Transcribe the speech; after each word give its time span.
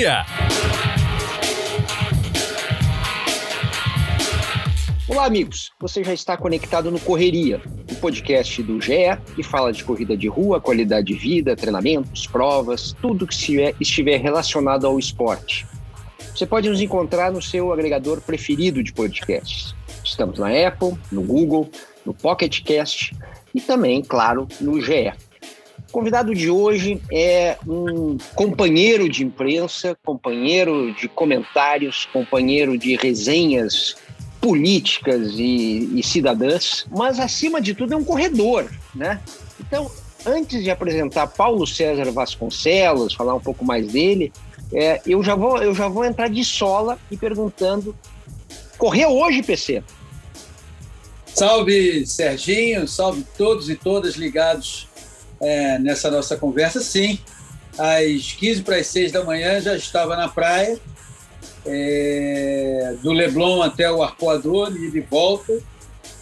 dia. 0.00 0.24
Olá, 5.06 5.26
amigos. 5.26 5.72
Você 5.78 6.02
já 6.02 6.14
está 6.14 6.38
conectado 6.38 6.90
no 6.90 6.98
Correria, 6.98 7.60
o 7.90 7.94
podcast 7.96 8.62
do 8.62 8.80
GE 8.80 9.14
que 9.36 9.42
fala 9.42 9.70
de 9.70 9.84
corrida 9.84 10.16
de 10.16 10.26
rua, 10.26 10.58
qualidade 10.58 11.08
de 11.08 11.14
vida, 11.14 11.54
treinamentos, 11.54 12.26
provas, 12.26 12.96
tudo 13.02 13.26
que 13.26 13.34
estiver 13.78 14.20
relacionado 14.22 14.86
ao 14.86 14.98
esporte. 14.98 15.66
Você 16.34 16.46
pode 16.46 16.70
nos 16.70 16.80
encontrar 16.80 17.30
no 17.30 17.42
seu 17.42 17.70
agregador 17.70 18.22
preferido 18.22 18.82
de 18.82 18.94
podcasts. 18.94 19.74
Estamos 20.02 20.38
na 20.38 20.48
Apple, 20.66 20.96
no 21.12 21.22
Google, 21.22 21.68
no 22.06 22.14
Pocket 22.14 22.62
Cast 22.62 23.14
e 23.54 23.60
também, 23.60 24.00
claro, 24.02 24.48
no 24.62 24.80
GE. 24.80 25.12
O 25.90 25.92
convidado 25.92 26.32
de 26.32 26.48
hoje 26.48 27.02
é 27.12 27.58
um 27.66 28.16
companheiro 28.36 29.08
de 29.08 29.24
imprensa, 29.24 29.98
companheiro 30.04 30.94
de 30.94 31.08
comentários, 31.08 32.06
companheiro 32.12 32.78
de 32.78 32.94
resenhas 32.94 33.96
políticas 34.40 35.32
e, 35.34 35.90
e 35.92 36.00
cidadãs, 36.04 36.86
mas 36.88 37.18
acima 37.18 37.60
de 37.60 37.74
tudo 37.74 37.92
é 37.92 37.96
um 37.96 38.04
corredor, 38.04 38.70
né? 38.94 39.20
Então, 39.58 39.90
antes 40.24 40.62
de 40.62 40.70
apresentar 40.70 41.26
Paulo 41.26 41.66
César 41.66 42.08
Vasconcelos, 42.12 43.12
falar 43.12 43.34
um 43.34 43.40
pouco 43.40 43.64
mais 43.64 43.88
dele, 43.88 44.32
é, 44.72 45.02
eu, 45.04 45.24
já 45.24 45.34
vou, 45.34 45.60
eu 45.60 45.74
já 45.74 45.88
vou 45.88 46.04
entrar 46.04 46.28
de 46.28 46.44
sola 46.44 47.00
e 47.10 47.16
perguntando: 47.16 47.96
correu 48.78 49.10
hoje, 49.10 49.42
PC? 49.42 49.82
Salve, 51.34 52.06
Serginho, 52.06 52.86
salve 52.86 53.24
todos 53.36 53.68
e 53.68 53.74
todas 53.74 54.14
ligados 54.14 54.86
é, 55.40 55.78
nessa 55.78 56.10
nossa 56.10 56.36
conversa. 56.36 56.80
Sim, 56.80 57.18
às 57.78 58.32
15 58.32 58.62
para 58.62 58.76
as 58.76 58.86
6 58.88 59.12
da 59.12 59.24
manhã 59.24 59.60
já 59.60 59.74
estava 59.74 60.16
na 60.16 60.28
praia, 60.28 60.78
é, 61.66 62.96
do 63.02 63.12
Leblon 63.12 63.62
até 63.62 63.90
o 63.90 64.02
Arcoador 64.02 64.74
e 64.76 64.90
de 64.90 65.00
volta. 65.00 65.52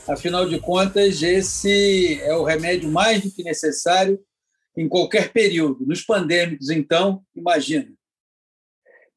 Afinal 0.08 0.48
de 0.48 0.58
contas, 0.58 1.22
esse 1.22 2.20
é 2.22 2.34
o 2.34 2.44
remédio 2.44 2.90
mais 2.90 3.22
do 3.22 3.30
que 3.30 3.42
necessário 3.42 4.18
em 4.76 4.88
qualquer 4.88 5.30
período. 5.32 5.84
Nos 5.84 6.02
pandêmicos, 6.02 6.70
então, 6.70 7.22
imagina. 7.36 7.88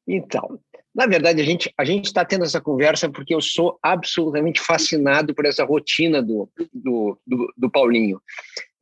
Então, 0.06 0.60
na 0.94 1.06
verdade, 1.06 1.40
a 1.40 1.44
gente 1.44 1.72
a 1.78 1.84
gente 1.84 2.06
está 2.06 2.24
tendo 2.24 2.44
essa 2.44 2.60
conversa 2.60 3.08
porque 3.08 3.34
eu 3.34 3.40
sou 3.40 3.78
absolutamente 3.82 4.60
fascinado 4.60 5.34
por 5.34 5.46
essa 5.46 5.64
rotina 5.64 6.22
do, 6.22 6.50
do, 6.72 7.18
do, 7.26 7.54
do 7.56 7.70
Paulinho. 7.70 8.20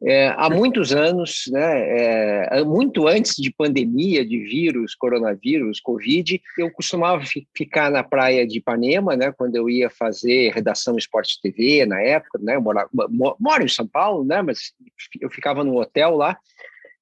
É, 0.03 0.29
há 0.29 0.49
muitos 0.49 0.93
anos, 0.93 1.45
né, 1.53 2.49
é, 2.49 2.65
muito 2.65 3.07
antes 3.07 3.37
de 3.37 3.53
pandemia, 3.53 4.25
de 4.25 4.39
vírus, 4.39 4.95
coronavírus, 4.95 5.79
Covid, 5.79 6.41
eu 6.57 6.71
costumava 6.71 7.23
ficar 7.55 7.91
na 7.91 8.03
praia 8.03 8.47
de 8.47 8.59
Ipanema, 8.59 9.15
né, 9.15 9.31
quando 9.31 9.57
eu 9.57 9.69
ia 9.69 9.91
fazer 9.91 10.53
redação 10.55 10.97
Esporte 10.97 11.39
TV 11.43 11.85
na 11.85 12.01
época, 12.01 12.39
né, 12.41 12.57
eu 12.57 12.63
moro, 12.63 12.89
moro 13.39 13.63
em 13.63 13.69
São 13.69 13.87
Paulo, 13.87 14.25
né, 14.25 14.41
mas 14.41 14.73
eu 15.21 15.29
ficava 15.29 15.63
num 15.63 15.77
hotel 15.77 16.17
lá, 16.17 16.39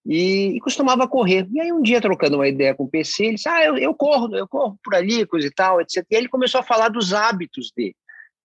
e, 0.04 0.56
e, 0.56 0.60
costumava 0.60 1.06
correr. 1.06 1.46
E 1.52 1.60
aí 1.60 1.70
um 1.70 1.82
dia, 1.82 2.00
trocando 2.00 2.36
uma 2.36 2.48
ideia 2.48 2.74
com 2.74 2.84
o 2.84 2.88
PC, 2.88 3.26
ele 3.26 3.34
disse, 3.34 3.48
ah, 3.48 3.62
eu, 3.62 3.76
eu 3.76 3.94
corro, 3.94 4.34
eu 4.34 4.48
corro 4.48 4.78
por 4.82 4.94
ali, 4.94 5.26
coisa 5.26 5.46
e 5.46 5.50
tal, 5.50 5.82
etc. 5.82 6.02
E 6.10 6.16
ele 6.16 6.28
começou 6.28 6.60
a 6.60 6.64
falar 6.64 6.88
dos 6.88 7.12
hábitos 7.12 7.70
dele. 7.76 7.94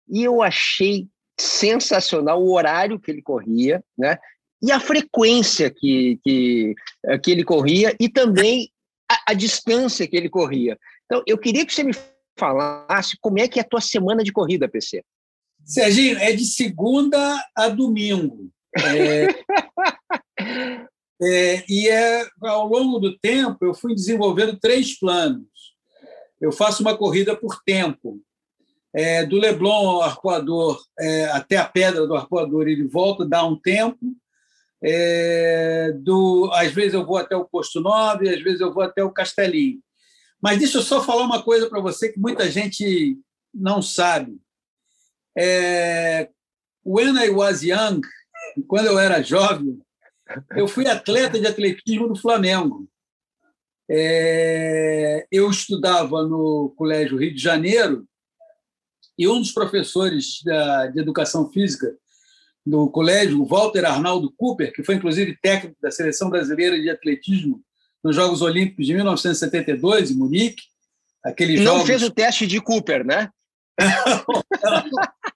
E 0.10 0.24
eu 0.24 0.42
achei 0.42 1.08
sensacional 1.40 2.44
o 2.44 2.54
horário 2.54 3.00
que 3.00 3.10
ele 3.10 3.22
corria, 3.22 3.82
né? 3.98 4.18
E 4.64 4.72
a 4.72 4.80
frequência 4.80 5.70
que, 5.70 6.18
que, 6.24 6.74
eh, 7.06 7.18
que 7.18 7.30
ele 7.30 7.44
corria 7.44 7.94
e 8.00 8.08
também 8.08 8.72
a, 9.12 9.32
a, 9.32 9.34
distância 9.34 10.08
que 10.08 10.16
ele 10.16 10.30
corria. 10.30 10.80
Então, 11.06 11.22
eu 11.28 11.38
queria 11.38 11.66
que 11.66 11.74
você 11.74 11.84
me 11.84 11.94
falasse 12.40 13.18
como 13.20 13.40
é 13.40 13.48
que 13.48 13.60
é 13.60 13.62
a 13.62 13.68
tua 13.68 13.82
semana 13.82 14.24
de 14.24 14.32
corrida, 14.32 14.70
PC. 14.70 15.04
Serginho, 15.66 16.18
é 16.18 16.32
de 16.32 16.46
segunda 16.46 17.46
a 17.54 17.68
domingo. 17.68 18.50
É, 18.78 19.28
é, 21.22 21.64
e 21.68 21.90
é, 21.90 22.26
ao 22.42 22.66
longo 22.66 23.00
do 23.00 23.20
tempo, 23.20 23.66
eu 23.66 23.74
fui 23.74 23.94
desenvolvendo 23.94 24.58
três 24.58 24.98
planos. 24.98 25.74
Eu 26.40 26.54
faço 26.54 26.82
uma 26.82 26.98
corrida 26.98 27.36
por 27.36 27.62
tempo. 27.66 28.18
É, 28.96 29.26
do 29.26 29.38
Leblon 29.38 29.90
ao 29.90 30.04
Arcoador, 30.04 30.80
é, 31.00 31.26
até 31.26 31.58
a 31.58 31.66
Pedra 31.66 32.08
do 32.08 32.16
Arcoador, 32.16 32.68
ele 32.68 32.88
volta, 32.88 33.26
dá 33.26 33.44
um 33.44 33.60
tempo 33.60 34.16
é, 34.84 35.94
do, 35.94 36.52
às 36.54 36.72
vezes 36.74 36.94
eu 36.94 37.06
vou 37.06 37.18
até 37.18 37.36
o 37.36 37.46
Posto 37.46 37.80
9, 37.80 38.28
às 38.30 38.44
vezes 38.44 38.60
eu 38.60 38.74
vou 38.74 38.84
até 38.84 39.02
o 39.02 39.12
Castelinho. 39.12 39.82
Mas 40.42 40.60
deixa 40.60 40.80
eu 40.80 40.82
só 40.82 41.02
falar 41.02 41.24
uma 41.24 41.42
coisa 41.42 41.70
para 41.70 41.80
você 41.80 42.12
que 42.12 42.20
muita 42.20 42.52
gente 42.52 43.18
não 43.54 43.82
sabe. 43.82 44.38
É, 45.38 46.30
when 46.86 47.18
I 47.18 47.30
was 47.30 47.64
young, 47.64 48.02
quando 48.68 48.88
eu 48.88 49.00
era 49.00 49.24
jovem, 49.24 49.80
eu 50.58 50.68
fui 50.68 50.86
atleta 50.86 51.40
de 51.40 51.48
atletismo 51.48 52.10
do 52.10 52.20
Flamengo. 52.20 52.90
É, 53.90 55.26
eu 55.32 55.50
estudava 55.50 56.24
no 56.24 56.74
Colégio 56.76 57.18
Rio 57.18 57.34
de 57.34 57.42
Janeiro 57.42 58.06
e 59.18 59.28
um 59.30 59.40
dos 59.40 59.52
professores 59.52 60.42
da, 60.44 60.88
de 60.88 61.00
educação 61.00 61.50
física 61.52 61.96
do 62.66 62.90
colégio, 62.90 63.42
o 63.42 63.46
Walter 63.46 63.86
Arnaldo 63.86 64.32
Cooper, 64.38 64.72
que 64.74 64.84
foi 64.84 64.96
inclusive 64.96 65.38
técnico 65.42 65.76
da 65.82 65.92
seleção 65.92 66.30
brasileira 66.30 66.80
de 66.80 66.90
atletismo 66.90 67.62
nos 68.04 68.16
Jogos 68.16 68.42
Olímpicos 68.42 68.86
de 68.86 68.94
1972 68.94 70.12
em 70.12 70.16
Munique. 70.16 70.64
Aquele 71.24 71.58
Não 71.58 71.74
jogos... 71.74 71.88
fez 71.88 72.04
o 72.04 72.12
teste 72.12 72.48
de 72.48 72.62
Cooper, 72.62 73.06
né? 73.06 73.30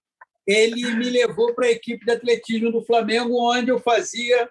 Ele 0.48 0.94
me 0.96 1.10
levou 1.10 1.54
para 1.54 1.68
a 1.68 1.72
equipe 1.72 2.06
de 2.06 2.12
atletismo 2.12 2.72
do 2.72 2.82
Flamengo, 2.82 3.38
onde 3.38 3.70
eu 3.70 3.80
fazia 3.80 4.50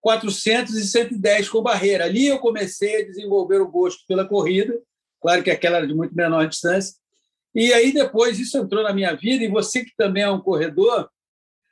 400 0.00 0.74
e 0.74 0.86
110 0.86 1.50
com 1.50 1.62
barreira. 1.62 2.04
Ali 2.04 2.26
eu 2.26 2.38
comecei 2.38 3.02
a 3.02 3.04
desenvolver 3.04 3.60
o 3.60 3.68
gosto 3.68 4.06
pela 4.06 4.26
corrida, 4.26 4.78
claro 5.20 5.42
que 5.42 5.50
aquela 5.50 5.78
era 5.78 5.86
de 5.86 5.94
muito 5.94 6.14
menor 6.14 6.46
distância. 6.48 6.94
E 7.54 7.72
aí 7.74 7.92
depois 7.92 8.38
isso 8.38 8.56
entrou 8.56 8.82
na 8.82 8.94
minha 8.94 9.14
vida, 9.14 9.44
e 9.44 9.48
você 9.48 9.84
que 9.84 9.92
também 9.96 10.22
é 10.22 10.30
um 10.30 10.40
corredor, 10.40 11.10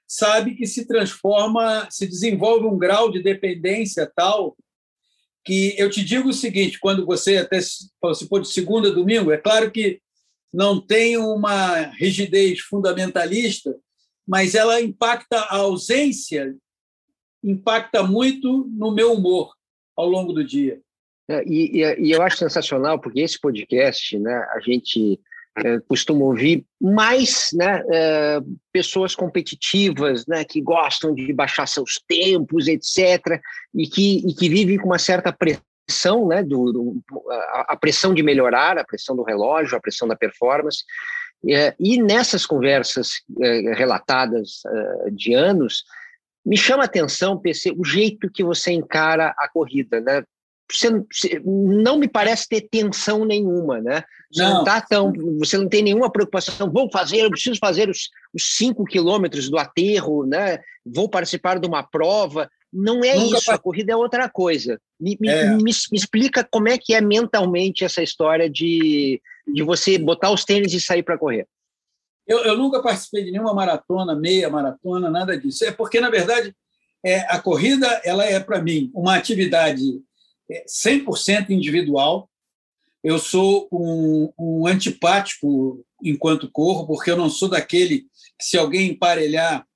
sabe 0.06 0.54
que 0.54 0.66
se 0.66 0.86
transforma, 0.86 1.88
se 1.90 2.06
desenvolve 2.06 2.66
um 2.66 2.78
grau 2.78 3.10
de 3.10 3.22
dependência 3.22 4.10
tal 4.14 4.56
que 5.46 5.74
eu 5.78 5.88
te 5.88 6.04
digo 6.04 6.30
o 6.30 6.34
seguinte, 6.34 6.78
quando 6.80 7.06
você 7.06 7.36
até 7.36 7.60
se 7.60 7.88
for 8.28 8.40
de 8.40 8.48
segunda 8.48 8.88
a 8.88 8.92
domingo, 8.92 9.30
é 9.30 9.38
claro 9.38 9.70
que 9.70 10.00
não 10.52 10.80
tem 10.80 11.16
uma 11.16 11.82
rigidez 11.92 12.58
fundamentalista, 12.58 13.78
mas 14.26 14.56
ela 14.56 14.80
impacta 14.80 15.38
a 15.38 15.58
ausência, 15.58 16.52
impacta 17.44 18.02
muito 18.02 18.66
no 18.72 18.92
meu 18.92 19.12
humor 19.12 19.54
ao 19.96 20.08
longo 20.08 20.32
do 20.32 20.42
dia. 20.42 20.80
É, 21.28 21.44
e, 21.46 21.80
e, 21.80 22.08
e 22.08 22.10
eu 22.10 22.22
acho 22.22 22.38
sensacional, 22.38 23.00
porque 23.00 23.20
esse 23.20 23.40
podcast, 23.40 24.18
né, 24.18 24.34
a 24.52 24.58
gente 24.58 25.20
é, 25.64 25.80
costumo 25.88 26.26
ouvir 26.26 26.64
mais 26.80 27.50
né, 27.54 27.82
é, 27.90 28.40
pessoas 28.72 29.14
competitivas 29.14 30.26
né, 30.26 30.44
que 30.44 30.60
gostam 30.60 31.14
de 31.14 31.32
baixar 31.32 31.66
seus 31.66 32.00
tempos, 32.06 32.68
etc., 32.68 33.40
e 33.74 33.86
que, 33.86 34.18
e 34.26 34.34
que 34.34 34.48
vivem 34.48 34.78
com 34.78 34.86
uma 34.86 34.98
certa 34.98 35.32
pressão, 35.32 36.28
né, 36.28 36.42
do, 36.42 36.72
do 36.72 37.02
a, 37.30 37.72
a, 37.72 37.76
pressão 37.76 38.12
de 38.12 38.22
melhorar, 38.22 38.76
a 38.76 38.84
pressão 38.84 39.16
do 39.16 39.22
relógio, 39.22 39.76
a 39.76 39.80
pressão 39.80 40.06
da 40.06 40.16
performance. 40.16 40.84
É, 41.48 41.74
e 41.78 42.02
nessas 42.02 42.44
conversas 42.44 43.08
relatadas 43.76 44.62
de 45.12 45.32
anos, 45.34 45.84
me 46.44 46.56
chama 46.56 46.84
a 46.84 46.86
atenção, 46.86 47.38
PC, 47.38 47.74
o 47.76 47.84
jeito 47.84 48.30
que 48.30 48.42
você 48.42 48.72
encara 48.72 49.34
a 49.38 49.48
corrida, 49.48 50.00
né? 50.00 50.24
Você, 50.70 51.40
não 51.44 51.98
me 51.98 52.08
parece 52.08 52.48
ter 52.48 52.62
tensão 52.62 53.24
nenhuma, 53.24 53.80
né? 53.80 54.02
Você 54.32 54.42
não. 54.42 54.54
não 54.54 54.64
tá 54.64 54.80
tão, 54.80 55.12
você 55.38 55.56
não 55.56 55.68
tem 55.68 55.82
nenhuma 55.82 56.10
preocupação. 56.10 56.70
Vou 56.70 56.90
fazer, 56.90 57.18
eu 57.18 57.30
preciso 57.30 57.58
fazer 57.58 57.88
os, 57.88 58.08
os 58.34 58.56
cinco 58.56 58.84
quilômetros 58.84 59.48
do 59.48 59.58
aterro, 59.58 60.26
né? 60.26 60.58
Vou 60.84 61.08
participar 61.08 61.58
de 61.58 61.66
uma 61.66 61.82
prova. 61.82 62.50
Não 62.72 63.04
é 63.04 63.14
Nunca 63.14 63.38
isso. 63.38 63.50
A 63.50 63.58
corrida 63.58 63.92
é 63.92 63.96
outra 63.96 64.28
coisa. 64.28 64.80
Me, 65.00 65.16
é. 65.24 65.50
me, 65.50 65.56
me, 65.56 65.62
me, 65.64 65.98
explica 65.98 66.42
como 66.44 66.68
é 66.68 66.76
que 66.76 66.94
é 66.94 67.00
mentalmente 67.00 67.84
essa 67.84 68.02
história 68.02 68.50
de, 68.50 69.20
de 69.46 69.62
você 69.62 69.96
botar 69.98 70.32
os 70.32 70.44
tênis 70.44 70.74
e 70.74 70.80
sair 70.80 71.02
para 71.02 71.18
correr. 71.18 71.46
Eu, 72.26 72.38
eu 72.40 72.58
nunca 72.58 72.82
participei 72.82 73.24
de 73.24 73.30
nenhuma 73.30 73.54
maratona, 73.54 74.16
meia 74.16 74.50
maratona, 74.50 75.08
nada 75.08 75.38
disso. 75.38 75.64
É 75.64 75.70
porque 75.70 76.00
na 76.00 76.10
verdade 76.10 76.52
é, 77.04 77.20
a 77.32 77.38
corrida 77.38 77.86
ela 78.04 78.24
é 78.24 78.40
para 78.40 78.60
mim 78.60 78.90
uma 78.92 79.14
atividade 79.14 79.80
100% 80.50 81.50
individual. 81.50 82.28
Eu 83.02 83.18
sou 83.18 83.68
um, 83.72 84.32
um 84.38 84.66
antipático 84.66 85.84
enquanto 86.02 86.50
corro, 86.50 86.86
porque 86.86 87.10
eu 87.10 87.16
não 87.16 87.30
sou 87.30 87.48
daquele 87.48 88.00
que, 88.38 88.44
se 88.44 88.58
alguém 88.58 88.90
emparelhar 88.90 89.66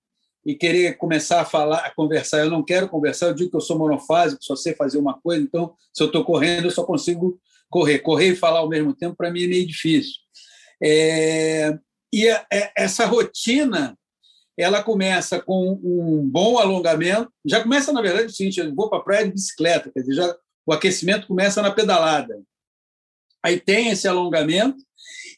e 0.44 0.54
querer 0.54 0.96
começar 0.96 1.40
a 1.40 1.44
falar, 1.44 1.78
a 1.78 1.94
conversar, 1.94 2.38
eu 2.38 2.50
não 2.50 2.64
quero 2.64 2.88
conversar. 2.88 3.26
Eu 3.26 3.34
digo 3.34 3.50
que 3.50 3.56
eu 3.56 3.60
sou 3.60 3.78
monofásico, 3.78 4.42
só 4.42 4.56
sei 4.56 4.74
fazer 4.74 4.98
uma 4.98 5.18
coisa. 5.20 5.42
Então, 5.42 5.74
se 5.92 6.02
eu 6.02 6.06
estou 6.06 6.24
correndo, 6.24 6.64
eu 6.64 6.70
só 6.70 6.84
consigo 6.84 7.38
correr. 7.68 8.00
Correr 8.00 8.32
e 8.32 8.36
falar 8.36 8.60
ao 8.60 8.68
mesmo 8.68 8.94
tempo, 8.94 9.16
para 9.16 9.30
mim, 9.30 9.44
é 9.44 9.48
meio 9.48 9.66
difícil. 9.66 10.14
É, 10.82 11.78
e 12.12 12.28
a, 12.28 12.46
é, 12.52 12.72
essa 12.76 13.04
rotina 13.04 13.96
ela 14.58 14.82
começa 14.82 15.40
com 15.40 15.80
um 15.82 16.28
bom 16.28 16.58
alongamento. 16.58 17.32
Já 17.44 17.62
começa, 17.62 17.92
na 17.92 18.02
verdade, 18.02 18.26
o 18.26 18.30
seguinte: 18.30 18.60
eu 18.60 18.74
vou 18.74 18.88
para 18.88 18.98
a 18.98 19.02
praia 19.02 19.24
de 19.26 19.32
bicicleta, 19.32 19.90
quer 19.92 20.00
dizer, 20.00 20.14
já, 20.14 20.36
o 20.70 20.72
aquecimento 20.72 21.26
começa 21.26 21.60
na 21.60 21.72
pedalada. 21.72 22.40
Aí 23.42 23.58
tem 23.58 23.88
esse 23.88 24.06
alongamento, 24.06 24.78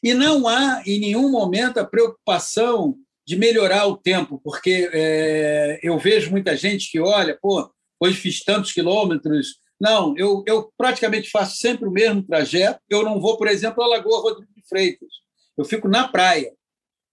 e 0.03 0.13
não 0.13 0.47
há 0.47 0.83
em 0.85 0.99
nenhum 0.99 1.31
momento 1.31 1.79
a 1.79 1.85
preocupação 1.85 2.95
de 3.25 3.35
melhorar 3.35 3.87
o 3.87 3.97
tempo, 3.97 4.39
porque 4.43 4.91
é, 4.93 5.79
eu 5.81 5.97
vejo 5.97 6.29
muita 6.29 6.55
gente 6.55 6.91
que 6.91 6.99
olha, 6.99 7.35
pô, 7.41 7.67
hoje 7.99 8.15
fiz 8.17 8.43
tantos 8.43 8.73
quilômetros. 8.73 9.57
Não, 9.81 10.15
eu, 10.15 10.43
eu 10.45 10.71
praticamente 10.77 11.31
faço 11.31 11.57
sempre 11.57 11.87
o 11.87 11.91
mesmo 11.91 12.21
trajeto. 12.21 12.79
Eu 12.87 13.01
não 13.01 13.19
vou, 13.19 13.35
por 13.35 13.47
exemplo, 13.47 13.83
à 13.83 13.87
Lagoa 13.87 14.21
Rodrigo 14.21 14.53
de 14.55 14.61
Freitas. 14.67 15.09
Eu 15.57 15.65
fico 15.65 15.87
na 15.87 16.07
praia. 16.07 16.53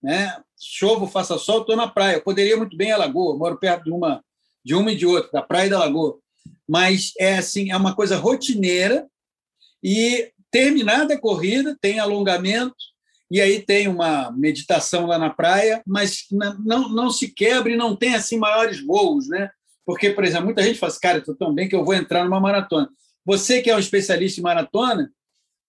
Né? 0.02 0.36
Chovo, 0.58 1.06
faça 1.06 1.38
sol, 1.38 1.62
estou 1.62 1.76
na 1.76 1.88
praia. 1.88 2.16
Eu 2.16 2.22
poderia 2.22 2.56
muito 2.56 2.76
bem 2.76 2.92
à 2.92 2.98
Lagoa, 2.98 3.38
moro 3.38 3.56
perto 3.56 3.84
de 3.84 3.90
uma, 3.90 4.22
de 4.62 4.74
uma 4.74 4.92
e 4.92 4.96
de 4.96 5.06
outra, 5.06 5.30
da 5.32 5.42
praia 5.42 5.68
e 5.68 5.70
da 5.70 5.78
Lagoa. 5.78 6.18
Mas 6.70 7.10
é 7.18 7.36
assim, 7.36 7.72
é 7.72 7.76
uma 7.76 7.96
coisa 7.96 8.16
rotineira 8.16 9.04
e 9.82 10.30
terminada 10.52 11.14
a 11.14 11.20
corrida, 11.20 11.76
tem 11.80 11.98
alongamento, 11.98 12.76
e 13.28 13.40
aí 13.40 13.60
tem 13.60 13.88
uma 13.88 14.30
meditação 14.30 15.04
lá 15.06 15.18
na 15.18 15.30
praia, 15.30 15.82
mas 15.84 16.26
não, 16.64 16.88
não 16.88 17.10
se 17.10 17.34
quebra 17.34 17.72
e 17.72 17.76
não 17.76 17.96
tem 17.96 18.14
assim 18.14 18.38
maiores 18.38 18.80
voos, 18.80 19.26
né? 19.28 19.50
Porque, 19.84 20.10
por 20.10 20.22
exemplo, 20.22 20.44
muita 20.44 20.62
gente 20.62 20.78
fala 20.78 20.92
assim, 20.92 21.00
cara, 21.00 21.18
estou 21.18 21.34
tão 21.34 21.52
bem 21.52 21.68
que 21.68 21.74
eu 21.74 21.84
vou 21.84 21.92
entrar 21.92 22.22
numa 22.22 22.38
maratona. 22.38 22.88
Você 23.24 23.60
que 23.60 23.68
é 23.68 23.74
um 23.74 23.80
especialista 23.80 24.38
em 24.38 24.44
maratona, 24.44 25.10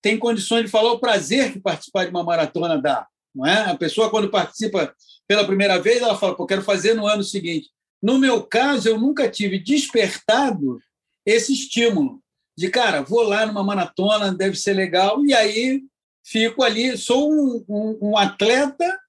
tem 0.04 0.20
condições 0.20 0.66
de 0.66 0.72
falar 0.72 0.92
o 0.92 1.00
prazer 1.00 1.52
que 1.52 1.60
participar 1.60 2.06
de 2.06 2.12
uma 2.12 2.24
maratona 2.24 2.80
dá. 2.80 3.08
Não 3.34 3.48
é? 3.48 3.72
A 3.72 3.76
pessoa, 3.76 4.12
quando 4.12 4.30
participa 4.30 4.94
pela 5.28 5.48
primeira 5.48 5.80
vez, 5.80 6.00
ela 6.00 6.16
fala, 6.16 6.36
pô, 6.36 6.46
quero 6.46 6.62
fazer 6.62 6.94
no 6.94 7.08
ano 7.08 7.24
seguinte. 7.24 7.72
No 8.04 8.20
meu 8.20 8.44
caso, 8.44 8.88
eu 8.88 9.00
nunca 9.00 9.28
tive 9.28 9.58
despertado 9.58 10.80
esse 11.26 11.54
estímulo 11.54 12.22
de, 12.58 12.70
cara, 12.70 13.02
vou 13.02 13.24
lá 13.24 13.46
numa 13.46 13.64
maratona, 13.64 14.34
deve 14.34 14.56
ser 14.56 14.74
legal, 14.74 15.26
e 15.26 15.34
aí 15.34 15.82
fico 16.24 16.64
ali, 16.64 16.98
sou 16.98 17.32
um, 17.32 17.66
um, 17.68 17.98
um 18.10 18.18
atleta 18.18 19.00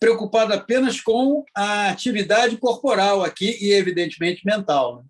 preocupado 0.00 0.54
apenas 0.54 1.00
com 1.00 1.44
a 1.54 1.90
atividade 1.90 2.56
corporal 2.56 3.22
aqui 3.22 3.56
e, 3.60 3.72
evidentemente, 3.72 4.44
mental. 4.46 4.96
Né? 4.96 5.04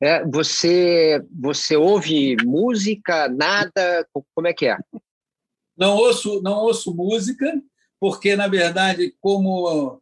É, 0.00 0.24
você, 0.26 1.22
você 1.30 1.76
ouve 1.76 2.36
música, 2.44 3.28
nada? 3.28 4.06
Como 4.34 4.46
é 4.46 4.52
que 4.52 4.66
é? 4.66 4.76
Não 5.76 5.96
ouço, 5.96 6.42
não 6.42 6.58
ouço 6.58 6.94
música, 6.94 7.50
porque, 7.98 8.36
na 8.36 8.46
verdade, 8.48 9.14
como 9.20 10.00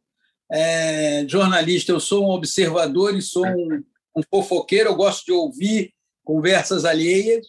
é, 0.51 1.25
jornalista, 1.29 1.93
eu 1.93 2.01
sou 2.01 2.25
um 2.25 2.31
observador 2.31 3.17
e 3.17 3.23
sou 3.23 3.47
um, 3.47 3.83
um 4.17 4.23
fofoqueiro, 4.23 4.91
eu 4.91 4.95
gosto 4.95 5.25
de 5.25 5.33
ouvir 5.33 5.93
conversas 6.25 6.85
alheias 6.85 7.47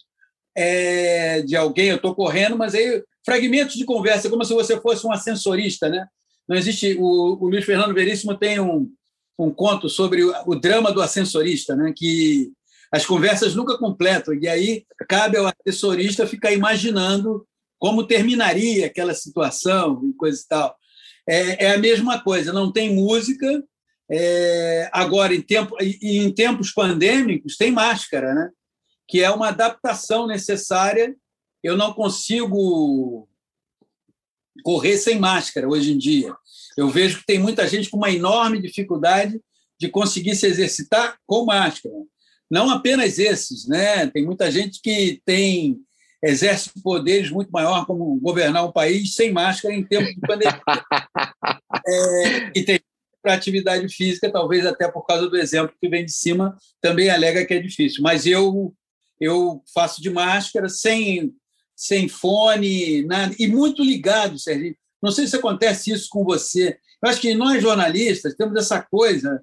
é, 0.56 1.42
de 1.42 1.54
alguém, 1.54 1.88
eu 1.88 1.96
estou 1.96 2.14
correndo, 2.14 2.56
mas 2.56 2.74
aí 2.74 3.02
fragmentos 3.24 3.76
de 3.76 3.84
conversa, 3.84 4.30
como 4.30 4.44
se 4.44 4.54
você 4.54 4.80
fosse 4.80 5.06
um 5.06 5.12
ascensorista, 5.12 5.88
né? 5.88 6.06
Não 6.48 6.56
existe. 6.56 6.96
O, 6.98 7.36
o 7.40 7.48
Luiz 7.48 7.64
Fernando 7.64 7.92
Veríssimo 7.92 8.36
tem 8.36 8.58
um, 8.60 8.90
um 9.38 9.50
conto 9.50 9.88
sobre 9.88 10.24
o, 10.24 10.32
o, 10.46 10.54
drama 10.54 10.92
do 10.92 11.02
ascensorista, 11.02 11.76
né? 11.76 11.92
Que 11.94 12.52
as 12.90 13.04
conversas 13.04 13.54
nunca 13.54 13.76
completam 13.76 14.32
e 14.32 14.48
aí 14.48 14.86
cabe 15.08 15.36
ao 15.36 15.46
assessorista 15.46 16.26
ficar 16.26 16.52
imaginando 16.52 17.46
como 17.78 18.06
terminaria 18.06 18.86
aquela 18.86 19.12
situação 19.12 20.00
e 20.04 20.14
coisa 20.14 20.40
e 20.40 20.48
tal. 20.48 20.76
É, 21.28 21.66
é 21.66 21.74
a 21.74 21.78
mesma 21.78 22.22
coisa. 22.22 22.52
Não 22.52 22.72
tem 22.72 22.94
música. 22.94 23.62
É, 24.10 24.88
agora, 24.92 25.34
em, 25.34 25.42
tempo, 25.42 25.76
em 25.80 26.32
tempos 26.32 26.72
pandêmicos, 26.72 27.56
tem 27.56 27.70
máscara, 27.70 28.34
né? 28.34 28.50
que 29.08 29.22
é 29.22 29.30
uma 29.30 29.48
adaptação 29.48 30.26
necessária. 30.26 31.14
Eu 31.62 31.76
não 31.76 31.92
consigo 31.92 33.28
correr 34.62 34.96
sem 34.98 35.18
máscara 35.18 35.68
hoje 35.68 35.92
em 35.92 35.98
dia. 35.98 36.34
Eu 36.76 36.88
vejo 36.88 37.20
que 37.20 37.26
tem 37.26 37.38
muita 37.38 37.66
gente 37.66 37.88
com 37.88 37.96
uma 37.96 38.10
enorme 38.10 38.60
dificuldade 38.60 39.40
de 39.78 39.88
conseguir 39.88 40.34
se 40.34 40.46
exercitar 40.46 41.18
com 41.26 41.44
máscara. 41.44 41.94
Não 42.50 42.70
apenas 42.70 43.18
esses, 43.18 43.66
né? 43.66 44.06
Tem 44.08 44.24
muita 44.24 44.50
gente 44.50 44.80
que 44.80 45.20
tem 45.24 45.80
exerce 46.22 46.70
poderes 46.82 47.30
muito 47.30 47.50
maior 47.50 47.86
como 47.86 48.18
governar 48.20 48.64
um 48.64 48.72
país 48.72 49.14
sem 49.14 49.32
máscara 49.32 49.74
em 49.74 49.84
tempos 49.84 50.14
de 50.14 50.20
pandemia. 50.20 50.62
é, 51.86 52.52
e 52.54 52.64
tem 52.64 52.80
para 53.26 53.34
atividade 53.34 53.88
física, 53.88 54.30
talvez 54.30 54.64
até 54.64 54.88
por 54.88 55.04
causa 55.04 55.28
do 55.28 55.36
exemplo 55.36 55.74
que 55.80 55.88
vem 55.88 56.04
de 56.04 56.12
cima, 56.12 56.56
também 56.80 57.10
alega 57.10 57.44
que 57.44 57.54
é 57.54 57.58
difícil. 57.58 58.00
Mas 58.00 58.24
eu 58.24 58.72
eu 59.20 59.62
faço 59.74 60.00
de 60.00 60.10
máscara, 60.10 60.68
sem, 60.68 61.34
sem 61.74 62.06
fone, 62.06 63.02
nada, 63.02 63.34
e 63.38 63.48
muito 63.48 63.82
ligado, 63.82 64.38
Serginho. 64.38 64.76
Não 65.02 65.10
sei 65.10 65.26
se 65.26 65.34
acontece 65.34 65.90
isso 65.90 66.06
com 66.08 66.22
você. 66.22 66.78
Eu 67.02 67.08
acho 67.08 67.20
que 67.20 67.34
nós, 67.34 67.62
jornalistas, 67.62 68.34
temos 68.34 68.56
essa 68.56 68.80
coisa 68.80 69.42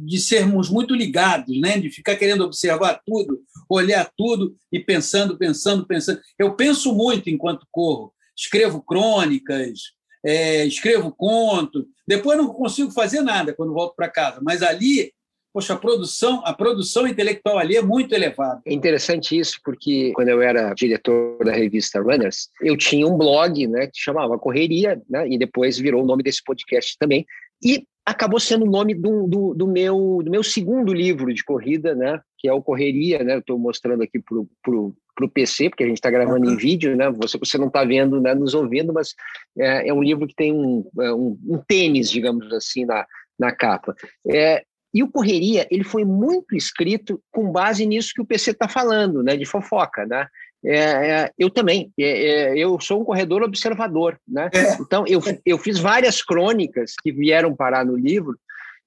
de 0.00 0.18
sermos 0.18 0.70
muito 0.70 0.94
ligados, 0.94 1.60
né? 1.60 1.78
de 1.78 1.90
ficar 1.90 2.16
querendo 2.16 2.44
observar 2.44 3.02
tudo, 3.04 3.40
olhar 3.68 4.10
tudo 4.16 4.56
e 4.72 4.80
pensando, 4.80 5.36
pensando, 5.36 5.86
pensando. 5.86 6.20
Eu 6.38 6.54
penso 6.54 6.94
muito 6.94 7.28
enquanto 7.28 7.66
corro. 7.70 8.12
Escrevo 8.36 8.80
crônicas, 8.80 9.92
é, 10.24 10.64
escrevo 10.64 11.12
conto. 11.12 11.86
Depois 12.06 12.36
não 12.38 12.48
consigo 12.48 12.90
fazer 12.90 13.20
nada 13.20 13.54
quando 13.54 13.74
volto 13.74 13.94
para 13.94 14.08
casa, 14.08 14.40
mas 14.42 14.62
ali 14.62 15.12
poxa, 15.52 15.74
a 15.74 15.76
produção, 15.76 16.42
a 16.44 16.52
produção 16.52 17.06
intelectual 17.06 17.58
ali 17.58 17.76
é 17.76 17.82
muito 17.82 18.14
elevada. 18.14 18.60
É 18.64 18.72
interessante 18.72 19.36
isso, 19.36 19.58
porque 19.64 20.12
quando 20.14 20.28
eu 20.28 20.40
era 20.40 20.72
diretor 20.74 21.44
da 21.44 21.52
revista 21.52 22.00
Runners, 22.00 22.48
eu 22.62 22.76
tinha 22.76 23.06
um 23.06 23.16
blog, 23.16 23.66
né, 23.66 23.86
que 23.86 23.98
chamava 23.98 24.38
Correria, 24.38 25.02
né, 25.10 25.26
e 25.28 25.38
depois 25.38 25.76
virou 25.76 26.02
o 26.02 26.06
nome 26.06 26.22
desse 26.22 26.42
podcast 26.44 26.96
também, 26.98 27.26
e 27.60 27.84
acabou 28.06 28.38
sendo 28.38 28.64
o 28.64 28.70
nome 28.70 28.94
do, 28.94 29.26
do, 29.26 29.54
do, 29.54 29.66
meu, 29.66 30.20
do 30.24 30.30
meu 30.30 30.42
segundo 30.42 30.94
livro 30.94 31.32
de 31.34 31.44
corrida, 31.44 31.94
né, 31.94 32.20
que 32.38 32.48
é 32.48 32.52
o 32.52 32.62
Correria, 32.62 33.24
né, 33.24 33.38
estou 33.38 33.58
mostrando 33.58 34.02
aqui 34.02 34.20
para 34.20 34.38
o 34.38 34.94
PC, 35.26 35.70
porque 35.70 35.84
a 35.84 35.86
gente 35.86 35.96
está 35.96 36.10
gravando 36.10 36.46
uhum. 36.46 36.52
em 36.52 36.56
vídeo, 36.56 36.94
né? 36.94 37.10
Você, 37.12 37.38
você 37.38 37.56
não 37.56 37.68
está 37.68 37.82
vendo, 37.82 38.20
né, 38.20 38.34
nos 38.34 38.52
ouvindo, 38.52 38.92
mas 38.92 39.14
é, 39.58 39.88
é, 39.88 39.94
um 39.94 40.02
livro 40.02 40.26
que 40.26 40.34
tem 40.34 40.52
um, 40.52 40.86
é, 41.00 41.10
um, 41.14 41.38
um 41.48 41.58
tênis, 41.66 42.10
digamos 42.10 42.52
assim, 42.52 42.84
na, 42.84 43.06
na 43.38 43.50
capa. 43.50 43.94
É, 44.30 44.62
e 44.92 45.02
o 45.02 45.10
Correria, 45.10 45.66
ele 45.70 45.84
foi 45.84 46.04
muito 46.04 46.54
escrito 46.54 47.22
com 47.30 47.50
base 47.50 47.86
nisso 47.86 48.12
que 48.14 48.20
o 48.20 48.26
PC 48.26 48.50
está 48.50 48.68
falando, 48.68 49.22
né, 49.22 49.34
de 49.34 49.46
fofoca, 49.46 50.04
né? 50.04 50.26
É, 50.64 50.76
é, 50.80 51.30
eu 51.38 51.48
também, 51.48 51.92
é, 51.98 52.04
é 52.04 52.58
eu 52.58 52.78
sou 52.80 53.00
um 53.00 53.04
corredor 53.04 53.42
observador, 53.42 54.18
né? 54.26 54.50
É. 54.52 54.74
Então, 54.80 55.04
eu, 55.06 55.20
eu 55.46 55.56
fiz 55.56 55.78
várias 55.78 56.22
crônicas 56.22 56.94
que 57.00 57.12
vieram 57.12 57.54
parar 57.54 57.84
no 57.84 57.96
livro 57.96 58.36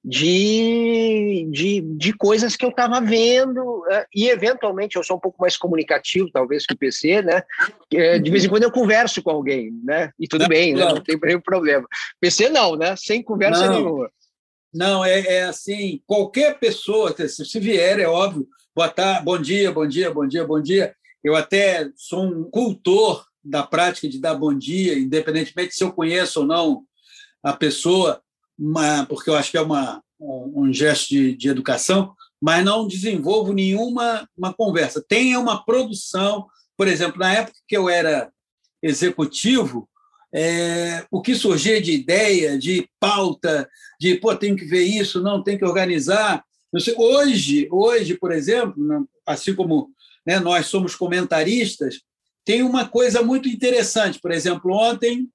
de, 0.04 1.48
de, 1.52 1.82
de 1.82 2.14
coisas 2.14 2.56
que 2.56 2.66
eu 2.66 2.70
estava 2.70 3.00
vendo, 3.00 3.86
é, 3.90 4.08
e 4.14 4.30
eventualmente 4.30 4.96
eu 4.96 5.04
sou 5.04 5.18
um 5.18 5.20
pouco 5.20 5.40
mais 5.40 5.56
comunicativo, 5.56 6.32
talvez, 6.32 6.66
que 6.66 6.74
o 6.74 6.78
PC, 6.78 7.22
né? 7.22 7.44
De 7.90 8.32
vez 8.32 8.44
em 8.44 8.50
quando 8.50 8.64
eu 8.64 8.72
converso 8.72 9.22
com 9.22 9.30
alguém, 9.30 9.72
né? 9.84 10.12
E 10.20 10.28
tudo 10.28 10.48
bem, 10.48 10.74
né? 10.74 10.86
não 10.86 11.02
tem 11.02 11.20
nenhum 11.22 11.42
problema. 11.42 11.88
PC 12.20 12.50
não, 12.50 12.76
né? 12.76 12.96
Sem 12.96 13.22
conversa 13.22 13.68
não. 13.68 13.76
nenhuma. 13.76 14.12
Não, 14.74 15.06
é, 15.06 15.20
é, 15.20 15.44
assim, 15.44 16.02
qualquer 16.08 16.58
pessoa, 16.58 17.14
se 17.28 17.60
vier, 17.60 18.00
é 18.00 18.08
óbvio, 18.08 18.48
boa 18.74 18.90
tarde, 18.90 19.26
bom 19.26 19.38
dia, 19.38 19.72
bom 19.72 19.86
dia, 19.86 20.12
bom 20.12 20.26
dia, 20.26 20.46
bom 20.46 20.62
dia. 20.62 20.96
Eu 21.24 21.36
até 21.36 21.90
sou 21.96 22.24
um 22.24 22.44
cultor 22.50 23.26
da 23.44 23.64
prática 23.64 24.08
de 24.08 24.20
dar 24.20 24.34
bom 24.34 24.58
dia, 24.58 24.98
independentemente 24.98 25.76
se 25.76 25.84
eu 25.84 25.92
conheço 25.92 26.40
ou 26.40 26.46
não 26.46 26.84
a 27.44 27.54
pessoa, 27.54 28.22
porque 29.08 29.30
eu 29.30 29.36
acho 29.36 29.52
que 29.52 29.58
é 29.58 29.62
uma, 29.62 30.02
um 30.20 30.72
gesto 30.72 31.10
de, 31.10 31.36
de 31.36 31.50
educação, 31.50 32.14
mas 32.42 32.64
não 32.64 32.88
desenvolvo 32.88 33.54
nenhuma 33.54 34.28
uma 34.38 34.54
conversa. 34.54 35.04
Tem 35.08 35.36
uma 35.38 35.64
produção, 35.64 36.48
por 36.78 36.88
exemplo, 36.88 37.20
na 37.20 37.34
época 37.34 37.58
que 37.68 37.78
eu 37.78 37.90
era 37.90 38.32
executivo, 38.82 39.88
é, 40.34 41.06
o 41.12 41.22
que 41.22 41.36
surgia 41.36 41.82
de 41.82 41.92
ideia, 41.92 42.58
de 42.58 42.88
pauta, 43.00 43.70
de 44.00 44.16
pô, 44.16 44.36
tem 44.36 44.56
que 44.56 44.66
ver 44.66 44.84
isso, 44.84 45.22
não 45.22 45.44
tem 45.44 45.58
que 45.58 45.66
organizar. 45.66 46.44
Sei, 46.80 46.96
hoje, 46.98 47.68
hoje, 47.70 48.18
por 48.18 48.32
exemplo, 48.32 49.08
assim 49.26 49.54
como 49.54 49.90
né, 50.26 50.40
nós 50.40 50.68
somos 50.68 50.96
comentaristas, 50.96 52.00
tem 52.46 52.64
uma 52.64 52.88
coisa 52.88 53.22
muito 53.22 53.50
interessante. 53.50 54.20
Por 54.20 54.32
exemplo, 54.32 54.74
ontem 54.74 55.28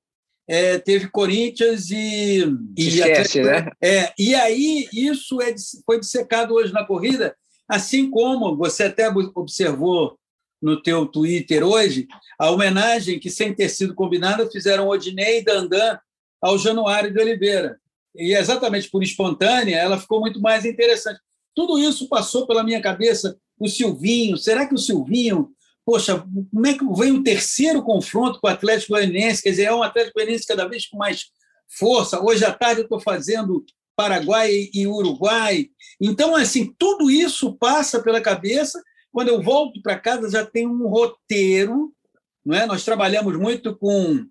é, 0.48 0.78
teve 0.78 1.08
Corinthians 1.08 1.90
e. 1.90 2.44
e 2.76 2.88
Esquece, 2.88 3.42
né? 3.42 3.68
É, 3.82 4.12
e 4.18 4.34
aí 4.34 4.88
isso 4.92 5.40
é, 5.42 5.54
foi 5.84 5.98
dissecado 5.98 6.54
hoje 6.54 6.72
na 6.72 6.84
corrida, 6.84 7.34
assim 7.68 8.10
como 8.10 8.56
você 8.56 8.84
até 8.84 9.08
observou 9.34 10.18
no 10.62 10.80
teu 10.80 11.06
Twitter 11.06 11.64
hoje 11.64 12.06
a 12.38 12.50
homenagem 12.50 13.18
que, 13.18 13.30
sem 13.30 13.54
ter 13.54 13.68
sido 13.68 13.94
combinada, 13.94 14.48
fizeram 14.50 14.88
Odinei 14.88 15.38
e 15.40 15.44
Dandan 15.44 15.98
ao 16.40 16.58
Januário 16.58 17.12
de 17.12 17.20
Oliveira. 17.20 17.78
E 18.14 18.34
exatamente 18.34 18.90
por 18.90 19.02
espontânea, 19.02 19.76
ela 19.76 19.98
ficou 19.98 20.20
muito 20.20 20.40
mais 20.40 20.64
interessante. 20.64 21.20
Tudo 21.54 21.78
isso 21.78 22.08
passou 22.08 22.46
pela 22.46 22.62
minha 22.62 22.80
cabeça. 22.80 23.36
O 23.58 23.68
Silvinho, 23.68 24.36
será 24.36 24.66
que 24.66 24.74
o 24.74 24.78
Silvinho 24.78 25.50
poxa, 25.86 26.18
como 26.18 26.66
é 26.66 26.76
que 26.76 26.84
vem 26.98 27.12
o 27.12 27.22
terceiro 27.22 27.80
confronto 27.80 28.40
com 28.40 28.48
o 28.48 28.50
Atlético 28.50 28.94
Goianiense? 28.94 29.40
Quer 29.40 29.50
dizer, 29.50 29.64
é 29.64 29.74
um 29.74 29.84
Atlético 29.84 30.14
Goianiense 30.18 30.44
cada 30.44 30.66
vez 30.66 30.88
com 30.88 30.98
mais 30.98 31.26
força. 31.68 32.20
Hoje 32.20 32.44
à 32.44 32.52
tarde 32.52 32.80
eu 32.80 32.84
estou 32.84 32.98
fazendo 32.98 33.64
Paraguai 33.94 34.68
e 34.74 34.84
Uruguai. 34.88 35.70
Então, 36.00 36.34
assim, 36.34 36.74
tudo 36.76 37.08
isso 37.08 37.54
passa 37.54 38.02
pela 38.02 38.20
cabeça. 38.20 38.82
Quando 39.12 39.28
eu 39.28 39.40
volto 39.40 39.80
para 39.80 39.98
casa, 39.98 40.28
já 40.28 40.44
tem 40.44 40.66
um 40.66 40.88
roteiro. 40.88 41.92
Não 42.44 42.56
é? 42.56 42.66
Nós 42.66 42.84
trabalhamos 42.84 43.38
muito 43.38 43.76
com 43.76 44.26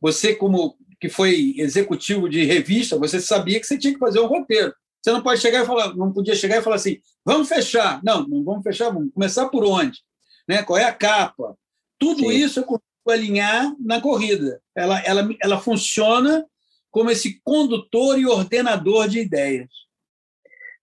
você, 0.00 0.34
como 0.34 0.76
que 1.00 1.08
foi 1.08 1.54
executivo 1.56 2.28
de 2.28 2.44
revista, 2.44 2.98
você 2.98 3.20
sabia 3.20 3.60
que 3.60 3.66
você 3.66 3.78
tinha 3.78 3.92
que 3.92 3.98
fazer 3.98 4.18
um 4.18 4.26
roteiro. 4.26 4.74
Você 5.00 5.12
não 5.12 5.22
pode 5.22 5.40
chegar 5.40 5.62
e 5.62 5.66
falar, 5.66 5.94
não 5.94 6.12
podia 6.12 6.34
chegar 6.34 6.58
e 6.58 6.62
falar 6.62 6.76
assim, 6.76 6.98
vamos 7.24 7.48
fechar. 7.48 8.00
Não, 8.02 8.26
não 8.26 8.42
vamos 8.42 8.64
fechar, 8.64 8.90
vamos 8.90 9.12
começar 9.12 9.48
por 9.48 9.64
onde? 9.64 10.00
Né? 10.48 10.62
qual 10.62 10.78
é 10.78 10.84
a 10.84 10.92
capa. 10.92 11.56
Tudo 11.98 12.20
Sim. 12.20 12.30
isso 12.30 12.60
eu 12.60 12.64
consigo 12.64 12.84
alinhar 13.08 13.74
na 13.80 14.00
corrida. 14.00 14.60
Ela, 14.74 15.00
ela, 15.00 15.28
ela 15.42 15.60
funciona 15.60 16.44
como 16.90 17.10
esse 17.10 17.40
condutor 17.42 18.18
e 18.18 18.26
ordenador 18.26 19.08
de 19.08 19.20
ideias. 19.20 19.68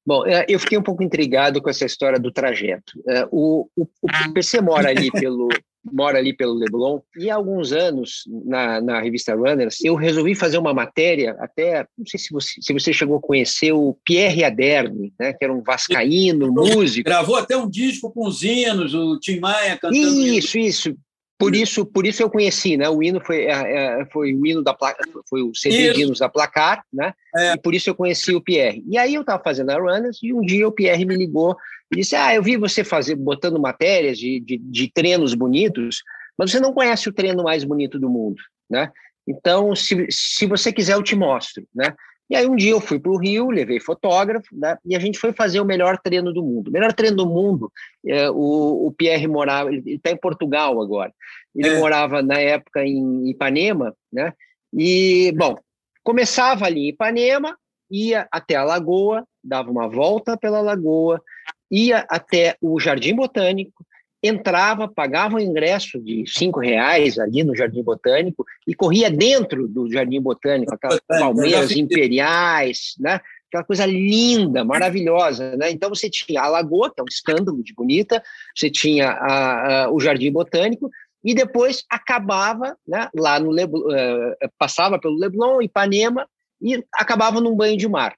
Bom, 0.05 0.25
é, 0.25 0.45
eu 0.49 0.59
fiquei 0.59 0.77
um 0.77 0.83
pouco 0.83 1.01
intrigado 1.01 1.61
com 1.61 1.69
essa 1.69 1.85
história 1.85 2.19
do 2.19 2.31
trajeto. 2.31 3.01
É, 3.07 3.25
o, 3.31 3.69
o, 3.75 3.83
o 3.83 4.33
PC 4.33 4.61
mora 4.61 4.89
ali 4.89 5.09
pelo, 5.11 5.47
mora 5.91 6.17
ali 6.17 6.33
pelo 6.33 6.53
Leblon, 6.53 6.99
e 7.17 7.29
há 7.29 7.35
alguns 7.35 7.71
anos, 7.71 8.23
na, 8.45 8.79
na 8.81 9.01
revista 9.01 9.35
Runners, 9.35 9.83
eu 9.83 9.95
resolvi 9.95 10.35
fazer 10.35 10.57
uma 10.57 10.73
matéria, 10.73 11.35
até, 11.39 11.85
não 11.97 12.05
sei 12.05 12.19
se 12.19 12.31
você, 12.31 12.61
se 12.61 12.73
você 12.73 12.93
chegou 12.93 13.17
a 13.17 13.21
conhecer 13.21 13.71
o 13.73 13.97
Pierre 14.05 14.43
Aderni, 14.43 15.13
né, 15.19 15.33
que 15.33 15.43
era 15.43 15.53
um 15.53 15.61
vascaíno, 15.61 16.51
músico. 16.51 17.09
Gravou 17.09 17.35
até 17.35 17.57
um 17.57 17.69
disco 17.69 18.11
com 18.11 18.27
os 18.27 18.43
hinos, 18.43 18.93
o 18.93 19.19
Tim 19.19 19.39
Maia 19.39 19.77
cantando. 19.77 19.97
Isso, 19.97 20.57
isso. 20.57 20.95
Por 21.43 21.55
isso, 21.55 21.85
por 21.85 22.05
isso 22.05 22.23
eu 22.23 22.29
conheci, 22.29 22.77
né? 22.77 22.89
O 22.89 23.03
hino 23.03 23.19
foi, 23.19 23.45
é, 23.45 24.01
é 24.01 24.05
foi 24.05 24.33
o 24.33 24.45
hino 24.45 24.63
da 24.63 24.73
placa, 24.73 25.03
foi 25.29 25.41
o 25.41 25.53
CD 25.53 25.75
isso. 25.75 25.93
de 25.93 26.01
hinos 26.01 26.19
da 26.19 26.29
Placar, 26.29 26.83
né? 26.91 27.13
É. 27.35 27.53
E 27.53 27.57
por 27.57 27.73
isso 27.73 27.89
eu 27.89 27.95
conheci 27.95 28.33
o 28.33 28.41
Pierre. 28.41 28.83
E 28.89 28.97
aí 28.97 29.13
eu 29.13 29.21
estava 29.21 29.43
fazendo 29.43 29.71
a 29.71 29.77
Runners 29.77 30.19
e 30.23 30.33
um 30.33 30.41
dia 30.41 30.67
o 30.67 30.71
Pierre 30.71 31.05
me 31.05 31.15
ligou 31.15 31.55
e 31.91 31.97
disse: 31.97 32.15
Ah, 32.15 32.33
eu 32.33 32.41
vi 32.41 32.55
você 32.57 32.83
fazer, 32.83 33.15
botando 33.15 33.59
matérias 33.59 34.17
de, 34.17 34.39
de, 34.39 34.57
de 34.57 34.91
treinos 34.91 35.33
bonitos, 35.33 36.03
mas 36.37 36.51
você 36.51 36.59
não 36.59 36.73
conhece 36.73 37.09
o 37.09 37.13
treino 37.13 37.43
mais 37.43 37.63
bonito 37.63 37.99
do 37.99 38.09
mundo, 38.09 38.41
né? 38.69 38.91
Então, 39.27 39.75
se, 39.75 40.07
se 40.09 40.45
você 40.45 40.71
quiser, 40.71 40.93
eu 40.93 41.03
te 41.03 41.15
mostro, 41.15 41.65
né? 41.73 41.95
E 42.33 42.35
aí 42.35 42.47
um 42.47 42.55
dia 42.55 42.71
eu 42.71 42.81
fui 42.81 42.99
para 42.99 43.11
o 43.11 43.17
Rio, 43.17 43.51
levei 43.51 43.79
fotógrafo, 43.79 44.47
né? 44.57 44.75
E 44.83 44.95
a 44.95 44.99
gente 44.99 45.19
foi 45.19 45.31
fazer 45.31 45.59
o 45.59 45.65
melhor 45.65 45.99
treino 45.99 46.33
do 46.33 46.41
mundo. 46.41 46.69
O 46.69 46.71
melhor 46.71 46.91
treino 46.91 47.15
do 47.15 47.27
mundo, 47.27 47.71
é, 48.03 48.27
o, 48.27 48.87
o 48.87 48.91
Pierre 48.91 49.27
morava, 49.27 49.71
ele 49.71 49.83
está 49.93 50.09
em 50.09 50.17
Portugal 50.17 50.81
agora. 50.81 51.13
Ele 51.55 51.69
é. 51.69 51.79
morava 51.79 52.23
na 52.23 52.39
época 52.39 52.83
em 52.83 53.29
Ipanema, 53.29 53.95
né? 54.11 54.33
E 54.73 55.31
bom, 55.37 55.55
começava 56.01 56.65
ali 56.65 56.85
em 56.85 56.89
Ipanema, 56.89 57.55
ia 57.87 58.27
até 58.31 58.55
a 58.55 58.63
lagoa, 58.63 59.23
dava 59.43 59.69
uma 59.69 59.87
volta 59.87 60.35
pela 60.35 60.59
lagoa, 60.59 61.21
ia 61.69 62.03
até 62.09 62.57
o 62.59 62.79
Jardim 62.79 63.15
Botânico, 63.15 63.85
entrava, 64.23 64.87
pagava 64.87 65.35
um 65.35 65.39
ingresso 65.39 65.99
de 65.99 66.23
cinco 66.25 66.61
reais 66.61 67.19
ali 67.19 67.43
no 67.43 67.55
Jardim 67.55 67.83
Botânico 67.83 68.45
e 68.65 68.73
corria 68.73 69.11
dentro 69.11 69.67
do 69.67 69.91
Jardim 69.91 70.21
Botânico, 70.21 70.73
aquelas 70.73 71.01
palmeiras 71.01 71.71
imperiais, 71.71 72.95
né? 72.97 73.19
aquela 73.49 73.65
coisa 73.65 73.85
linda, 73.85 74.63
maravilhosa. 74.63 75.55
Né? 75.57 75.71
Então 75.71 75.89
você 75.89 76.09
tinha 76.09 76.41
a 76.41 76.47
Lagoa, 76.47 76.89
que 76.89 77.01
é 77.01 77.03
um 77.03 77.07
escândalo 77.07 77.61
de 77.61 77.73
bonita, 77.73 78.23
você 78.55 78.69
tinha 78.69 79.09
a, 79.09 79.83
a, 79.83 79.91
o 79.91 79.99
Jardim 79.99 80.31
Botânico, 80.31 80.89
e 81.23 81.33
depois 81.33 81.83
acabava 81.89 82.77
né, 82.87 83.09
lá 83.15 83.39
no 83.39 83.51
Leblon, 83.51 83.81
uh, 83.81 84.49
passava 84.57 84.99
pelo 84.99 85.17
Leblon, 85.17 85.61
Ipanema, 85.61 86.27
e 86.61 86.83
acabava 86.93 87.39
num 87.39 87.55
banho 87.55 87.77
de 87.77 87.87
mar 87.87 88.15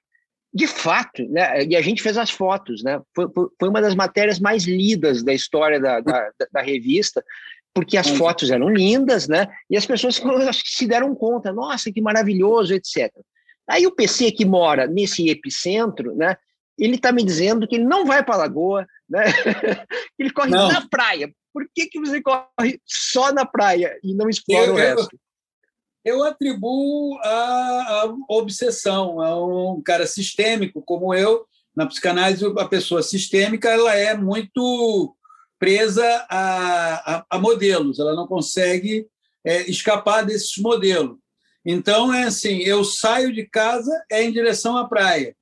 de 0.56 0.66
fato, 0.66 1.22
né, 1.28 1.64
e 1.64 1.76
a 1.76 1.82
gente 1.82 2.02
fez 2.02 2.16
as 2.16 2.30
fotos, 2.30 2.82
né, 2.82 2.98
foi, 3.14 3.26
foi 3.58 3.68
uma 3.68 3.82
das 3.82 3.94
matérias 3.94 4.40
mais 4.40 4.64
lidas 4.64 5.22
da 5.22 5.34
história 5.34 5.78
da, 5.78 6.00
da, 6.00 6.30
da 6.50 6.62
revista, 6.62 7.22
porque 7.74 7.98
as 7.98 8.08
fotos 8.08 8.50
eram 8.50 8.70
lindas, 8.70 9.28
né, 9.28 9.46
e 9.68 9.76
as 9.76 9.84
pessoas 9.84 10.18
se 10.64 10.86
deram 10.86 11.14
conta, 11.14 11.52
nossa, 11.52 11.92
que 11.92 12.00
maravilhoso, 12.00 12.72
etc. 12.72 13.12
Aí 13.68 13.86
o 13.86 13.94
PC 13.94 14.32
que 14.32 14.46
mora 14.46 14.86
nesse 14.86 15.28
epicentro, 15.28 16.16
né, 16.16 16.36
ele 16.78 16.94
está 16.94 17.12
me 17.12 17.22
dizendo 17.22 17.68
que 17.68 17.76
ele 17.76 17.84
não 17.84 18.06
vai 18.06 18.24
para 18.24 18.36
a 18.36 18.38
Lagoa, 18.38 18.86
né, 19.08 19.24
ele 20.18 20.30
corre 20.30 20.50
não. 20.50 20.72
na 20.72 20.88
praia. 20.88 21.30
Por 21.52 21.66
que, 21.74 21.86
que 21.86 22.00
você 22.00 22.22
corre 22.22 22.80
só 22.86 23.30
na 23.30 23.44
praia 23.44 23.98
e 24.02 24.14
não 24.14 24.28
explora 24.28 24.66
eu, 24.66 24.72
o 24.72 24.76
resto? 24.76 25.18
Eu 26.06 26.22
atribuo 26.22 27.18
a, 27.18 28.14
obsessão 28.28 29.20
a 29.20 29.44
um 29.74 29.82
cara 29.82 30.06
sistêmico 30.06 30.80
como 30.80 31.12
eu. 31.12 31.44
Na 31.74 31.84
psicanálise, 31.84 32.46
a 32.56 32.64
pessoa 32.64 33.02
sistêmica 33.02 33.68
ela 33.68 33.92
é 33.92 34.16
muito 34.16 35.14
presa 35.58 36.06
a, 36.30 37.16
a, 37.16 37.26
a 37.28 37.38
modelos, 37.38 37.98
ela 37.98 38.14
não 38.14 38.26
consegue 38.26 39.06
é, 39.44 39.68
escapar 39.68 40.24
desses 40.24 40.56
modelos. 40.58 41.18
Então, 41.64 42.14
é 42.14 42.22
assim: 42.22 42.58
eu 42.58 42.84
saio 42.84 43.32
de 43.32 43.44
casa 43.44 43.92
é 44.10 44.22
em 44.22 44.32
direção 44.32 44.76
à 44.76 44.88
praia. 44.88 45.36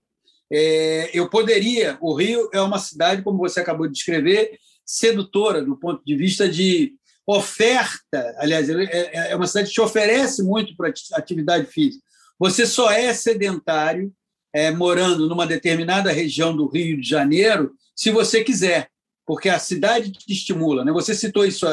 É, 0.50 1.10
eu 1.12 1.28
poderia. 1.28 1.98
O 2.00 2.14
Rio 2.14 2.48
é 2.54 2.60
uma 2.60 2.78
cidade, 2.78 3.22
como 3.22 3.38
você 3.38 3.60
acabou 3.60 3.86
de 3.86 3.92
descrever, 3.92 4.58
sedutora 4.84 5.62
do 5.62 5.76
ponto 5.76 6.02
de 6.04 6.16
vista 6.16 6.48
de 6.48 6.94
oferta, 7.26 8.34
aliás, 8.38 8.68
é, 8.68 8.84
é, 8.84 9.30
é 9.30 9.36
uma 9.36 9.46
cidade 9.46 9.68
que 9.68 9.74
te 9.74 9.80
oferece 9.80 10.42
muito 10.42 10.76
para 10.76 10.92
atividade 11.12 11.66
física. 11.66 12.04
Você 12.38 12.66
só 12.66 12.90
é 12.90 13.12
sedentário 13.14 14.12
é, 14.52 14.70
morando 14.70 15.28
numa 15.28 15.46
determinada 15.46 16.12
região 16.12 16.54
do 16.54 16.68
Rio 16.68 17.00
de 17.00 17.08
Janeiro 17.08 17.72
se 17.96 18.10
você 18.10 18.44
quiser, 18.44 18.88
porque 19.26 19.48
a 19.48 19.58
cidade 19.58 20.12
te 20.12 20.32
estimula. 20.32 20.84
Né? 20.84 20.92
Você 20.92 21.14
citou 21.14 21.46
isso, 21.46 21.66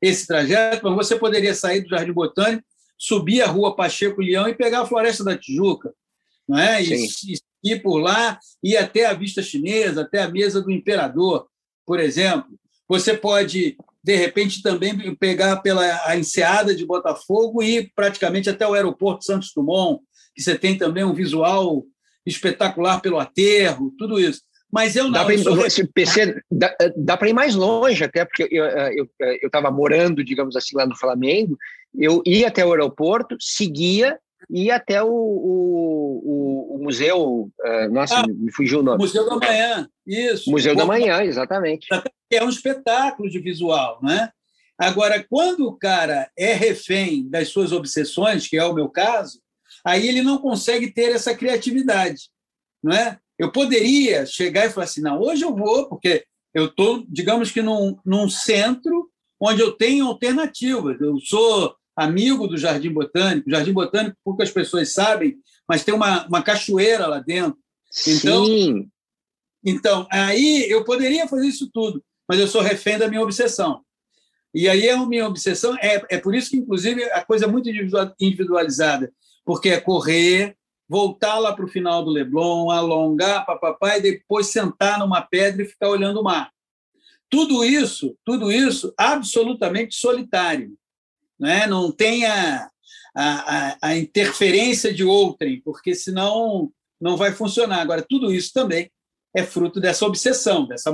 esse 0.00 0.26
trajeto, 0.26 0.84
mas 0.84 0.94
você 0.94 1.16
poderia 1.16 1.54
sair 1.54 1.80
do 1.80 1.88
Jardim 1.88 2.12
Botânico, 2.12 2.64
subir 2.98 3.42
a 3.42 3.46
rua 3.46 3.76
Pacheco 3.76 4.20
Leão 4.20 4.48
e 4.48 4.54
pegar 4.54 4.82
a 4.82 4.86
Floresta 4.86 5.24
da 5.24 5.38
Tijuca, 5.38 5.94
não 6.48 6.58
é? 6.58 6.82
E, 6.82 7.06
e 7.24 7.38
ir 7.72 7.82
por 7.82 7.98
lá, 7.98 8.38
ir 8.62 8.76
até 8.76 9.06
a 9.06 9.14
vista 9.14 9.40
chinesa, 9.40 10.02
até 10.02 10.22
a 10.22 10.28
mesa 10.28 10.60
do 10.60 10.70
imperador, 10.70 11.46
por 11.86 12.00
exemplo. 12.00 12.58
Você 12.88 13.14
pode 13.14 13.76
de 14.02 14.16
repente 14.16 14.62
também 14.62 15.14
pegar 15.16 15.56
pela 15.56 15.82
a 16.04 16.16
enseada 16.16 16.74
de 16.74 16.86
Botafogo 16.86 17.62
e 17.62 17.90
praticamente 17.94 18.48
até 18.48 18.66
o 18.66 18.74
aeroporto 18.74 19.24
Santos 19.24 19.52
Dumont, 19.54 20.00
que 20.34 20.42
você 20.42 20.56
tem 20.56 20.78
também 20.78 21.04
um 21.04 21.12
visual 21.12 21.84
espetacular 22.24 23.00
pelo 23.00 23.18
aterro, 23.18 23.92
tudo 23.98 24.20
isso. 24.20 24.42
Mas 24.70 24.96
eu 24.96 25.04
não. 25.04 25.12
Dá 25.12 25.24
para 25.24 25.34
ir, 25.34 26.44
dá 26.96 27.18
ir 27.26 27.32
mais 27.32 27.54
longe, 27.54 28.04
até 28.04 28.24
porque 28.24 28.48
eu 28.52 29.46
estava 29.46 29.70
morando, 29.70 30.22
digamos 30.22 30.56
assim, 30.56 30.76
lá 30.76 30.86
no 30.86 30.96
Flamengo. 30.96 31.56
Eu 31.94 32.22
ia 32.26 32.48
até 32.48 32.64
o 32.64 32.72
aeroporto, 32.72 33.36
seguia 33.40 34.18
e 34.50 34.70
até 34.70 35.02
o, 35.02 35.08
o, 35.08 36.76
o 36.76 36.78
museu. 36.82 37.50
Uh, 37.60 37.92
nossa, 37.92 38.20
ah, 38.20 38.26
me 38.26 38.52
fugiu 38.52 38.80
o 38.80 38.82
nome. 38.82 38.98
Museu 38.98 39.28
da 39.28 39.36
Manhã, 39.36 39.88
isso. 40.06 40.50
Museu 40.50 40.74
da 40.74 40.84
Manhã, 40.84 41.22
exatamente. 41.22 41.86
É 42.30 42.44
um 42.44 42.48
espetáculo 42.48 43.28
de 43.28 43.38
visual, 43.38 43.98
né? 44.02 44.30
Agora, 44.78 45.24
quando 45.28 45.66
o 45.66 45.76
cara 45.76 46.30
é 46.36 46.52
refém 46.52 47.28
das 47.28 47.48
suas 47.48 47.72
obsessões, 47.72 48.46
que 48.46 48.56
é 48.56 48.64
o 48.64 48.74
meu 48.74 48.88
caso, 48.88 49.40
aí 49.84 50.06
ele 50.06 50.22
não 50.22 50.38
consegue 50.38 50.92
ter 50.92 51.10
essa 51.10 51.34
criatividade, 51.34 52.28
não 52.82 52.94
é? 52.94 53.18
Eu 53.38 53.50
poderia 53.50 54.26
chegar 54.26 54.66
e 54.66 54.70
falar 54.70 54.84
assim, 54.84 55.00
não, 55.00 55.20
hoje 55.20 55.42
eu 55.42 55.54
vou, 55.54 55.88
porque 55.88 56.24
eu 56.54 56.66
estou, 56.66 57.04
digamos 57.08 57.50
que 57.50 57.62
num, 57.62 57.96
num 58.04 58.28
centro 58.28 59.10
onde 59.40 59.62
eu 59.62 59.72
tenho 59.72 60.06
alternativas. 60.06 61.00
Eu 61.00 61.18
sou 61.20 61.74
amigo 61.98 62.46
do 62.46 62.56
Jardim 62.56 62.92
Botânico. 62.92 63.48
O 63.48 63.50
Jardim 63.50 63.72
Botânico, 63.72 64.16
poucas 64.24 64.50
pessoas 64.50 64.92
sabem, 64.92 65.36
mas 65.68 65.84
tem 65.84 65.92
uma, 65.92 66.26
uma 66.26 66.42
cachoeira 66.42 67.06
lá 67.06 67.18
dentro. 67.18 67.58
Então, 68.06 68.46
Sim. 68.46 68.88
então, 69.64 70.06
aí 70.10 70.66
eu 70.70 70.84
poderia 70.84 71.26
fazer 71.26 71.48
isso 71.48 71.68
tudo, 71.72 72.02
mas 72.28 72.38
eu 72.38 72.46
sou 72.46 72.62
refém 72.62 72.98
da 72.98 73.08
minha 73.08 73.22
obsessão. 73.22 73.82
E 74.54 74.68
aí 74.68 74.88
a 74.88 75.04
minha 75.04 75.26
obsessão 75.26 75.76
é, 75.80 76.02
é 76.08 76.18
por 76.18 76.34
isso 76.34 76.50
que, 76.50 76.56
inclusive, 76.56 77.02
a 77.12 77.24
coisa 77.24 77.44
é 77.44 77.48
muito 77.48 77.68
individualizada, 78.20 79.12
porque 79.44 79.70
é 79.70 79.80
correr, 79.80 80.56
voltar 80.88 81.38
lá 81.38 81.52
para 81.52 81.64
o 81.64 81.68
final 81.68 82.04
do 82.04 82.10
Leblon, 82.10 82.70
alongar, 82.70 83.44
papapá, 83.44 83.98
e 83.98 84.02
depois 84.02 84.46
sentar 84.46 84.98
numa 84.98 85.20
pedra 85.20 85.62
e 85.62 85.66
ficar 85.66 85.88
olhando 85.88 86.20
o 86.20 86.24
mar. 86.24 86.50
tudo 87.30 87.62
isso, 87.62 88.16
tudo 88.24 88.50
isso 88.50 88.94
absolutamente 88.96 89.96
solitário. 89.96 90.77
Né? 91.38 91.66
Não 91.66 91.90
tem 91.92 92.26
a, 92.26 92.68
a, 93.14 93.78
a 93.82 93.96
interferência 93.96 94.92
de 94.92 95.04
outrem, 95.04 95.60
porque 95.62 95.94
senão 95.94 96.70
não 97.00 97.16
vai 97.16 97.32
funcionar. 97.32 97.80
Agora, 97.80 98.04
tudo 98.08 98.32
isso 98.32 98.52
também 98.52 98.90
é 99.34 99.42
fruto 99.42 99.80
dessa 99.80 100.06
obsessão, 100.06 100.66
dessa, 100.66 100.90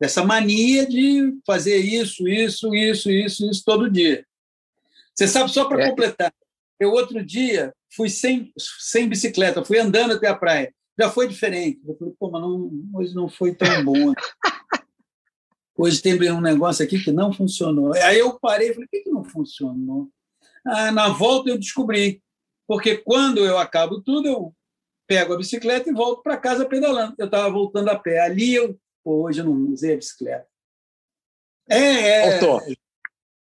dessa 0.00 0.24
mania 0.24 0.86
de 0.86 1.34
fazer 1.46 1.78
isso, 1.78 2.28
isso, 2.28 2.74
isso, 2.74 3.10
isso, 3.10 3.50
isso 3.50 3.62
todo 3.64 3.90
dia. 3.90 4.24
Você 5.14 5.26
sabe, 5.26 5.50
só 5.50 5.64
para 5.64 5.84
é. 5.84 5.88
completar, 5.88 6.32
eu 6.78 6.92
outro 6.92 7.24
dia 7.24 7.72
fui 7.94 8.08
sem, 8.08 8.52
sem 8.56 9.08
bicicleta, 9.08 9.64
fui 9.64 9.78
andando 9.78 10.12
até 10.12 10.28
a 10.28 10.36
praia. 10.36 10.72
Já 10.98 11.10
foi 11.10 11.28
diferente. 11.28 11.80
Eu 11.86 11.96
falei, 11.96 12.14
pô, 12.18 12.30
mas 12.30 12.42
não, 12.42 12.70
hoje 12.94 13.14
não 13.14 13.28
foi 13.28 13.54
tão 13.54 13.84
bom. 13.84 14.12
Hoje 15.78 16.02
tem 16.02 16.32
um 16.32 16.40
negócio 16.40 16.84
aqui 16.84 16.98
que 16.98 17.12
não 17.12 17.32
funcionou. 17.32 17.94
Aí 17.94 18.18
eu 18.18 18.36
parei 18.36 18.70
e 18.70 18.74
falei, 18.74 18.88
por 18.88 18.90
que, 18.90 19.04
que 19.04 19.10
não 19.10 19.22
funcionou? 19.22 20.08
Ah, 20.66 20.90
na 20.90 21.08
volta 21.08 21.50
eu 21.50 21.58
descobri. 21.58 22.20
Porque 22.66 22.96
quando 22.96 23.46
eu 23.46 23.56
acabo 23.56 24.02
tudo, 24.02 24.26
eu 24.26 24.54
pego 25.06 25.34
a 25.34 25.36
bicicleta 25.36 25.88
e 25.88 25.94
volto 25.94 26.20
para 26.20 26.36
casa 26.36 26.66
pedalando. 26.66 27.14
Eu 27.16 27.26
estava 27.26 27.48
voltando 27.48 27.90
a 27.90 27.98
pé. 27.98 28.18
Ali 28.18 28.56
eu, 28.56 28.76
pô, 29.04 29.26
hoje 29.26 29.40
eu 29.40 29.44
não 29.44 29.72
usei 29.72 29.94
a 29.94 29.96
bicicleta. 29.96 30.48
É, 31.70 31.76
é, 31.76 32.40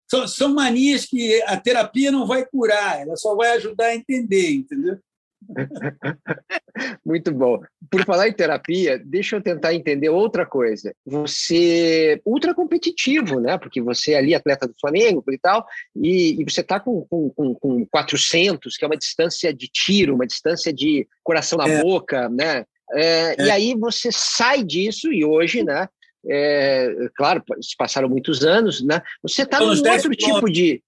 são, 0.09 0.29
são 0.29 0.55
manias 0.55 1.07
que 1.07 1.43
a 1.43 1.59
terapia 1.59 2.13
não 2.13 2.27
vai 2.27 2.45
curar, 2.45 3.01
ela 3.01 3.17
só 3.17 3.35
vai 3.35 3.53
ajudar 3.53 3.87
a 3.87 3.95
entender, 3.95 4.53
entendeu? 4.53 5.01
Muito 7.05 7.33
bom. 7.33 7.61
Por 7.91 8.05
falar 8.05 8.29
em 8.29 8.33
terapia, 8.33 8.99
deixa 8.99 9.37
eu 9.37 9.43
tentar 9.43 9.75
entender 9.75 10.09
outra 10.09 10.47
coisa. 10.47 10.95
Você 11.05 12.21
ultra 12.25 12.55
competitivo, 12.55 13.41
né? 13.41 13.59
Porque 13.59 13.81
você 13.81 14.13
é 14.13 14.19
ali 14.19 14.35
atleta 14.35 14.67
do 14.67 14.75
Flamengo 14.81 15.23
e 15.31 15.39
tal, 15.39 15.67
e, 15.97 16.41
e 16.41 16.45
você 16.45 16.61
está 16.61 16.79
com, 16.79 17.07
com, 17.09 17.55
com 17.55 17.87
400, 17.87 18.77
que 18.77 18.85
é 18.85 18.89
uma 18.89 18.97
distância 18.97 19.53
de 19.53 19.69
tiro, 19.69 20.15
uma 20.15 20.27
distância 20.27 20.73
de 20.73 21.07
coração 21.23 21.59
na 21.59 21.69
é. 21.69 21.83
boca, 21.83 22.29
né? 22.29 22.65
É, 22.93 23.35
é. 23.39 23.47
E 23.47 23.51
aí 23.51 23.75
você 23.75 24.11
sai 24.13 24.63
disso 24.65 25.13
e 25.13 25.25
hoje, 25.25 25.63
né? 25.63 25.89
É, 26.29 26.93
claro, 27.17 27.43
passaram 27.79 28.09
muitos 28.09 28.45
anos, 28.45 28.83
né? 28.83 29.01
Você 29.23 29.43
está 29.43 29.59
num 29.59 29.69
outro 29.69 30.11
tipo 30.11 30.51
de 30.51 30.83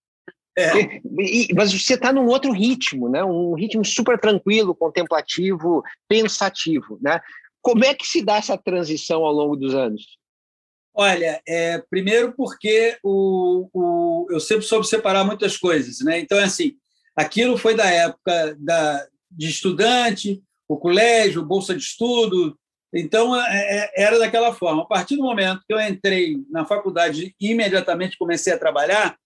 é. 0.57 1.01
mas 1.55 1.73
você 1.73 1.95
está 1.95 2.13
num 2.13 2.27
outro 2.27 2.53
ritmo, 2.53 3.09
né? 3.09 3.25
Um 3.25 3.55
ritmo 3.55 3.85
super 3.85 4.19
tranquilo, 4.19 4.75
contemplativo, 4.75 5.83
pensativo, 6.09 6.99
né? 7.01 7.21
Como 7.61 7.85
é 7.85 7.95
que 7.95 8.07
se 8.07 8.23
dá 8.23 8.37
essa 8.37 8.59
transição 8.59 9.25
ao 9.25 9.33
longo 9.33 9.57
dos 9.57 9.75
anos? 9.75 10.19
Olha, 10.95 11.41
é, 11.49 11.79
primeiro 11.89 12.35
porque 12.37 12.99
o, 13.03 13.69
o, 13.73 14.27
eu 14.31 14.39
sempre 14.39 14.65
soube 14.65 14.87
separar 14.87 15.25
muitas 15.25 15.57
coisas, 15.57 16.01
né? 16.01 16.19
Então, 16.19 16.39
é 16.39 16.45
assim, 16.45 16.75
aquilo 17.17 17.57
foi 17.57 17.75
da 17.75 17.87
época 17.87 18.57
da, 18.59 19.07
de 19.31 19.49
estudante, 19.49 20.43
o 20.69 20.77
colégio, 20.77 21.45
bolsa 21.45 21.75
de 21.75 21.83
estudo. 21.83 22.59
Então, 22.93 23.35
é, 23.35 23.91
é 23.97 24.03
era 24.05 24.19
daquela 24.19 24.53
forma. 24.53 24.83
A 24.83 24.87
partir 24.87 25.17
do 25.17 25.23
momento 25.23 25.63
que 25.67 25.73
eu 25.73 25.81
entrei 25.81 26.37
na 26.51 26.67
faculdade, 26.67 27.35
imediatamente 27.41 28.19
comecei 28.19 28.53
a 28.53 28.59
trabalhar, 28.59 29.17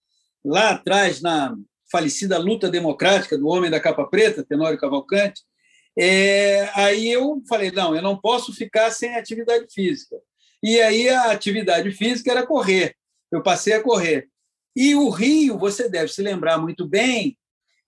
lá 0.47 0.71
atrás, 0.71 1.21
na 1.21 1.55
falecida 1.91 2.37
luta 2.37 2.69
democrática 2.69 3.37
do 3.37 3.47
homem 3.47 3.69
da 3.69 3.79
capa 3.79 4.05
preta, 4.05 4.43
Tenório 4.43 4.79
Cavalcante, 4.79 5.41
é, 5.97 6.69
aí 6.75 7.07
eu 7.09 7.41
falei, 7.49 7.71
não, 7.71 7.95
eu 7.95 8.01
não 8.01 8.15
posso 8.15 8.53
ficar 8.53 8.91
sem 8.91 9.15
atividade 9.15 9.65
física. 9.73 10.15
E 10.61 10.79
aí 10.79 11.09
a 11.09 11.31
atividade 11.31 11.91
física 11.91 12.31
era 12.31 12.45
correr. 12.45 12.95
Eu 13.31 13.41
passei 13.41 13.73
a 13.73 13.81
correr. 13.81 14.27
E 14.75 14.95
o 14.95 15.09
Rio, 15.09 15.57
você 15.57 15.89
deve 15.89 16.11
se 16.11 16.21
lembrar 16.21 16.59
muito 16.59 16.87
bem, 16.87 17.37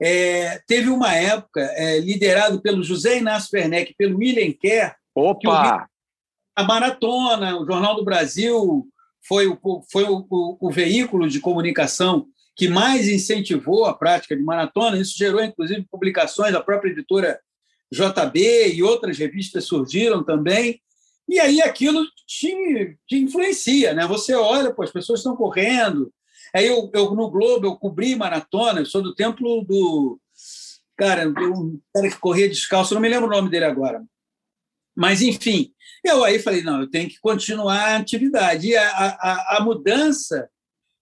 é, 0.01 0.59
teve 0.65 0.89
uma 0.89 1.13
época 1.13 1.61
é, 1.75 1.99
liderado 1.99 2.61
pelo 2.61 2.83
José 2.83 3.17
Inácio 3.17 3.49
Werneck, 3.53 3.93
pelo 3.95 4.17
William 4.17 4.51
Kerr, 4.53 4.95
Opa! 5.13 5.87
a 6.55 6.63
maratona, 6.63 7.59
o 7.59 7.65
Jornal 7.65 7.95
do 7.95 8.05
Brasil 8.05 8.87
foi 9.27 9.47
o, 9.47 9.59
foi 9.91 10.05
o, 10.05 10.25
o, 10.29 10.57
o 10.59 10.71
veículo 10.71 11.27
de 11.27 11.39
comunicação 11.39 12.27
que 12.59 12.67
mais 12.67 13.07
incentivou 13.07 13.85
a 13.85 13.93
prática 13.93 14.35
de 14.35 14.43
maratona. 14.43 14.99
Isso 14.99 15.17
gerou, 15.17 15.41
inclusive, 15.41 15.87
publicações 15.89 16.51
da 16.51 16.61
própria 16.61 16.91
editora 16.91 17.39
JB 17.89 18.73
e 18.73 18.83
outras 18.83 19.17
revistas 19.17 19.63
surgiram 19.63 20.21
também. 20.25 20.81
E 21.25 21.39
aí 21.39 21.61
aquilo 21.61 22.05
te, 22.27 22.97
te 23.07 23.15
influencia, 23.15 23.93
né? 23.93 24.05
Você 24.07 24.33
olha, 24.35 24.73
pô, 24.73 24.83
as 24.83 24.91
pessoas 24.91 25.21
estão 25.21 25.37
correndo. 25.37 26.11
Aí 26.53 26.67
eu, 26.67 26.91
eu, 26.93 27.15
no 27.15 27.29
Globo 27.29 27.65
eu 27.65 27.77
cobri 27.77 28.13
maratona, 28.13 28.81
eu 28.81 28.85
sou 28.85 29.01
do 29.01 29.15
templo 29.15 29.63
do 29.63 30.19
cara, 30.97 31.29
um 31.29 31.79
cara 31.95 32.09
que 32.09 32.19
corria 32.19 32.49
descalço, 32.49 32.93
não 32.93 32.99
me 32.99 33.07
lembro 33.07 33.27
o 33.27 33.31
nome 33.31 33.49
dele 33.49 33.65
agora. 33.65 34.03
Mas 34.93 35.21
enfim, 35.21 35.71
eu 36.03 36.25
aí 36.25 36.39
falei, 36.39 36.61
não, 36.61 36.81
eu 36.81 36.89
tenho 36.89 37.07
que 37.07 37.21
continuar 37.21 37.93
a 37.93 37.97
atividade. 37.97 38.67
E 38.67 38.75
a, 38.75 38.89
a, 38.89 39.57
a 39.57 39.63
mudança 39.63 40.49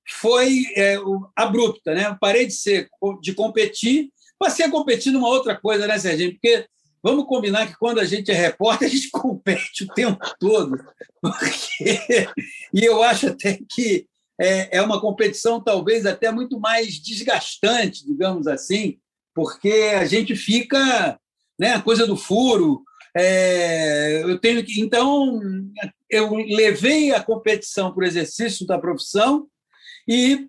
foi 0.08 0.64
é, 0.76 0.96
abrupta, 1.36 1.94
né? 1.94 2.16
parei 2.20 2.46
de 2.46 2.54
ser 2.54 2.90
de 3.22 3.34
competir, 3.34 4.10
passei 4.40 4.66
a 4.66 4.72
competir 4.72 5.12
numa 5.12 5.28
outra 5.28 5.56
coisa, 5.56 5.86
né, 5.86 6.00
Serginho? 6.00 6.32
Porque 6.32 6.66
vamos 7.04 7.26
combinar 7.26 7.68
que 7.68 7.78
quando 7.78 8.00
a 8.00 8.06
gente 8.06 8.32
é 8.32 8.34
repórter, 8.34 8.88
a 8.88 8.92
gente 8.92 9.10
compete 9.12 9.84
o 9.84 9.88
tempo 9.88 10.26
todo. 10.40 10.78
Porque... 11.22 12.28
E 12.74 12.84
eu 12.84 13.04
acho 13.04 13.28
até 13.28 13.60
que 13.70 14.08
é, 14.40 14.78
é 14.78 14.82
uma 14.82 15.02
competição 15.02 15.62
talvez 15.62 16.06
até 16.06 16.32
muito 16.32 16.60
mais 16.60 17.00
desgastante, 17.00 18.06
digamos 18.06 18.48
assim, 18.48 18.98
porque 19.34 19.94
a 19.96 20.06
gente 20.06 20.36
fica, 20.36 21.20
né, 21.60 21.74
a 21.74 21.82
coisa 21.82 22.08
do 22.08 22.16
furo. 22.16 22.84
É, 23.16 24.22
eu 24.24 24.38
tenho 24.40 24.64
que, 24.64 24.80
então, 24.80 25.40
eu 26.10 26.34
levei 26.36 27.12
a 27.12 27.22
competição 27.22 27.92
para 27.92 28.04
o 28.04 28.08
exercício 28.08 28.66
da 28.66 28.78
profissão 28.78 29.48
e 30.08 30.48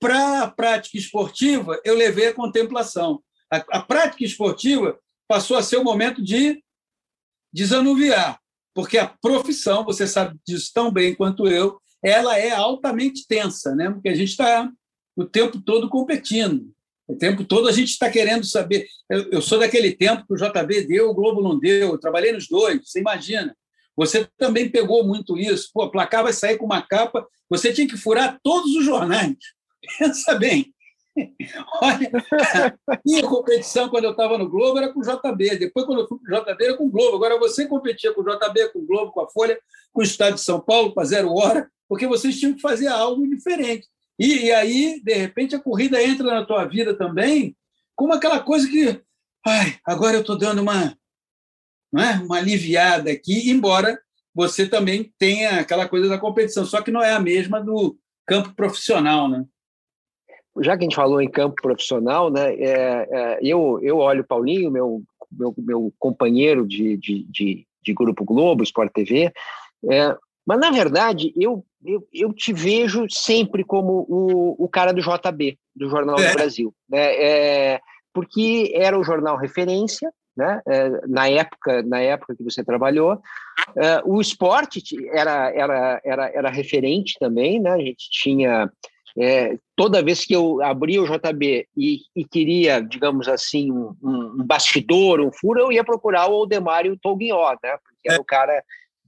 para 0.00 0.42
a 0.42 0.50
prática 0.50 0.98
esportiva, 0.98 1.80
eu 1.84 1.94
levei 1.94 2.28
a 2.28 2.34
contemplação. 2.34 3.22
A, 3.50 3.56
a, 3.78 3.82
prática 3.82 4.24
esportiva 4.24 4.98
passou 5.28 5.56
a 5.56 5.62
ser 5.62 5.76
o 5.76 5.84
momento 5.84 6.22
de 6.22 6.62
desanuviar, 7.52 8.38
porque 8.74 8.98
a 8.98 9.06
profissão, 9.06 9.84
você 9.84 10.06
sabe 10.06 10.38
disso 10.46 10.70
tão 10.74 10.90
bem 10.90 11.14
quanto 11.14 11.46
eu, 11.46 11.80
ela 12.02 12.38
é 12.38 12.50
altamente 12.50 13.26
tensa, 13.26 13.74
né? 13.74 13.90
porque 13.90 14.08
a 14.08 14.14
gente 14.14 14.30
está 14.30 14.70
o 15.16 15.24
tempo 15.24 15.60
todo 15.60 15.88
competindo. 15.88 16.70
O 17.06 17.16
tempo 17.16 17.44
todo 17.44 17.68
a 17.68 17.72
gente 17.72 17.90
está 17.90 18.10
querendo 18.10 18.44
saber. 18.46 18.86
Eu, 19.10 19.30
eu, 19.30 19.42
sou 19.42 19.58
daquele 19.58 19.94
tempo 19.94 20.26
que 20.26 20.32
o 20.32 20.36
JB 20.36 20.86
deu, 20.86 21.10
o 21.10 21.14
Globo 21.14 21.42
não 21.42 21.58
deu. 21.58 21.92
Eu 21.92 21.98
trabalhei 21.98 22.32
nos 22.32 22.48
dois, 22.48 22.80
você 22.82 23.00
imagina. 23.00 23.54
Você 23.96 24.28
também 24.36 24.68
pegou 24.68 25.04
muito 25.04 25.38
isso. 25.38 25.70
Pô, 25.72 25.90
placar 25.90 26.22
vai 26.22 26.32
sair 26.32 26.56
com 26.56 26.66
uma 26.66 26.82
capa, 26.82 27.26
você 27.48 27.72
tinha 27.72 27.86
que 27.86 27.96
furar 27.96 28.38
todos 28.42 28.74
os 28.74 28.84
jornais. 28.84 29.36
Pensa 29.98 30.34
bem. 30.34 30.72
Olha, 31.80 32.10
minha 33.04 33.22
competição 33.22 33.88
quando 33.88 34.04
eu 34.04 34.10
estava 34.10 34.36
no 34.36 34.48
Globo 34.48 34.78
era 34.78 34.92
com 34.92 35.00
o 35.00 35.02
JB. 35.02 35.58
Depois, 35.58 35.86
quando 35.86 36.00
eu 36.00 36.08
fui 36.08 36.18
para 36.18 36.40
o 36.40 36.44
JB, 36.44 36.64
era 36.64 36.76
com 36.76 36.86
o 36.86 36.90
Globo. 36.90 37.16
Agora 37.16 37.38
você 37.38 37.66
competia 37.66 38.12
com 38.12 38.22
o 38.22 38.24
JB, 38.24 38.72
com 38.72 38.80
o 38.80 38.86
Globo, 38.86 39.12
com 39.12 39.20
a 39.20 39.28
Folha, 39.28 39.58
com 39.92 40.00
o 40.00 40.04
Estado 40.04 40.34
de 40.34 40.40
São 40.40 40.60
Paulo, 40.60 40.92
com 40.92 41.00
a 41.00 41.04
Zero 41.04 41.32
Hora, 41.32 41.70
porque 41.88 42.06
vocês 42.06 42.38
tinham 42.38 42.54
que 42.54 42.60
fazer 42.60 42.88
algo 42.88 43.26
diferente. 43.28 43.86
E, 44.18 44.46
e 44.46 44.52
aí, 44.52 45.00
de 45.04 45.14
repente, 45.14 45.54
a 45.54 45.60
corrida 45.60 46.02
entra 46.02 46.26
na 46.26 46.44
tua 46.44 46.64
vida 46.64 46.96
também 46.96 47.56
como 47.94 48.12
aquela 48.12 48.40
coisa 48.40 48.68
que, 48.68 49.00
ai, 49.46 49.78
agora 49.86 50.16
eu 50.16 50.20
estou 50.20 50.36
dando 50.36 50.62
uma, 50.62 50.96
é? 52.00 52.14
uma 52.22 52.38
aliviada 52.38 53.10
aqui, 53.10 53.50
embora 53.50 53.98
você 54.34 54.68
também 54.68 55.12
tenha 55.18 55.60
aquela 55.60 55.88
coisa 55.88 56.08
da 56.08 56.18
competição, 56.18 56.64
só 56.64 56.82
que 56.82 56.90
não 56.90 57.02
é 57.02 57.12
a 57.12 57.20
mesma 57.20 57.60
do 57.60 57.96
campo 58.26 58.52
profissional, 58.54 59.28
né? 59.28 59.44
Já 60.60 60.76
que 60.76 60.84
a 60.84 60.86
gente 60.86 60.96
falou 60.96 61.20
em 61.20 61.30
campo 61.30 61.60
profissional, 61.60 62.30
né, 62.30 62.54
é, 62.54 63.08
é, 63.10 63.38
eu, 63.42 63.80
eu 63.82 63.98
olho 63.98 64.22
o 64.22 64.26
Paulinho, 64.26 64.70
meu, 64.70 65.02
meu, 65.30 65.54
meu 65.58 65.94
companheiro 65.98 66.66
de, 66.66 66.96
de, 66.96 67.24
de, 67.24 67.66
de, 67.82 67.92
Grupo 67.92 68.24
Globo, 68.24 68.62
Sport 68.62 68.92
TV, 68.92 69.32
é, 69.90 70.16
mas, 70.46 70.60
na 70.60 70.70
verdade, 70.70 71.32
eu, 71.36 71.64
eu, 71.84 72.06
eu 72.12 72.32
te 72.32 72.52
vejo 72.52 73.06
sempre 73.08 73.64
como 73.64 74.06
o, 74.08 74.64
o 74.64 74.68
cara 74.68 74.92
do 74.92 75.00
JB, 75.00 75.58
do 75.74 75.88
Jornal 75.88 76.16
do 76.16 76.22
é. 76.22 76.34
Brasil. 76.34 76.74
Né? 76.88 77.14
É, 77.14 77.80
porque 78.12 78.70
era 78.74 78.98
o 78.98 79.02
jornal 79.02 79.36
referência, 79.36 80.12
né? 80.36 80.60
É, 80.66 81.06
na 81.06 81.28
época 81.28 81.82
na 81.82 82.00
época 82.00 82.34
que 82.36 82.42
você 82.42 82.64
trabalhou. 82.64 83.20
É, 83.76 84.02
o 84.04 84.20
esporte 84.20 84.82
era, 85.12 85.50
era, 85.54 86.00
era, 86.04 86.30
era 86.34 86.50
referente 86.50 87.16
também 87.18 87.60
né? 87.60 87.72
A 87.72 87.78
gente 87.78 88.10
tinha 88.10 88.70
é, 89.16 89.56
toda 89.76 90.02
vez 90.02 90.24
que 90.24 90.34
eu 90.34 90.62
abria 90.62 91.00
o 91.00 91.06
JB 91.06 91.68
e, 91.76 91.98
e 92.16 92.24
queria 92.24 92.80
digamos 92.80 93.28
assim 93.28 93.70
um, 93.70 93.94
um, 94.02 94.44
bastidor 94.44 95.20
um 95.20 95.30
furo 95.32 95.60
eu 95.60 95.72
ia 95.72 95.84
procurar 95.84 96.28
o 96.28 96.34
Aldemário 96.34 96.98
Tolguinho 97.00 97.36
né? 97.62 97.76
Porque 97.82 98.10
era 98.10 98.20
o 98.20 98.24
cara 98.24 98.62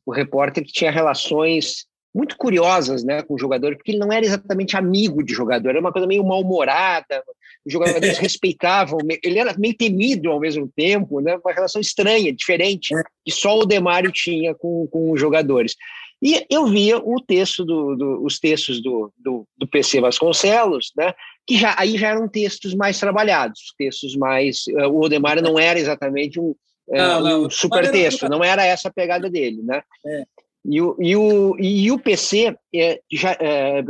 o 0.05 0.13
repórter 0.13 0.65
que 0.65 0.73
tinha 0.73 0.91
relações 0.91 1.87
muito 2.17 2.35
curiosas 2.39 3.05
né, 3.05 3.21
com 3.21 3.35
o 3.35 3.39
jogador, 3.39 3.77
porque 3.77 3.91
ele 3.91 3.99
não 3.99 4.11
era 4.11 4.25
exatamente 4.25 4.75
amigo 4.75 5.23
de 5.23 5.35
jogador, 5.35 5.69
era 5.69 5.81
uma 5.81 5.93
coisa 5.93 6.09
meio 6.09 6.25
mal-humorada, 6.25 7.23
os 7.65 7.71
jogadores 7.71 8.17
respeitavam, 8.19 8.99
ele 9.23 9.39
era 9.39 9.55
meio 9.59 9.77
temido 9.77 10.31
ao 10.31 10.41
mesmo 10.41 10.67
tempo, 10.75 11.21
né, 11.21 11.37
uma 11.37 11.53
relação 11.53 11.79
estranha, 11.79 12.33
diferente, 12.33 12.95
que 13.23 13.31
só 13.31 13.59
o 13.59 13.67
Demário 13.67 14.11
tinha 14.11 14.55
com, 14.55 14.87
com 14.87 15.11
os 15.11 15.21
jogadores. 15.21 15.77
E 16.23 16.47
eu 16.49 16.67
via 16.67 16.97
o 16.97 17.21
texto 17.21 17.63
do, 17.67 17.95
do, 17.95 18.25
os 18.25 18.41
textos 18.41 18.83
do, 18.83 19.13
do, 19.19 19.47
do, 19.55 19.67
PC 19.67 20.01
Vasconcelos, 20.01 20.93
né, 20.97 21.13
que 21.47 21.59
já, 21.59 21.75
aí 21.79 21.99
já 21.99 22.09
eram 22.09 22.27
textos 22.27 22.75
mais 22.75 22.99
trabalhados, 22.99 23.75
textos 23.77 24.17
mais. 24.17 24.65
Uh, 24.69 24.89
o 24.89 25.05
Odemar 25.05 25.43
não 25.43 25.59
era 25.59 25.79
exatamente 25.79 26.41
um, 26.41 26.55
uh, 26.89 26.97
não, 26.97 27.21
não. 27.21 27.43
um 27.45 27.51
super 27.51 27.91
texto, 27.91 28.27
não 28.31 28.43
era 28.43 28.65
essa 28.65 28.89
a 28.89 28.93
pegada 28.93 29.29
dele. 29.29 29.63
Né? 29.63 29.83
É. 30.07 30.25
E, 30.69 30.81
o, 30.81 30.97
e, 30.99 31.17
o, 31.17 31.57
e 31.59 31.91
o 31.93 31.99
PC, 31.99 32.57
é, 32.75 33.01
já, 33.13 33.37
é, 33.41 33.85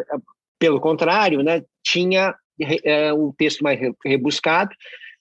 pelo 0.59 0.81
contrário, 0.81 1.43
né, 1.43 1.62
tinha 1.83 2.35
é, 2.85 3.12
um 3.12 3.33
texto 3.33 3.62
mais 3.62 3.79
rebuscado, 4.05 4.75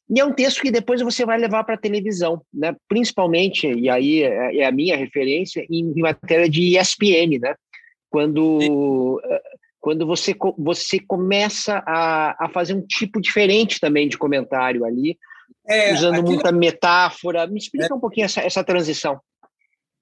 e 0.10 0.20
é 0.20 0.26
um 0.26 0.34
texto 0.34 0.62
que 0.62 0.70
depois 0.70 1.02
você 1.02 1.26
vai 1.26 1.38
levar 1.38 1.64
para 1.64 1.76
a 1.76 1.80
televisão, 1.80 2.42
né? 2.54 2.76
principalmente, 2.88 3.68
e 3.68 3.90
aí 3.90 4.22
é, 4.22 4.58
é 4.58 4.66
a 4.66 4.72
minha 4.72 4.96
referência, 4.96 5.66
em, 5.70 5.94
matéria 5.96 6.48
de 6.48 6.78
ESPN, 6.78 7.40
né? 7.42 7.56
quando, 8.10 9.20
eh, 9.26 9.42
quando 9.80 10.06
você, 10.06 10.36
você 10.58 11.00
começa 11.00 11.84
a, 11.88 12.46
a 12.46 12.50
fazer 12.50 12.76
um 12.76 12.86
tipo 12.86 13.20
diferente 13.20 13.80
também 13.80 14.08
de 14.08 14.18
comentário 14.18 14.86
ali, 14.86 15.18
é, 15.68 15.94
usando 15.94 16.14
aquilo... 16.14 16.28
muita 16.28 16.52
metáfora. 16.52 17.48
Me 17.48 17.58
explica 17.58 17.92
é. 17.92 17.94
um 17.94 18.00
pouquinho 18.00 18.26
essa, 18.26 18.42
essa 18.42 18.64
transição. 18.64 19.20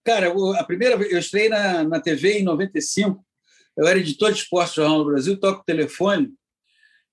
Cara, 0.04 0.34
a 0.58 0.64
primeira 0.64 0.98
vez, 0.98 1.12
eu 1.12 1.20
estreiei 1.20 1.50
na, 1.50 1.84
na 1.84 2.00
TV 2.00 2.40
em 2.40 2.44
95, 2.44 3.24
eu 3.78 3.88
era 3.88 4.00
editor 4.00 4.32
de 4.32 4.40
esporte 4.40 4.72
do 4.72 4.76
Jornal 4.76 4.98
do 5.00 5.06
Brasil, 5.06 5.40
toco 5.40 5.62
o 5.62 5.66
telefone, 5.66 6.34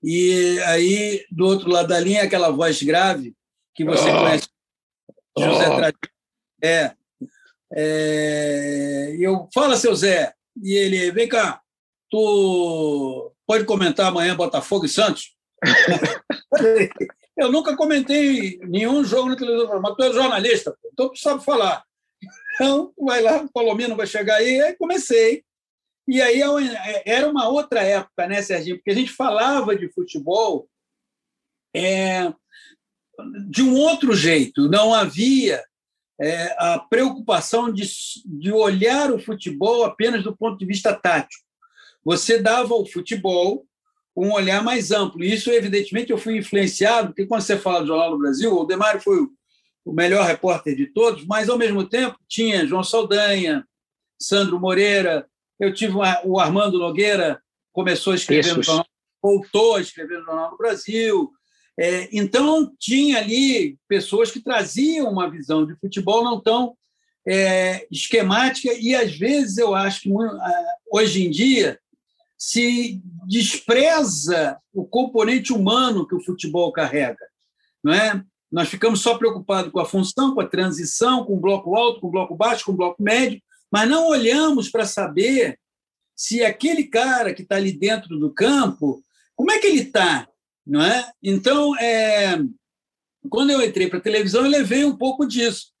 e 0.03 0.59
aí, 0.65 1.25
do 1.31 1.45
outro 1.45 1.69
lado 1.69 1.89
da 1.89 1.99
linha, 1.99 2.23
aquela 2.23 2.49
voz 2.49 2.81
grave 2.81 3.35
que 3.75 3.85
você 3.85 4.09
oh. 4.09 4.19
conhece, 4.19 4.47
José 5.37 5.69
oh. 5.69 6.65
É. 6.65 6.95
é. 7.73 9.15
Eu, 9.19 9.47
fala, 9.53 9.77
seu 9.77 9.95
Zé. 9.95 10.33
E 10.61 10.73
ele, 10.73 11.11
vem 11.11 11.27
cá, 11.27 11.61
tu 12.09 13.31
pode 13.45 13.63
comentar 13.65 14.07
amanhã 14.07 14.35
Botafogo 14.35 14.85
e 14.85 14.89
Santos? 14.89 15.35
eu 17.37 17.51
nunca 17.51 17.75
comentei 17.77 18.59
nenhum 18.63 19.03
jogo 19.03 19.29
na 19.29 19.35
televisão, 19.35 19.79
mas 19.79 19.95
tu 19.95 20.03
é 20.03 20.13
jornalista, 20.13 20.75
então 20.91 21.09
tu 21.09 21.17
sabe 21.17 21.43
falar. 21.43 21.83
Então, 22.61 22.93
vai 22.95 23.23
lá, 23.23 23.41
o 23.41 23.51
Palomino 23.51 23.95
vai 23.95 24.05
chegar 24.05 24.35
aí. 24.35 24.61
Aí 24.61 24.75
comecei. 24.75 25.43
E 26.07 26.21
aí 26.21 26.43
é 26.43 27.03
era 27.07 27.27
uma 27.27 27.49
outra 27.49 27.81
época, 27.81 28.27
né, 28.27 28.39
Serginho? 28.43 28.75
Porque 28.75 28.91
a 28.91 28.95
gente 28.95 29.11
falava 29.11 29.75
de 29.75 29.91
futebol 29.91 30.69
é, 31.75 32.31
de 33.49 33.63
um 33.63 33.75
outro 33.75 34.13
jeito. 34.13 34.69
Não 34.69 34.93
havia 34.93 35.63
é, 36.19 36.55
a 36.59 36.77
preocupação 36.77 37.73
de, 37.73 37.83
de 38.27 38.51
olhar 38.51 39.11
o 39.11 39.17
futebol 39.17 39.83
apenas 39.83 40.23
do 40.23 40.37
ponto 40.37 40.59
de 40.59 40.65
vista 40.67 40.93
tático. 40.93 41.43
Você 42.05 42.39
dava 42.39 42.75
ao 42.75 42.85
futebol 42.85 43.65
um 44.15 44.33
olhar 44.33 44.63
mais 44.63 44.91
amplo. 44.91 45.23
Isso, 45.23 45.49
evidentemente, 45.49 46.11
eu 46.11 46.17
fui 46.19 46.37
influenciado, 46.37 47.07
porque 47.07 47.25
quando 47.25 47.41
você 47.41 47.57
fala 47.57 47.81
do 47.81 47.87
Jornal 47.87 48.11
do 48.11 48.19
Brasil, 48.19 48.53
o 48.53 48.65
Demário 48.65 49.01
foi 49.01 49.19
o 49.19 49.31
melhor 49.85 50.25
repórter 50.25 50.75
de 50.75 50.87
todos, 50.87 51.25
mas, 51.25 51.49
ao 51.49 51.57
mesmo 51.57 51.87
tempo, 51.87 52.17
tinha 52.27 52.65
João 52.65 52.83
Saldanha, 52.83 53.65
Sandro 54.19 54.59
Moreira, 54.59 55.27
eu 55.59 55.73
tive 55.73 55.95
o 56.23 56.39
Armando 56.39 56.79
Nogueira, 56.79 57.41
começou 57.71 58.13
a 58.13 58.15
escrever 58.15 58.55
no 58.55 58.63
jornal, 58.63 58.85
voltou 59.21 59.75
a 59.75 59.81
escrever 59.81 60.19
no 60.19 60.25
Jornal 60.25 60.51
do 60.51 60.57
Brasil. 60.57 61.31
É, 61.79 62.09
então, 62.11 62.71
tinha 62.79 63.19
ali 63.19 63.77
pessoas 63.87 64.31
que 64.31 64.41
traziam 64.41 65.09
uma 65.09 65.29
visão 65.29 65.65
de 65.65 65.75
futebol 65.75 66.23
não 66.23 66.39
tão 66.41 66.75
é, 67.27 67.87
esquemática, 67.91 68.73
e 68.73 68.95
às 68.95 69.15
vezes 69.15 69.57
eu 69.57 69.73
acho 69.75 70.01
que 70.01 70.09
hoje 70.91 71.25
em 71.25 71.29
dia 71.29 71.79
se 72.37 72.99
despreza 73.27 74.59
o 74.73 74.83
componente 74.83 75.53
humano 75.53 76.07
que 76.07 76.15
o 76.15 76.23
futebol 76.23 76.71
carrega. 76.71 77.27
Não 77.83 77.93
é? 77.93 78.23
Nós 78.51 78.67
ficamos 78.67 79.01
só 79.01 79.17
preocupados 79.17 79.71
com 79.71 79.79
a 79.79 79.85
função, 79.85 80.33
com 80.33 80.41
a 80.41 80.47
transição, 80.47 81.23
com 81.23 81.35
o 81.35 81.39
bloco 81.39 81.75
alto, 81.75 82.01
com 82.01 82.07
o 82.07 82.11
bloco 82.11 82.35
baixo, 82.35 82.65
com 82.65 82.73
o 82.73 82.77
bloco 82.77 83.01
médio, 83.01 83.41
mas 83.71 83.89
não 83.89 84.07
olhamos 84.07 84.69
para 84.69 84.85
saber 84.85 85.57
se 86.15 86.43
aquele 86.43 86.83
cara 86.83 87.33
que 87.33 87.43
está 87.43 87.55
ali 87.55 87.71
dentro 87.71 88.19
do 88.19 88.33
campo, 88.33 89.01
como 89.35 89.51
é 89.51 89.59
que 89.59 89.67
ele 89.67 89.81
está, 89.81 90.27
não 90.67 90.83
é? 90.83 91.09
Então, 91.23 91.75
é, 91.77 92.37
quando 93.29 93.51
eu 93.51 93.61
entrei 93.63 93.87
para 93.87 93.99
a 93.99 94.01
televisão, 94.01 94.43
eu 94.43 94.51
levei 94.51 94.83
um 94.83 94.97
pouco 94.97 95.25
disso. 95.25 95.71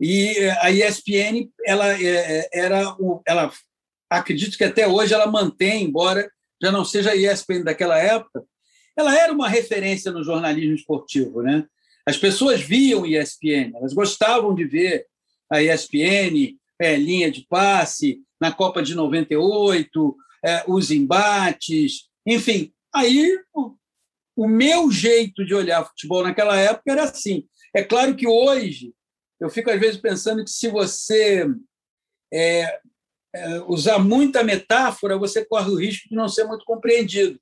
E 0.00 0.36
a 0.60 0.70
ESPN, 0.70 1.48
ela 1.64 1.98
é, 1.98 2.48
era, 2.52 2.94
ela 3.26 3.50
acredito 4.10 4.58
que 4.58 4.64
até 4.64 4.86
hoje 4.86 5.14
ela 5.14 5.26
mantém, 5.26 5.84
embora 5.84 6.30
já 6.60 6.72
não 6.72 6.84
seja 6.84 7.12
a 7.12 7.16
ESPN 7.16 7.62
daquela 7.62 7.98
época, 7.98 8.44
ela 8.96 9.16
era 9.16 9.32
uma 9.32 9.48
referência 9.48 10.10
no 10.10 10.24
jornalismo 10.24 10.74
esportivo, 10.74 11.42
né? 11.42 11.66
As 12.06 12.16
pessoas 12.16 12.60
viam 12.60 13.04
ESPN, 13.04 13.72
elas 13.74 13.92
gostavam 13.92 14.54
de 14.54 14.64
ver 14.64 15.06
a 15.50 15.62
ESPN, 15.62 16.56
é, 16.78 16.96
linha 16.96 17.30
de 17.30 17.44
passe, 17.48 18.20
na 18.40 18.52
Copa 18.52 18.82
de 18.82 18.94
98, 18.94 20.16
é, 20.44 20.64
os 20.68 20.90
embates, 20.90 22.08
enfim. 22.24 22.72
Aí 22.94 23.36
o, 23.52 23.74
o 24.36 24.46
meu 24.46 24.90
jeito 24.90 25.44
de 25.44 25.54
olhar 25.54 25.84
futebol 25.84 26.22
naquela 26.22 26.56
época 26.58 26.92
era 26.92 27.04
assim. 27.04 27.46
É 27.74 27.82
claro 27.82 28.14
que 28.14 28.26
hoje 28.26 28.94
eu 29.40 29.50
fico 29.50 29.70
às 29.70 29.80
vezes 29.80 30.00
pensando 30.00 30.44
que 30.44 30.50
se 30.50 30.68
você 30.68 31.46
é, 32.32 32.80
é, 33.34 33.60
usar 33.66 33.98
muita 33.98 34.44
metáfora, 34.44 35.18
você 35.18 35.44
corre 35.44 35.70
o 35.70 35.78
risco 35.78 36.08
de 36.08 36.14
não 36.14 36.28
ser 36.28 36.44
muito 36.44 36.64
compreendido. 36.64 37.38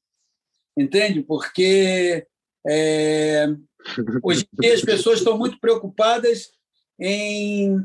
Entende? 0.77 1.23
Porque 1.23 2.27
é, 2.67 3.47
hoje 4.23 4.47
em 4.53 4.61
dia 4.61 4.75
as 4.75 4.83
pessoas 4.83 5.19
estão 5.19 5.37
muito 5.37 5.59
preocupadas 5.61 6.51
em 6.99 7.85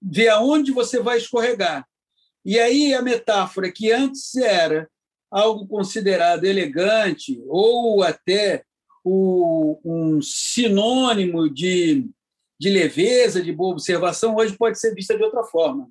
ver 0.00 0.28
aonde 0.28 0.72
você 0.72 1.00
vai 1.00 1.18
escorregar. 1.18 1.86
E 2.44 2.58
aí 2.58 2.92
a 2.92 3.02
metáfora 3.02 3.72
que 3.72 3.90
antes 3.90 4.34
era 4.36 4.88
algo 5.30 5.66
considerado 5.66 6.44
elegante 6.44 7.42
ou 7.46 8.02
até 8.02 8.64
o, 9.02 9.80
um 9.84 10.22
sinônimo 10.22 11.48
de, 11.48 12.08
de 12.58 12.70
leveza, 12.70 13.42
de 13.42 13.52
boa 13.52 13.72
observação, 13.72 14.36
hoje 14.36 14.56
pode 14.56 14.78
ser 14.78 14.94
vista 14.94 15.16
de 15.16 15.22
outra 15.22 15.42
forma. 15.44 15.90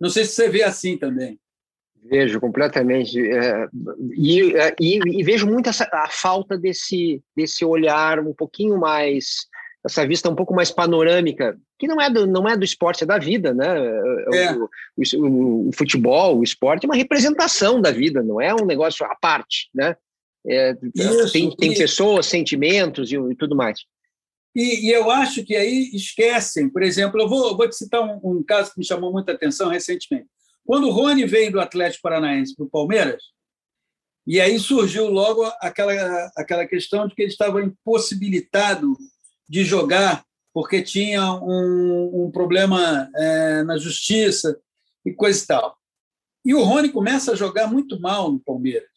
Não 0.00 0.08
sei 0.08 0.24
se 0.24 0.32
você 0.32 0.48
vê 0.48 0.62
assim 0.62 0.96
também. 0.96 1.38
Vejo 2.04 2.40
completamente. 2.40 3.20
É, 3.20 3.68
e, 4.16 4.56
é, 4.56 4.74
e, 4.80 5.20
e, 5.20 5.22
vejo 5.22 5.46
muito 5.46 5.68
essa, 5.68 5.88
a 5.92 6.08
falta 6.08 6.56
desse, 6.56 7.22
desse 7.36 7.64
olhar 7.64 8.18
um 8.20 8.32
pouquinho 8.32 8.78
mais 8.78 9.48
essa 9.84 10.06
vista 10.06 10.28
um 10.28 10.34
pouco 10.34 10.54
mais 10.54 10.70
panorâmica, 10.70 11.58
que 11.78 11.86
não 11.86 12.00
é 12.00 12.10
do, 12.10 12.26
não 12.26 12.46
é 12.46 12.56
do 12.56 12.64
esporte, 12.64 13.04
é 13.04 13.06
da 13.06 13.18
vida, 13.18 13.54
né? 13.54 13.66
É. 14.34 14.52
O, 14.52 14.68
o, 15.16 15.68
o, 15.68 15.72
futebol, 15.72 16.38
o 16.38 16.42
esporte 16.42 16.84
é 16.84 16.88
uma 16.88 16.96
representação 16.96 17.80
da 17.80 17.90
vida, 17.90 18.22
não 18.22 18.40
é 18.40 18.54
um 18.54 18.66
negócio 18.66 19.06
à 19.06 19.14
parte, 19.14 19.70
né? 19.74 19.96
É, 20.46 20.74
isso, 20.94 21.32
tem 21.32 21.54
tem 21.54 21.74
pessoas, 21.74 22.26
sentimentos 22.26 23.10
e, 23.10 23.16
e 23.16 23.34
tudo 23.34 23.54
mais. 23.56 23.80
E, 24.54 24.88
e, 24.88 24.90
eu 24.90 25.10
acho 25.10 25.44
que 25.44 25.54
aí 25.54 25.90
esquecem, 25.92 26.68
por 26.68 26.82
exemplo, 26.82 27.20
eu 27.20 27.28
vou, 27.28 27.56
vou 27.56 27.68
te 27.68 27.76
citar 27.76 28.02
um, 28.02 28.20
um, 28.22 28.42
caso 28.42 28.72
que 28.72 28.78
me 28.80 28.84
chamou 28.84 29.12
muita 29.12 29.32
atenção 29.32 29.68
recentemente. 29.68 30.28
Quando 30.70 30.86
o 30.86 30.92
Rony 30.92 31.26
veio 31.26 31.50
do 31.50 31.60
Atlético 31.60 32.02
Paranaense 32.02 32.54
para 32.54 32.64
o 32.64 32.70
Palmeiras, 32.70 33.24
e 34.24 34.40
aí 34.40 34.56
surgiu 34.56 35.08
logo 35.08 35.44
aquela, 35.60 36.30
aquela 36.36 36.64
questão 36.64 37.08
de 37.08 37.14
que 37.16 37.22
ele 37.22 37.32
estava 37.32 37.60
impossibilitado 37.60 38.96
de 39.48 39.64
jogar 39.64 40.24
porque 40.54 40.80
tinha 40.80 41.32
um, 41.42 42.26
um 42.26 42.30
problema 42.30 43.10
é, 43.16 43.64
na 43.64 43.78
justiça 43.78 44.60
e 45.04 45.12
coisa 45.12 45.42
e 45.42 45.46
tal. 45.48 45.76
E 46.44 46.54
o 46.54 46.62
Rony 46.62 46.90
começa 46.90 47.32
a 47.32 47.36
jogar 47.36 47.66
muito 47.66 48.00
mal 48.00 48.30
no 48.30 48.38
Palmeiras. 48.38 48.88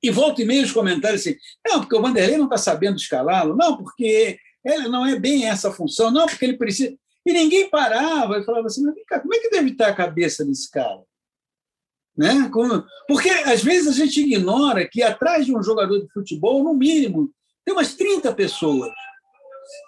E 0.00 0.12
volta 0.12 0.42
e 0.42 0.44
meia 0.44 0.62
os 0.62 0.70
comentários 0.70 1.22
assim: 1.22 1.36
não, 1.66 1.80
porque 1.80 1.96
o 1.96 2.00
Vanderlei 2.00 2.38
não 2.38 2.44
está 2.44 2.56
sabendo 2.56 2.98
escalá-lo, 2.98 3.56
não, 3.56 3.76
porque 3.78 4.38
ele 4.64 4.86
não 4.86 5.04
é 5.04 5.18
bem 5.18 5.48
essa 5.48 5.72
função, 5.72 6.12
não, 6.12 6.26
porque 6.26 6.44
ele 6.44 6.56
precisa. 6.56 6.96
E 7.26 7.32
ninguém 7.32 7.68
parava 7.68 8.38
e 8.38 8.44
falava 8.44 8.68
assim: 8.68 8.84
mas 8.84 8.94
vem 8.94 9.04
cá, 9.04 9.20
como 9.20 9.34
é 9.34 9.38
que 9.38 9.50
deve 9.50 9.70
estar 9.70 9.88
a 9.88 9.94
cabeça 9.94 10.44
desse 10.44 10.70
cara? 10.70 11.02
Né? 12.16 12.50
Porque 13.06 13.28
às 13.28 13.62
vezes 13.62 13.88
a 13.88 14.04
gente 14.04 14.20
ignora 14.20 14.88
que 14.88 15.02
atrás 15.02 15.44
de 15.44 15.54
um 15.54 15.62
jogador 15.62 16.00
de 16.00 16.10
futebol, 16.12 16.64
no 16.64 16.72
mínimo, 16.72 17.30
tem 17.64 17.74
umas 17.74 17.94
30 17.94 18.32
pessoas 18.32 18.90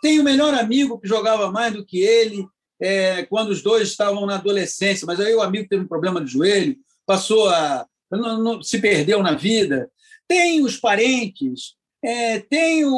tem 0.01 0.19
o 0.19 0.25
melhor 0.25 0.55
amigo 0.55 0.99
que 0.99 1.09
jogava 1.09 1.51
mais 1.51 1.73
do 1.73 1.85
que 1.85 2.01
ele 2.01 2.47
é, 2.81 3.25
quando 3.25 3.51
os 3.51 3.63
dois 3.63 3.89
estavam 3.89 4.25
na 4.27 4.37
adolescência, 4.37 5.07
mas 5.07 5.19
aí 5.21 5.35
o 5.35 5.43
amigo 5.43 5.69
teve 5.69 5.83
um 5.83 5.89
problema 5.89 6.23
de 6.23 6.31
joelho, 6.31 6.77
passou 7.05 7.49
a. 7.49 7.87
Não, 8.11 8.43
não, 8.43 8.63
se 8.63 8.81
perdeu 8.81 9.23
na 9.23 9.35
vida. 9.35 9.91
Tem 10.27 10.63
os 10.63 10.77
parentes, 10.77 11.75
é, 12.03 12.41
tem 12.41 12.85
o, 12.85 12.91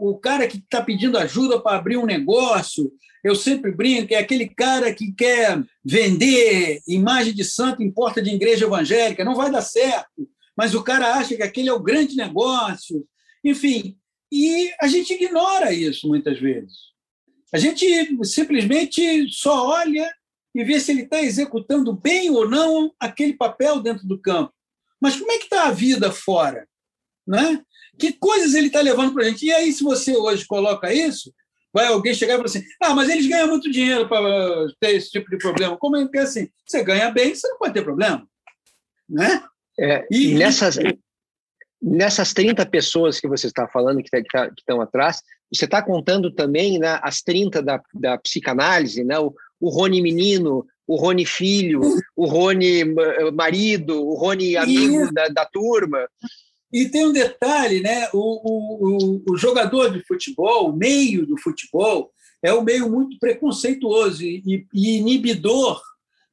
o 0.00 0.18
cara 0.18 0.46
que 0.46 0.58
está 0.58 0.82
pedindo 0.82 1.18
ajuda 1.18 1.60
para 1.60 1.78
abrir 1.78 1.96
um 1.96 2.06
negócio. 2.06 2.92
Eu 3.22 3.34
sempre 3.34 3.72
brinco, 3.72 4.12
é 4.12 4.16
aquele 4.16 4.48
cara 4.48 4.92
que 4.92 5.12
quer 5.12 5.62
vender 5.82 6.80
imagem 6.86 7.32
de 7.32 7.44
santo 7.44 7.82
em 7.82 7.90
porta 7.90 8.20
de 8.20 8.30
igreja 8.30 8.66
evangélica. 8.66 9.24
Não 9.24 9.34
vai 9.34 9.50
dar 9.50 9.62
certo, 9.62 10.28
mas 10.56 10.74
o 10.74 10.82
cara 10.82 11.14
acha 11.14 11.34
que 11.34 11.42
aquele 11.42 11.70
é 11.70 11.72
o 11.72 11.82
grande 11.82 12.16
negócio. 12.16 13.06
Enfim, 13.42 13.96
e 14.30 14.70
a 14.80 14.86
gente 14.86 15.14
ignora 15.14 15.72
isso 15.72 16.06
muitas 16.06 16.38
vezes. 16.38 16.94
A 17.52 17.58
gente 17.58 17.86
simplesmente 18.24 19.30
só 19.30 19.68
olha 19.68 20.12
e 20.54 20.64
vê 20.64 20.78
se 20.78 20.92
ele 20.92 21.02
está 21.02 21.22
executando 21.22 21.92
bem 21.92 22.30
ou 22.30 22.48
não 22.48 22.92
aquele 23.00 23.32
papel 23.34 23.80
dentro 23.80 24.06
do 24.06 24.20
campo. 24.20 24.52
Mas 25.00 25.16
como 25.16 25.30
é 25.32 25.38
que 25.38 25.44
está 25.44 25.68
a 25.68 25.70
vida 25.70 26.10
fora? 26.12 26.68
Né? 27.26 27.62
Que 27.98 28.12
coisas 28.12 28.54
ele 28.54 28.66
está 28.66 28.80
levando 28.80 29.12
para 29.14 29.24
a 29.24 29.28
gente? 29.28 29.46
E 29.46 29.52
aí, 29.52 29.72
se 29.72 29.82
você 29.82 30.16
hoje 30.16 30.46
coloca 30.46 30.92
isso, 30.92 31.32
vai 31.72 31.86
alguém 31.86 32.14
chegar 32.14 32.34
e 32.34 32.36
falar 32.36 32.46
assim: 32.46 32.62
ah, 32.82 32.94
mas 32.94 33.08
eles 33.08 33.26
ganham 33.26 33.48
muito 33.48 33.70
dinheiro 33.70 34.08
para 34.08 34.66
ter 34.80 34.96
esse 34.96 35.10
tipo 35.10 35.30
de 35.30 35.38
problema. 35.38 35.76
Como 35.76 35.96
é 35.96 36.06
que 36.06 36.18
é 36.18 36.22
assim? 36.22 36.48
Você 36.66 36.82
ganha 36.82 37.10
bem, 37.10 37.34
você 37.34 37.48
não 37.48 37.58
pode 37.58 37.74
ter 37.74 37.82
problema. 37.82 38.26
Né? 39.08 39.42
É, 39.78 40.06
e 40.10 40.34
nessas, 40.34 40.78
nessas 41.82 42.32
30 42.32 42.64
pessoas 42.66 43.20
que 43.20 43.28
você 43.28 43.48
está 43.48 43.66
falando, 43.68 44.02
que, 44.02 44.10
tá, 44.10 44.22
que, 44.22 44.28
tá, 44.30 44.50
estão 44.56 44.80
atrás, 44.80 45.20
você 45.52 45.64
está 45.64 45.82
contando 45.82 46.30
também 46.30 46.78
né, 46.78 46.98
as 47.02 47.22
30 47.22 47.62
da, 47.62 47.80
da 47.92 48.18
psicanálise, 48.18 49.04
né, 49.04 49.18
o, 49.18 49.34
o 49.60 49.68
Rony 49.68 50.00
menino, 50.00 50.64
o 50.86 50.96
Rony 50.96 51.24
filho, 51.24 51.80
o 52.16 52.26
Rony 52.26 52.80
eh, 52.80 53.30
marido, 53.32 54.06
o 54.06 54.14
Rony 54.14 54.56
amigo 54.56 55.12
da, 55.12 55.28
da 55.28 55.46
turma. 55.46 56.06
E 56.74 56.88
tem 56.88 57.06
um 57.06 57.12
detalhe, 57.12 57.80
né? 57.80 58.08
O, 58.12 58.18
o, 58.18 59.22
o, 59.30 59.36
jogador 59.36 59.90
de 59.90 60.04
futebol, 60.04 60.70
o 60.70 60.76
meio 60.76 61.24
do 61.24 61.38
futebol, 61.40 62.10
é 62.42 62.52
um 62.52 62.62
meio 62.62 62.90
muito 62.90 63.18
preconceituoso 63.18 64.22
e, 64.22 64.66
e 64.74 64.98
inibidor 64.98 65.80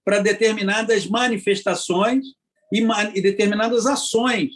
para 0.04 0.20
determinadas 0.20 1.06
manifestações 1.06 2.26
e, 2.74 2.82
e 3.14 3.22
determinadas 3.22 3.86
ações 3.86 4.52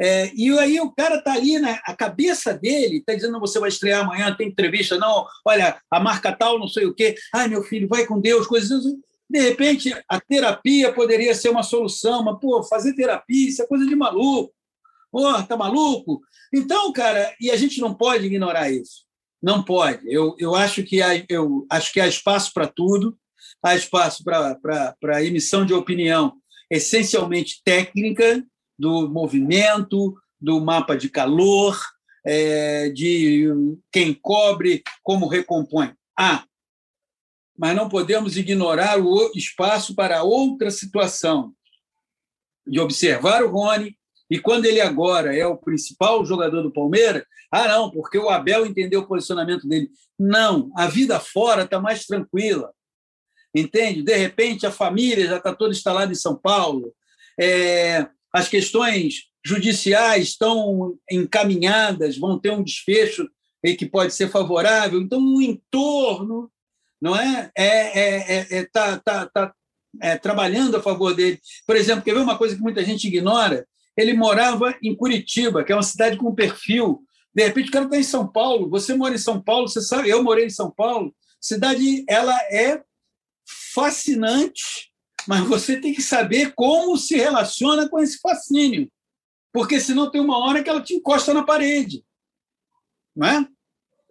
é, 0.00 0.32
e 0.34 0.50
aí 0.58 0.80
o 0.80 0.90
cara 0.90 1.16
está 1.16 1.34
ali, 1.34 1.60
né, 1.60 1.78
a 1.84 1.94
cabeça 1.94 2.52
dele 2.52 2.98
está 2.98 3.14
dizendo, 3.14 3.38
você 3.38 3.60
vai 3.60 3.68
estrear 3.68 4.02
amanhã, 4.02 4.34
tem 4.34 4.48
entrevista, 4.48 4.98
não, 4.98 5.26
olha, 5.44 5.80
a 5.88 6.00
marca 6.00 6.32
tal, 6.32 6.58
não 6.58 6.66
sei 6.66 6.86
o 6.86 6.94
quê, 6.94 7.14
ai, 7.32 7.46
meu 7.46 7.62
filho, 7.62 7.86
vai 7.86 8.06
com 8.06 8.20
Deus, 8.20 8.46
coisas 8.46 8.70
assim. 8.70 9.00
De 9.30 9.40
repente, 9.40 9.94
a 10.08 10.20
terapia 10.20 10.92
poderia 10.92 11.34
ser 11.34 11.50
uma 11.50 11.62
solução, 11.62 12.24
mas, 12.24 12.38
pô, 12.40 12.62
fazer 12.64 12.94
terapia, 12.94 13.48
isso 13.48 13.62
é 13.62 13.66
coisa 13.66 13.86
de 13.86 13.94
maluco. 13.94 14.52
Pô, 15.12 15.42
tá 15.42 15.56
maluco? 15.58 16.22
Então, 16.52 16.90
cara, 16.90 17.36
e 17.38 17.50
a 17.50 17.56
gente 17.56 17.80
não 17.80 17.94
pode 17.94 18.24
ignorar 18.24 18.70
isso. 18.70 19.04
Não 19.42 19.62
pode. 19.62 20.10
Eu, 20.10 20.34
eu, 20.38 20.54
acho, 20.54 20.82
que 20.82 21.02
há, 21.02 21.22
eu 21.28 21.66
acho 21.70 21.92
que 21.92 22.00
há 22.00 22.08
espaço 22.08 22.50
para 22.54 22.66
tudo, 22.66 23.18
há 23.62 23.74
espaço 23.74 24.24
para 24.24 25.22
emissão 25.22 25.66
de 25.66 25.74
opinião 25.74 26.34
essencialmente 26.70 27.60
técnica, 27.62 28.42
do 28.78 29.06
movimento, 29.08 30.16
do 30.40 30.58
mapa 30.58 30.96
de 30.96 31.10
calor, 31.10 31.78
é, 32.24 32.88
de 32.88 33.46
quem 33.92 34.14
cobre, 34.14 34.82
como 35.02 35.28
recompõe. 35.28 35.92
Ah, 36.18 36.44
mas 37.56 37.76
não 37.76 37.88
podemos 37.88 38.38
ignorar 38.38 38.98
o 38.98 39.30
espaço 39.36 39.94
para 39.94 40.22
outra 40.22 40.70
situação, 40.70 41.52
de 42.66 42.80
observar 42.80 43.44
o 43.44 43.50
Rony, 43.50 43.96
e 44.32 44.38
quando 44.38 44.64
ele 44.64 44.80
agora 44.80 45.36
é 45.36 45.46
o 45.46 45.58
principal 45.58 46.24
jogador 46.24 46.62
do 46.62 46.72
Palmeiras, 46.72 47.22
ah, 47.50 47.68
não, 47.68 47.90
porque 47.90 48.16
o 48.16 48.30
Abel 48.30 48.64
entendeu 48.64 49.00
o 49.00 49.06
posicionamento 49.06 49.68
dele. 49.68 49.90
Não, 50.18 50.72
a 50.74 50.86
vida 50.86 51.20
fora 51.20 51.64
está 51.64 51.78
mais 51.78 52.06
tranquila. 52.06 52.72
Entende? 53.54 54.02
De 54.02 54.16
repente, 54.16 54.66
a 54.66 54.70
família 54.70 55.26
já 55.26 55.36
está 55.36 55.54
toda 55.54 55.74
instalada 55.74 56.12
em 56.12 56.14
São 56.14 56.34
Paulo. 56.34 56.94
É, 57.38 58.06
as 58.32 58.48
questões 58.48 59.24
judiciais 59.44 60.28
estão 60.28 60.96
encaminhadas, 61.10 62.16
vão 62.16 62.38
ter 62.38 62.52
um 62.52 62.62
desfecho 62.62 63.28
que 63.78 63.84
pode 63.84 64.14
ser 64.14 64.30
favorável. 64.30 64.98
Então, 65.02 65.22
o 65.22 65.42
entorno 65.42 66.50
não 66.98 67.14
é, 67.14 67.50
é, 67.54 67.66
é, 67.66 68.16
é, 68.16 68.58
é 68.60 68.64
tá, 68.64 68.98
tá, 68.98 69.26
tá 69.26 69.54
é, 70.00 70.16
trabalhando 70.16 70.78
a 70.78 70.82
favor 70.82 71.14
dele. 71.14 71.38
Por 71.66 71.76
exemplo, 71.76 72.02
quer 72.02 72.14
ver 72.14 72.20
uma 72.20 72.38
coisa 72.38 72.56
que 72.56 72.62
muita 72.62 72.82
gente 72.82 73.06
ignora? 73.06 73.66
Ele 73.96 74.14
morava 74.14 74.74
em 74.82 74.94
Curitiba, 74.94 75.64
que 75.64 75.72
é 75.72 75.76
uma 75.76 75.82
cidade 75.82 76.16
com 76.16 76.34
perfil. 76.34 77.02
De 77.34 77.44
repente, 77.44 77.68
o 77.68 77.72
cara 77.72 77.84
está 77.84 77.96
em 77.96 78.02
São 78.02 78.26
Paulo. 78.26 78.68
Você 78.70 78.94
mora 78.94 79.14
em 79.14 79.18
São 79.18 79.40
Paulo, 79.40 79.68
você 79.68 79.80
sabe, 79.80 80.08
eu 80.08 80.22
morei 80.22 80.46
em 80.46 80.50
São 80.50 80.70
Paulo. 80.70 81.14
Cidade, 81.40 82.04
ela 82.08 82.36
é 82.50 82.82
fascinante 83.74 84.92
mas 85.26 85.46
você 85.46 85.80
tem 85.80 85.92
que 85.92 86.02
saber 86.02 86.52
como 86.54 86.96
se 86.96 87.16
relaciona 87.16 87.88
com 87.88 88.00
esse 88.00 88.18
fascínio, 88.18 88.90
porque 89.52 89.78
senão 89.78 90.10
tem 90.10 90.20
uma 90.20 90.38
hora 90.38 90.62
que 90.62 90.70
ela 90.70 90.82
te 90.82 90.94
encosta 90.94 91.32
na 91.32 91.44
parede. 91.44 92.04
Não 93.14 93.26
é? 93.26 93.46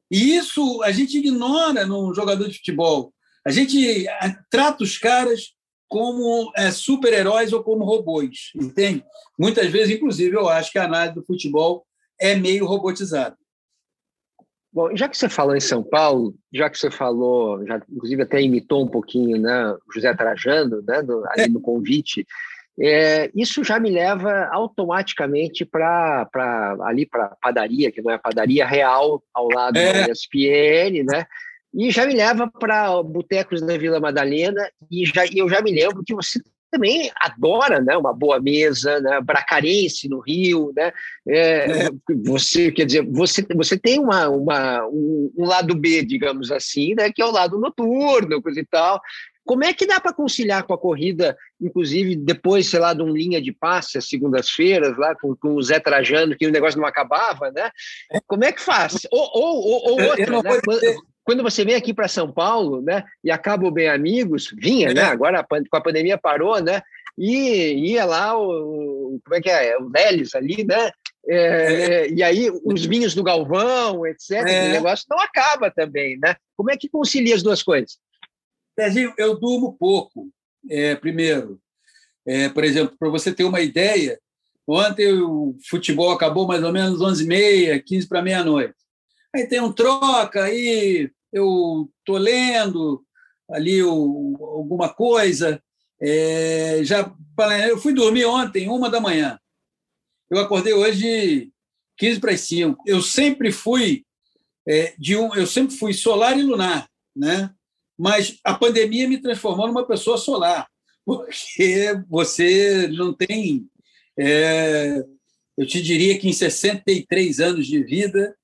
E 0.09 0.35
isso 0.35 0.81
a 0.83 0.91
gente 0.91 1.17
ignora 1.17 1.85
no 1.85 2.13
jogador 2.13 2.47
de 2.47 2.57
futebol. 2.57 3.13
A 3.45 3.51
gente 3.51 4.07
eh, 4.07 4.35
trata 4.49 4.83
os 4.83 4.97
caras 4.97 5.53
como 5.91 6.53
é, 6.55 6.71
super-heróis 6.71 7.51
ou 7.51 7.61
como 7.61 7.83
robôs, 7.83 8.53
entende? 8.55 9.03
Muitas 9.37 9.67
vezes, 9.67 9.93
inclusive, 9.93 10.33
eu 10.33 10.47
acho 10.47 10.71
que 10.71 10.79
a 10.79 10.85
análise 10.85 11.15
do 11.15 11.25
futebol 11.25 11.85
é 12.17 12.33
meio 12.33 12.65
robotizada. 12.65 13.35
Bom, 14.71 14.95
já 14.95 15.09
que 15.09 15.17
você 15.17 15.27
falou 15.27 15.53
em 15.53 15.59
São 15.59 15.83
Paulo, 15.83 16.33
já 16.53 16.69
que 16.69 16.77
você 16.77 16.89
falou, 16.89 17.67
já 17.67 17.81
inclusive 17.91 18.21
até 18.21 18.41
imitou 18.41 18.85
um 18.85 18.87
pouquinho, 18.87 19.37
né, 19.37 19.75
José 19.93 20.13
Trajano, 20.13 20.81
né, 20.81 21.03
do, 21.03 21.25
ali 21.27 21.49
no 21.49 21.59
convite, 21.59 22.25
é, 22.79 23.29
isso 23.35 23.61
já 23.61 23.77
me 23.77 23.89
leva 23.89 24.47
automaticamente 24.49 25.65
para 25.65 26.25
ali 26.83 27.05
para 27.05 27.35
padaria, 27.41 27.91
que 27.91 28.01
não 28.01 28.11
é 28.11 28.17
padaria 28.17 28.65
real, 28.65 29.21
ao 29.33 29.49
lado 29.49 29.77
é. 29.77 30.05
da 30.05 30.13
ESPN, 30.13 31.03
né? 31.03 31.25
E 31.73 31.89
já 31.89 32.05
me 32.05 32.13
leva 32.13 32.47
para 32.47 33.01
botecos 33.01 33.61
da 33.61 33.77
Vila 33.77 33.99
Madalena 33.99 34.69
e 34.89 35.05
já 35.05 35.25
eu 35.33 35.49
já 35.49 35.61
me 35.61 35.71
lembro 35.71 36.03
que 36.03 36.13
você 36.13 36.39
também 36.71 37.11
adora 37.17 37.81
né, 37.81 37.97
uma 37.97 38.13
boa 38.13 38.39
mesa, 38.39 38.99
né, 39.01 39.19
bracarense 39.21 40.07
no 40.07 40.19
Rio, 40.19 40.71
né, 40.75 40.93
é, 41.27 41.87
é. 41.87 41.89
você 42.23 42.71
quer 42.71 42.85
dizer, 42.85 43.05
você, 43.05 43.45
você 43.53 43.77
tem 43.77 43.99
uma, 43.99 44.29
uma, 44.29 44.87
um, 44.87 45.31
um, 45.37 45.45
lado 45.45 45.75
B, 45.75 46.03
digamos 46.03 46.49
assim, 46.49 46.95
né, 46.95 47.11
que 47.11 47.21
é 47.21 47.25
o 47.25 47.31
lado 47.31 47.59
noturno, 47.59 48.41
coisa 48.41 48.61
e 48.61 48.65
tal. 48.65 49.01
Como 49.43 49.65
é 49.65 49.73
que 49.73 49.87
dá 49.87 49.99
para 49.99 50.13
conciliar 50.13 50.63
com 50.63 50.73
a 50.73 50.77
corrida, 50.77 51.35
inclusive 51.59 52.15
depois, 52.15 52.69
sei 52.69 52.79
lá, 52.79 52.93
de 52.93 53.01
um 53.01 53.09
linha 53.09 53.41
de 53.41 53.51
passe, 53.51 53.97
às 53.97 54.07
segundas-feiras, 54.07 54.95
lá 54.97 55.15
com, 55.15 55.35
com 55.35 55.55
o 55.55 55.61
Zé 55.61 55.79
Trajano, 55.79 56.37
que 56.37 56.47
o 56.47 56.51
negócio 56.51 56.79
não 56.79 56.87
acabava, 56.87 57.51
né? 57.51 57.69
Como 58.27 58.45
é 58.45 58.51
que 58.51 58.61
faz? 58.61 58.99
Ou, 59.11 59.29
ou, 59.33 59.57
ou, 59.57 59.81
ou 59.89 60.01
outra, 60.09 60.43
né? 60.43 60.95
Quando 61.31 61.43
você 61.43 61.63
vem 61.63 61.75
aqui 61.75 61.93
para 61.93 62.09
São 62.09 62.29
Paulo, 62.29 62.81
né, 62.81 63.05
e 63.23 63.31
acaba 63.31 63.65
o 63.65 63.71
Bem 63.71 63.87
Amigos, 63.87 64.53
vinha, 64.53 64.93
né, 64.93 64.99
é. 64.99 65.05
agora 65.05 65.41
com 65.47 65.77
a 65.77 65.81
pandemia 65.81 66.17
parou, 66.17 66.61
né, 66.61 66.81
e 67.17 67.93
ia 67.93 68.03
lá 68.03 68.37
o, 68.37 69.17
como 69.23 69.35
é 69.35 69.39
que 69.39 69.49
é, 69.49 69.77
o 69.77 69.87
Lelis 69.87 70.35
ali, 70.35 70.65
né, 70.65 70.91
é, 71.25 71.37
é. 71.37 72.11
e 72.11 72.21
aí 72.21 72.51
os 72.65 72.85
vinhos 72.85 73.15
do 73.15 73.23
Galvão, 73.23 74.05
etc, 74.05 74.31
é. 74.45 74.67
o 74.67 74.71
negócio 74.73 75.05
não 75.09 75.21
acaba 75.21 75.71
também, 75.71 76.19
né, 76.19 76.35
como 76.57 76.69
é 76.69 76.75
que 76.75 76.89
concilia 76.89 77.33
as 77.33 77.41
duas 77.41 77.63
coisas? 77.63 77.97
Serginho, 78.77 79.13
eu 79.17 79.39
durmo 79.39 79.77
pouco, 79.79 80.27
é, 80.69 80.95
primeiro, 80.95 81.61
é, 82.25 82.49
por 82.49 82.65
exemplo, 82.65 82.93
para 82.99 83.07
você 83.07 83.31
ter 83.31 83.45
uma 83.45 83.61
ideia, 83.61 84.19
ontem 84.67 85.13
o 85.13 85.55
futebol 85.69 86.11
acabou 86.11 86.45
mais 86.45 86.61
ou 86.61 86.73
menos 86.73 86.99
11h30, 86.99 87.81
15 87.85 88.07
para 88.09 88.21
meia-noite, 88.21 88.75
Aí 89.33 89.47
tem 89.47 89.61
um 89.61 89.71
troca, 89.71 90.43
aí 90.43 91.09
eu 91.31 91.89
estou 91.99 92.17
lendo 92.17 93.03
ali 93.49 93.83
o, 93.83 94.37
alguma 94.39 94.89
coisa. 94.89 95.61
É, 96.01 96.81
já 96.83 97.13
eu 97.67 97.77
fui 97.77 97.93
dormir 97.93 98.25
ontem, 98.25 98.67
uma 98.67 98.89
da 98.89 98.99
manhã. 98.99 99.39
Eu 100.29 100.39
acordei 100.39 100.73
hoje 100.73 101.51
15 101.97 102.19
para 102.19 102.31
as 102.31 102.41
5. 102.41 102.83
Eu 102.87 103.01
sempre 103.01 103.51
fui 103.51 104.05
é, 104.67 104.93
de 104.97 105.15
um, 105.15 105.33
eu 105.35 105.45
sempre 105.45 105.75
fui 105.75 105.93
solar 105.93 106.37
e 106.37 106.43
lunar, 106.43 106.89
né? 107.15 107.53
Mas 107.97 108.39
a 108.43 108.53
pandemia 108.53 109.07
me 109.07 109.21
transformou 109.21 109.67
numa 109.67 109.85
pessoa 109.85 110.17
solar, 110.17 110.67
porque 111.05 112.01
você 112.09 112.87
não 112.87 113.13
tem. 113.13 113.67
É, 114.17 115.03
eu 115.57 115.65
te 115.65 115.81
diria 115.81 116.17
que 116.17 116.27
em 116.27 116.33
63 116.33 117.39
anos 117.39 117.67
de 117.67 117.83
vida, 117.83 118.35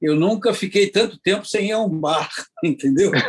eu 0.00 0.16
nunca 0.16 0.54
fiquei 0.54 0.88
tanto 0.88 1.18
tempo 1.18 1.44
sem 1.46 1.68
ir 1.68 1.72
a 1.72 1.78
um 1.78 1.88
bar, 1.88 2.30
entendeu? 2.64 3.10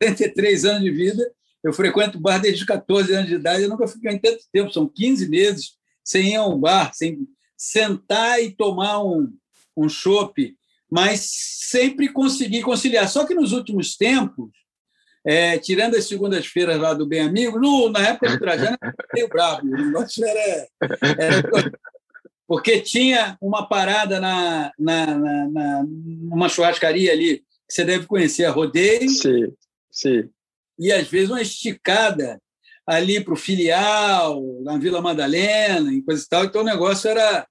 33 0.00 0.64
anos 0.64 0.82
de 0.82 0.90
vida, 0.90 1.30
Eu 1.62 1.74
frequento 1.74 2.18
bar 2.18 2.38
desde 2.38 2.64
14 2.64 3.12
anos 3.12 3.28
de 3.28 3.34
idade, 3.34 3.64
eu 3.64 3.68
nunca 3.68 3.86
fiquei 3.86 4.10
em 4.10 4.18
tanto 4.18 4.42
tempo, 4.50 4.72
são 4.72 4.88
15 4.88 5.28
meses 5.28 5.72
sem 6.02 6.32
ir 6.32 6.36
a 6.36 6.46
um 6.46 6.58
bar, 6.58 6.92
sem 6.94 7.28
sentar 7.56 8.42
e 8.42 8.50
tomar 8.50 9.04
um, 9.04 9.30
um 9.76 9.88
chopp, 9.88 10.56
mas 10.90 11.20
sempre 11.68 12.08
consegui 12.08 12.62
conciliar. 12.62 13.06
Só 13.08 13.26
que 13.26 13.34
nos 13.34 13.52
últimos 13.52 13.94
tempos, 13.96 14.50
é, 15.24 15.58
tirando 15.58 15.96
as 15.96 16.06
segundas-feiras 16.06 16.78
lá 16.78 16.94
do 16.94 17.06
Bem 17.06 17.20
Amigo, 17.20 17.60
no, 17.60 17.90
na 17.90 18.08
época 18.08 18.30
do 18.30 18.38
Trajano 18.38 18.78
era 18.82 18.94
meio 19.12 19.28
bravo, 19.28 19.66
o 19.66 19.70
negócio 19.70 20.24
era, 20.24 20.68
era, 21.18 21.72
Porque 22.50 22.80
tinha 22.80 23.38
uma 23.40 23.64
parada 23.64 24.18
na, 24.18 24.72
na, 24.76 25.06
na, 25.06 25.48
na, 25.48 25.84
numa 25.84 26.48
churrascaria 26.48 27.12
ali, 27.12 27.38
que 27.38 27.72
você 27.72 27.84
deve 27.84 28.06
conhecer, 28.06 28.44
a 28.44 28.50
Rodeio. 28.50 29.08
Sim, 29.08 29.52
sim. 29.88 30.28
E 30.76 30.90
às 30.90 31.06
vezes 31.06 31.30
uma 31.30 31.40
esticada 31.40 32.42
ali 32.84 33.22
para 33.22 33.34
o 33.34 33.36
filial, 33.36 34.42
na 34.64 34.76
Vila 34.78 35.00
Madalena, 35.00 35.92
e 35.92 36.02
coisa 36.02 36.24
e 36.24 36.28
tal. 36.28 36.44
Então 36.44 36.62
o 36.62 36.64
negócio 36.64 37.08
era, 37.08 37.46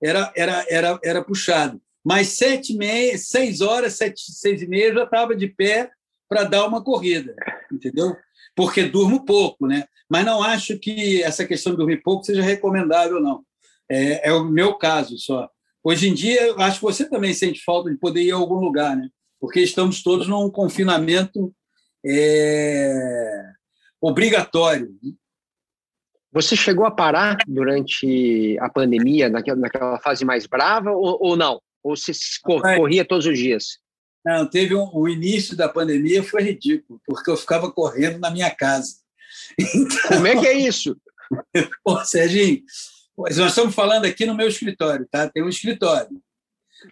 era, 0.00 0.32
era, 0.36 0.66
era, 0.70 1.00
era 1.02 1.24
puxado. 1.24 1.82
Mas 2.04 2.28
sete 2.28 2.72
e 2.72 2.76
meia, 2.76 3.18
seis 3.18 3.60
horas, 3.60 3.94
sete, 3.94 4.30
seis 4.30 4.62
e 4.62 4.68
meia, 4.68 4.90
eu 4.90 4.94
já 4.94 5.02
estava 5.02 5.34
de 5.34 5.48
pé 5.48 5.90
para 6.28 6.44
dar 6.44 6.64
uma 6.68 6.84
corrida, 6.84 7.34
entendeu? 7.72 8.14
Porque 8.54 8.84
durmo 8.84 9.24
pouco, 9.24 9.66
né? 9.66 9.86
Mas 10.08 10.24
não 10.24 10.40
acho 10.40 10.78
que 10.78 11.20
essa 11.24 11.44
questão 11.44 11.72
de 11.72 11.78
dormir 11.78 12.00
pouco 12.00 12.22
seja 12.22 12.42
recomendável, 12.42 13.20
não. 13.20 13.44
É, 13.90 14.28
é 14.28 14.32
o 14.32 14.44
meu 14.44 14.74
caso 14.74 15.18
só. 15.18 15.48
Hoje 15.82 16.08
em 16.08 16.14
dia, 16.14 16.54
acho 16.56 16.80
que 16.80 16.84
você 16.84 17.08
também 17.08 17.32
sente 17.32 17.62
falta 17.64 17.90
de 17.90 17.96
poder 17.96 18.22
ir 18.22 18.32
a 18.32 18.36
algum 18.36 18.56
lugar, 18.56 18.96
né? 18.96 19.08
Porque 19.40 19.60
estamos 19.60 20.02
todos 20.02 20.26
num 20.26 20.50
confinamento 20.50 21.54
é, 22.04 23.42
obrigatório. 24.00 24.94
Você 26.32 26.56
chegou 26.56 26.84
a 26.84 26.90
parar 26.90 27.38
durante 27.46 28.58
a 28.60 28.68
pandemia, 28.68 29.28
naquela, 29.28 29.58
naquela 29.58 30.00
fase 30.00 30.24
mais 30.24 30.46
brava, 30.46 30.90
ou, 30.90 31.18
ou 31.20 31.36
não? 31.36 31.60
Ou 31.82 31.96
você 31.96 32.12
corria 32.42 33.04
todos 33.04 33.26
os 33.26 33.38
dias? 33.38 33.78
Não, 34.24 34.44
teve 34.44 34.74
um, 34.74 34.90
o 34.92 35.08
início 35.08 35.56
da 35.56 35.68
pandemia 35.68 36.20
foi 36.20 36.42
ridículo, 36.42 37.00
porque 37.06 37.30
eu 37.30 37.36
ficava 37.36 37.70
correndo 37.70 38.18
na 38.18 38.30
minha 38.30 38.50
casa. 38.50 38.96
Então, 39.58 40.08
Como 40.08 40.26
é 40.26 40.36
que 40.36 40.46
é 40.46 40.52
isso? 40.52 40.96
Pô, 41.84 42.04
Serginho, 42.04 42.62
nós 43.16 43.38
estamos 43.38 43.74
falando 43.74 44.04
aqui 44.04 44.26
no 44.26 44.34
meu 44.34 44.48
escritório, 44.48 45.06
tá? 45.10 45.28
Tem 45.28 45.42
um 45.42 45.48
escritório. 45.48 46.20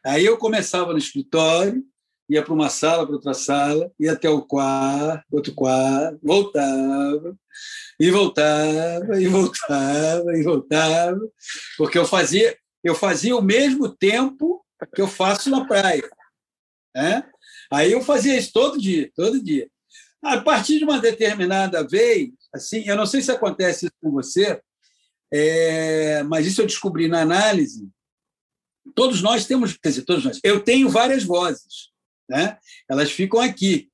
Aí 0.04 0.24
eu 0.24 0.38
começava 0.38 0.92
no 0.92 0.98
escritório, 0.98 1.84
ia 2.28 2.42
para 2.42 2.54
uma 2.54 2.70
sala, 2.70 3.04
para 3.04 3.14
outra 3.14 3.34
sala, 3.34 3.92
ia 4.00 4.12
até 4.12 4.28
o 4.28 4.42
quarto, 4.42 5.24
outro 5.30 5.54
quarto, 5.54 6.18
voltava, 6.22 7.36
e 8.00 8.10
voltava, 8.10 9.20
e 9.20 9.26
voltava, 9.26 10.36
e 10.36 10.42
voltava, 10.42 11.20
porque 11.76 11.98
eu 11.98 12.06
fazia, 12.06 12.56
eu 12.82 12.94
fazia 12.94 13.36
o 13.36 13.42
mesmo 13.42 13.88
tempo 13.88 14.64
que 14.94 15.02
eu 15.02 15.08
faço 15.08 15.50
na 15.50 15.66
praia. 15.66 16.08
Né? 16.94 17.24
Aí 17.70 17.92
eu 17.92 18.02
fazia 18.02 18.36
isso 18.36 18.52
todo 18.52 18.80
dia, 18.80 19.10
todo 19.14 19.42
dia. 19.42 19.68
A 20.22 20.40
partir 20.40 20.78
de 20.78 20.84
uma 20.84 20.98
determinada 20.98 21.86
vez, 21.86 22.30
assim, 22.52 22.82
eu 22.86 22.96
não 22.96 23.04
sei 23.04 23.20
se 23.20 23.30
acontece 23.30 23.86
isso 23.86 23.94
com 24.02 24.10
você, 24.10 24.60
é, 25.32 26.22
mas 26.24 26.46
isso 26.46 26.60
eu 26.60 26.66
descobri 26.66 27.08
na 27.08 27.22
análise. 27.22 27.88
Todos 28.94 29.22
nós 29.22 29.46
temos, 29.46 29.76
quer 29.76 29.88
dizer, 29.88 30.02
todos 30.02 30.24
nós. 30.24 30.40
Eu 30.44 30.60
tenho 30.60 30.88
várias 30.88 31.24
vozes, 31.24 31.90
né? 32.28 32.58
Elas 32.88 33.10
ficam 33.10 33.40
aqui. 33.40 33.88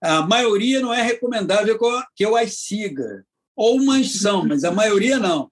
A 0.00 0.22
maioria 0.22 0.80
não 0.80 0.92
é 0.92 1.02
recomendável 1.02 1.78
que 2.14 2.24
eu 2.24 2.36
as 2.36 2.58
siga, 2.58 3.24
ou 3.56 3.76
umas 3.76 4.12
são, 4.12 4.44
mas 4.44 4.64
a 4.64 4.70
maioria 4.70 5.18
não. 5.18 5.50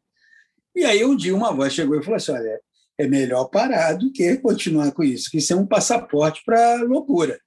E 0.74 0.84
aí 0.84 1.04
um 1.04 1.16
dia 1.16 1.34
uma 1.34 1.52
voz 1.52 1.72
chegou 1.72 1.98
e 1.98 2.02
falou 2.02 2.16
assim: 2.16 2.32
olha, 2.32 2.60
é 2.98 3.06
melhor 3.06 3.46
parar 3.46 3.94
do 3.94 4.12
que 4.12 4.36
continuar 4.36 4.92
com 4.92 5.02
isso, 5.02 5.30
que 5.30 5.38
isso 5.38 5.52
é 5.52 5.56
um 5.56 5.66
passaporte 5.66 6.42
para 6.44 6.82
loucura. 6.82 7.40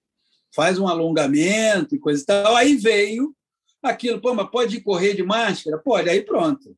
Faz 0.56 0.80
um 0.80 0.88
alongamento 0.88 1.96
e 1.96 2.00
coisa 2.00 2.24
e 2.24 2.26
tal. 2.26 2.56
Aí 2.56 2.76
veio 2.76 3.36
aquilo, 3.84 4.22
pô, 4.22 4.34
mas 4.34 4.50
pode 4.50 4.82
correr 4.82 5.14
de 5.14 5.24
máscara? 5.24 5.78
Pode, 5.78 6.10
aí 6.10 6.24
pronto. 6.24 6.76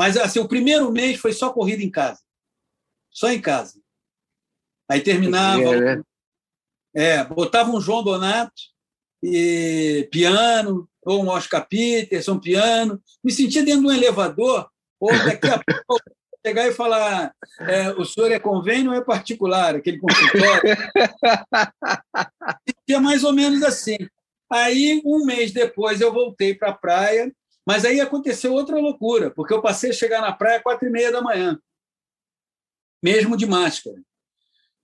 Mas 0.00 0.16
assim, 0.16 0.38
o 0.38 0.48
primeiro 0.48 0.90
mês 0.90 1.20
foi 1.20 1.30
só 1.30 1.52
corrida 1.52 1.82
em 1.82 1.90
casa. 1.90 2.20
Só 3.10 3.30
em 3.30 3.38
casa. 3.38 3.78
Aí 4.90 5.02
terminava. 5.02 5.62
É, 5.62 5.96
né? 5.96 6.02
é 6.94 7.24
botava 7.24 7.70
um 7.70 7.82
João 7.82 8.02
Donato, 8.02 8.62
e 9.22 10.08
piano, 10.10 10.88
ou 11.02 11.22
um 11.22 11.28
Oscar 11.28 11.68
Peterson, 11.68 12.40
piano. 12.40 12.98
Me 13.22 13.30
sentia 13.30 13.62
dentro 13.62 13.82
de 13.82 13.88
um 13.88 13.92
elevador, 13.92 14.70
ou 14.98 15.10
daqui 15.10 15.48
a 15.48 15.60
pouco 15.86 16.02
chegar 16.46 16.66
e 16.66 16.72
falar: 16.72 17.34
é, 17.60 17.90
o 17.90 18.06
senhor 18.06 18.32
é 18.32 18.38
convênio 18.38 18.92
ou 18.92 18.96
é 18.96 19.04
particular, 19.04 19.74
aquele 19.74 19.98
consultório? 19.98 20.62
é 22.88 22.98
mais 22.98 23.22
ou 23.22 23.34
menos 23.34 23.62
assim. 23.62 23.98
Aí, 24.50 25.02
um 25.04 25.26
mês 25.26 25.52
depois, 25.52 26.00
eu 26.00 26.10
voltei 26.10 26.54
para 26.54 26.70
a 26.70 26.74
praia, 26.74 27.30
mas 27.66 27.84
aí 27.84 28.00
aconteceu 28.00 28.52
outra 28.52 28.76
loucura, 28.78 29.30
porque 29.30 29.52
eu 29.52 29.62
passei 29.62 29.90
a 29.90 29.94
chegar 29.94 30.20
na 30.20 30.32
praia 30.32 30.58
às 30.58 30.62
quatro 30.62 30.88
e 30.88 30.90
meia 30.90 31.12
da 31.12 31.22
manhã, 31.22 31.58
mesmo 33.02 33.36
de 33.36 33.46
máscara. 33.46 33.96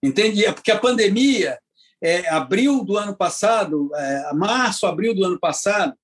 Entende? 0.03 0.45
É 0.45 0.53
porque 0.53 0.71
a 0.71 0.79
pandemia, 0.79 1.59
é, 2.03 2.29
abril 2.29 2.85
do 2.85 2.97
ano 2.97 3.17
passado, 3.17 3.91
é, 3.95 4.33
março, 4.35 4.87
abril 4.87 5.15
do 5.15 5.25
ano 5.25 5.39
passado, 5.39 5.95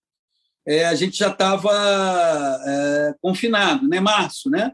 é, 0.67 0.85
a 0.85 0.95
gente 0.95 1.17
já 1.17 1.29
estava 1.29 1.71
é, 2.67 3.15
confinado, 3.21 3.89
né? 3.89 4.01
Março, 4.01 4.49
né? 4.49 4.73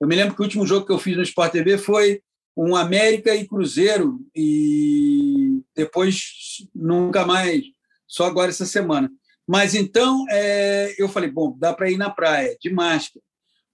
Eu 0.00 0.08
me 0.08 0.16
lembro 0.16 0.34
que 0.34 0.40
o 0.40 0.44
último 0.44 0.66
jogo 0.66 0.86
que 0.86 0.92
eu 0.92 0.98
fiz 0.98 1.16
no 1.16 1.22
Sport 1.22 1.52
TV 1.52 1.78
foi 1.78 2.22
um 2.56 2.76
América 2.76 3.34
e 3.34 3.46
Cruzeiro, 3.46 4.20
e 4.34 5.60
depois 5.74 6.66
nunca 6.74 7.26
mais, 7.26 7.64
só 8.06 8.26
agora 8.26 8.50
essa 8.50 8.64
semana. 8.64 9.10
Mas 9.46 9.74
então 9.74 10.24
é, 10.30 10.94
eu 10.98 11.08
falei, 11.08 11.30
bom, 11.30 11.56
dá 11.58 11.72
para 11.72 11.90
ir 11.90 11.96
na 11.96 12.10
praia, 12.10 12.56
de 12.60 12.70
máscara, 12.70 13.22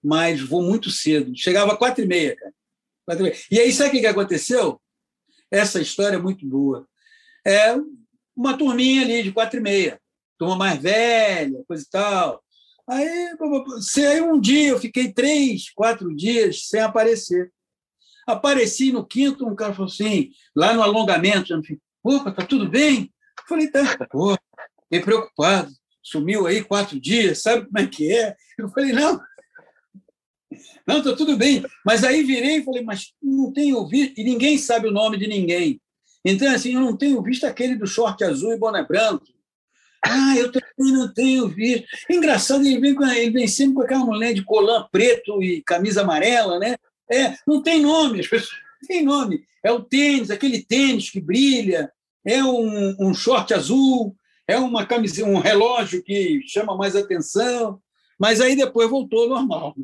mas 0.03 0.41
vou 0.41 0.61
muito 0.61 0.89
cedo. 0.89 1.31
Chegava 1.35 1.77
quatro 1.77 2.03
e 2.03 2.07
meia, 2.07 2.35
cara. 2.35 2.53
Quatro 3.05 3.25
e, 3.25 3.29
meia. 3.29 3.41
e 3.51 3.59
aí, 3.59 3.71
sabe 3.71 3.97
o 3.97 4.01
que 4.01 4.07
aconteceu? 4.07 4.81
Essa 5.49 5.81
história 5.81 6.15
é 6.15 6.21
muito 6.21 6.45
boa. 6.47 6.87
É 7.45 7.75
uma 8.35 8.57
turminha 8.57 9.03
ali 9.03 9.23
de 9.23 9.31
quatro 9.31 9.59
e 9.59 9.61
meia, 9.61 9.99
turma 10.37 10.55
mais 10.55 10.81
velha, 10.81 11.63
coisa 11.67 11.83
e 11.83 11.89
tal. 11.89 12.43
Aí, 12.87 13.29
aí 14.09 14.21
um 14.21 14.39
dia 14.39 14.69
eu 14.69 14.79
fiquei 14.79 15.13
três, 15.13 15.69
quatro 15.71 16.13
dias 16.15 16.67
sem 16.67 16.81
aparecer. 16.81 17.51
Apareci 18.27 18.91
no 18.91 19.05
quinto, 19.05 19.47
um 19.47 19.55
cara 19.55 19.73
falou 19.73 19.89
assim, 19.89 20.31
lá 20.55 20.73
no 20.73 20.81
alongamento, 20.81 21.53
eu 21.53 21.63
falei, 21.63 21.79
opa, 22.03 22.31
tá 22.31 22.45
tudo 22.45 22.69
bem? 22.69 23.13
Eu 23.39 23.43
falei, 23.47 23.67
tá, 23.69 24.07
pô, 24.09 24.37
fiquei 24.91 24.99
preocupado, 24.99 25.71
sumiu 26.03 26.45
aí 26.45 26.61
quatro 26.61 26.99
dias, 26.99 27.41
sabe 27.41 27.65
como 27.65 27.79
é 27.79 27.87
que 27.87 28.11
é? 28.11 28.35
Eu 28.57 28.67
falei, 28.69 28.91
não, 28.91 29.21
não, 30.85 31.01
tá 31.01 31.15
tudo 31.15 31.37
bem. 31.37 31.63
Mas 31.85 32.03
aí 32.03 32.23
virei 32.23 32.57
e 32.57 32.63
falei, 32.63 32.83
mas 32.83 33.13
não 33.23 33.53
tenho 33.53 33.87
visto, 33.87 34.19
e 34.19 34.23
ninguém 34.23 34.57
sabe 34.57 34.87
o 34.87 34.91
nome 34.91 35.17
de 35.17 35.27
ninguém. 35.27 35.79
Então, 36.25 36.53
assim, 36.53 36.73
eu 36.73 36.81
não 36.81 36.95
tenho 36.95 37.21
visto 37.23 37.45
aquele 37.45 37.75
do 37.75 37.87
short 37.87 38.21
azul 38.23 38.53
e 38.53 38.57
boné 38.57 38.83
branco. 38.83 39.25
Ah, 40.03 40.35
eu 40.35 40.51
também 40.51 40.93
não 40.93 41.11
tenho 41.13 41.47
visto. 41.47 41.87
Engraçado, 42.09 42.65
ele 42.65 42.79
vem, 42.79 43.17
ele 43.17 43.31
vem 43.31 43.47
sempre 43.47 43.75
com 43.75 43.81
aquela 43.81 44.05
mulher 44.05 44.33
de 44.33 44.43
colã 44.43 44.85
preto 44.91 45.41
e 45.41 45.63
camisa 45.63 46.01
amarela, 46.01 46.59
né? 46.59 46.75
É, 47.09 47.35
não 47.47 47.61
tem 47.61 47.81
nome, 47.81 48.19
as 48.19 48.27
pessoas 48.27 48.51
não 48.81 48.87
tem 48.87 49.03
nome. 49.03 49.43
É 49.63 49.71
o 49.71 49.81
tênis, 49.81 50.29
aquele 50.29 50.63
tênis 50.63 51.09
que 51.09 51.21
brilha, 51.21 51.91
é 52.25 52.43
um, 52.43 52.95
um 52.99 53.13
short 53.13 53.53
azul, 53.53 54.15
é 54.51 54.57
uma 54.57 54.85
camisa, 54.85 55.25
um 55.25 55.39
relógio 55.39 56.03
que 56.03 56.41
chama 56.47 56.75
mais 56.75 56.95
atenção, 56.95 57.79
mas 58.19 58.39
aí 58.41 58.55
depois 58.55 58.89
voltou 58.89 59.23
ao 59.23 59.29
normal. 59.29 59.75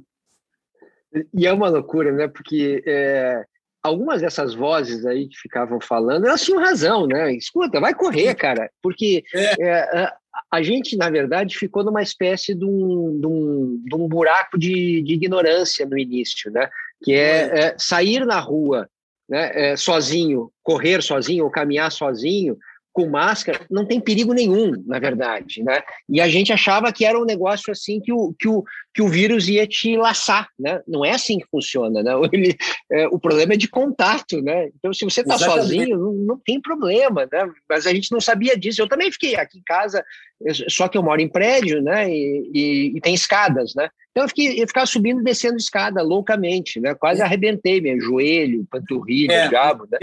E 1.34 1.47
é 1.47 1.53
uma 1.53 1.70
loucura, 1.70 2.11
né? 2.11 2.28
Porque 2.28 2.84
é, 2.86 3.43
algumas 3.82 4.22
dessas 4.22 4.53
vozes 4.53 5.05
aí 5.05 5.28
que 5.28 5.38
ficavam 5.38 5.80
falando, 5.80 6.26
elas 6.28 6.43
tinham 6.43 6.61
razão, 6.61 7.07
né? 7.07 7.34
Escuta, 7.34 7.80
vai 7.80 7.93
correr, 7.93 8.36
cara, 8.36 8.70
porque 8.82 9.24
é. 9.34 9.55
É, 9.59 10.03
a, 10.03 10.18
a, 10.51 10.61
gente, 10.61 10.95
na 10.97 11.09
verdade, 11.09 11.57
ficou 11.57 11.84
numa 11.84 12.01
espécie 12.01 12.53
de 12.53 12.65
um, 12.65 13.20
de 13.20 13.28
um, 13.28 13.84
de 13.86 13.95
um 13.95 14.07
buraco 14.07 14.57
de, 14.57 15.01
de, 15.01 15.13
ignorância 15.13 15.86
no 15.86 15.97
início, 15.97 16.51
né? 16.51 16.70
Que 17.03 17.13
é, 17.13 17.59
é 17.59 17.76
sair 17.78 18.26
na 18.26 18.39
rua 18.39 18.89
né, 19.30 19.72
é, 19.72 19.76
sozinho, 19.76 20.51
correr 20.63 21.01
sozinho 21.01 21.45
ou 21.45 21.51
caminhar 21.51 21.91
sozinho, 21.91 22.57
com 22.97 23.07
máscara, 23.07 23.59
não 23.69 23.85
tem 23.85 24.01
perigo 24.01 24.33
nenhum, 24.33 24.71
na 24.87 24.97
verdade, 24.97 25.61
né? 25.61 25.83
E 26.09 26.19
a 26.19 26.27
gente 26.27 26.51
achava 26.51 26.91
que 26.91 27.05
era 27.05 27.19
um 27.19 27.25
negócio 27.25 27.71
assim 27.71 28.01
que 28.01 28.11
o, 28.11 28.33
que 28.33 28.47
o, 28.47 28.63
que 28.91 29.03
o 29.03 29.07
vírus 29.07 29.47
ia 29.47 29.67
te 29.67 29.95
laçar, 29.95 30.49
né? 30.57 30.81
Não 30.87 31.05
é 31.05 31.11
assim 31.11 31.37
que 31.37 31.45
funciona, 31.45 32.01
né? 32.01 32.11
Ele, 32.33 32.57
é, 32.91 33.07
o 33.09 33.19
problema 33.19 33.53
é 33.53 33.55
de 33.55 33.67
contato, 33.67 34.41
né? 34.41 34.69
Então, 34.75 34.91
se 34.91 35.05
você 35.05 35.21
está 35.21 35.37
sozinho, 35.37 35.95
não, 35.95 36.11
não, 36.11 36.41
tem 36.43 36.59
problema, 36.59 37.29
né? 37.31 37.47
Mas 37.69 37.85
a 37.85 37.93
gente 37.93 38.11
não 38.11 38.19
sabia 38.19 38.57
disso. 38.57 38.81
Eu 38.81 38.89
também 38.89 39.11
fiquei 39.11 39.35
aqui 39.35 39.59
em 39.59 39.63
casa, 39.63 40.03
só 40.67 40.87
que 40.87 40.97
eu 40.97 41.03
moro 41.03 41.21
em 41.21 41.29
prédio, 41.29 41.79
né? 41.83 42.09
E, 42.09 42.49
e, 42.51 42.97
e 42.97 42.99
tem 42.99 43.13
escadas, 43.13 43.75
né? 43.75 43.89
Então 44.09 44.23
eu, 44.23 44.29
fiquei, 44.29 44.59
eu 44.59 44.67
ficava 44.67 44.87
subindo 44.87 45.21
e 45.21 45.23
descendo 45.23 45.57
escada 45.57 46.01
loucamente, 46.01 46.79
né? 46.79 46.95
Quase 46.95 47.21
é. 47.21 47.23
arrebentei 47.23 47.79
meu 47.79 48.01
joelho, 48.01 48.65
panturrilha, 48.71 49.33
é, 49.33 49.49
diabo, 49.49 49.87
né? 49.91 49.99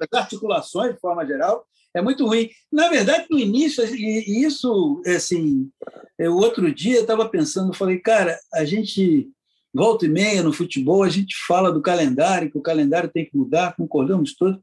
As 0.00 0.20
articulações, 0.20 0.94
de 0.94 1.00
forma 1.00 1.24
geral, 1.24 1.64
é 1.94 2.02
muito 2.02 2.26
ruim. 2.26 2.50
Na 2.70 2.88
verdade, 2.88 3.26
no 3.30 3.38
início, 3.38 3.84
e 3.84 4.44
isso, 4.44 5.00
assim, 5.06 5.70
o 6.18 6.34
outro 6.34 6.72
dia 6.74 6.96
eu 6.96 7.02
estava 7.02 7.28
pensando, 7.28 7.72
falei, 7.72 7.98
cara, 7.98 8.36
a 8.52 8.64
gente 8.64 9.30
volta 9.72 10.06
e 10.06 10.08
meia 10.08 10.42
no 10.42 10.52
futebol, 10.52 11.02
a 11.02 11.08
gente 11.08 11.34
fala 11.46 11.72
do 11.72 11.80
calendário, 11.80 12.50
que 12.50 12.58
o 12.58 12.62
calendário 12.62 13.10
tem 13.10 13.24
que 13.24 13.36
mudar, 13.36 13.76
concordamos 13.76 14.34
todos, 14.34 14.58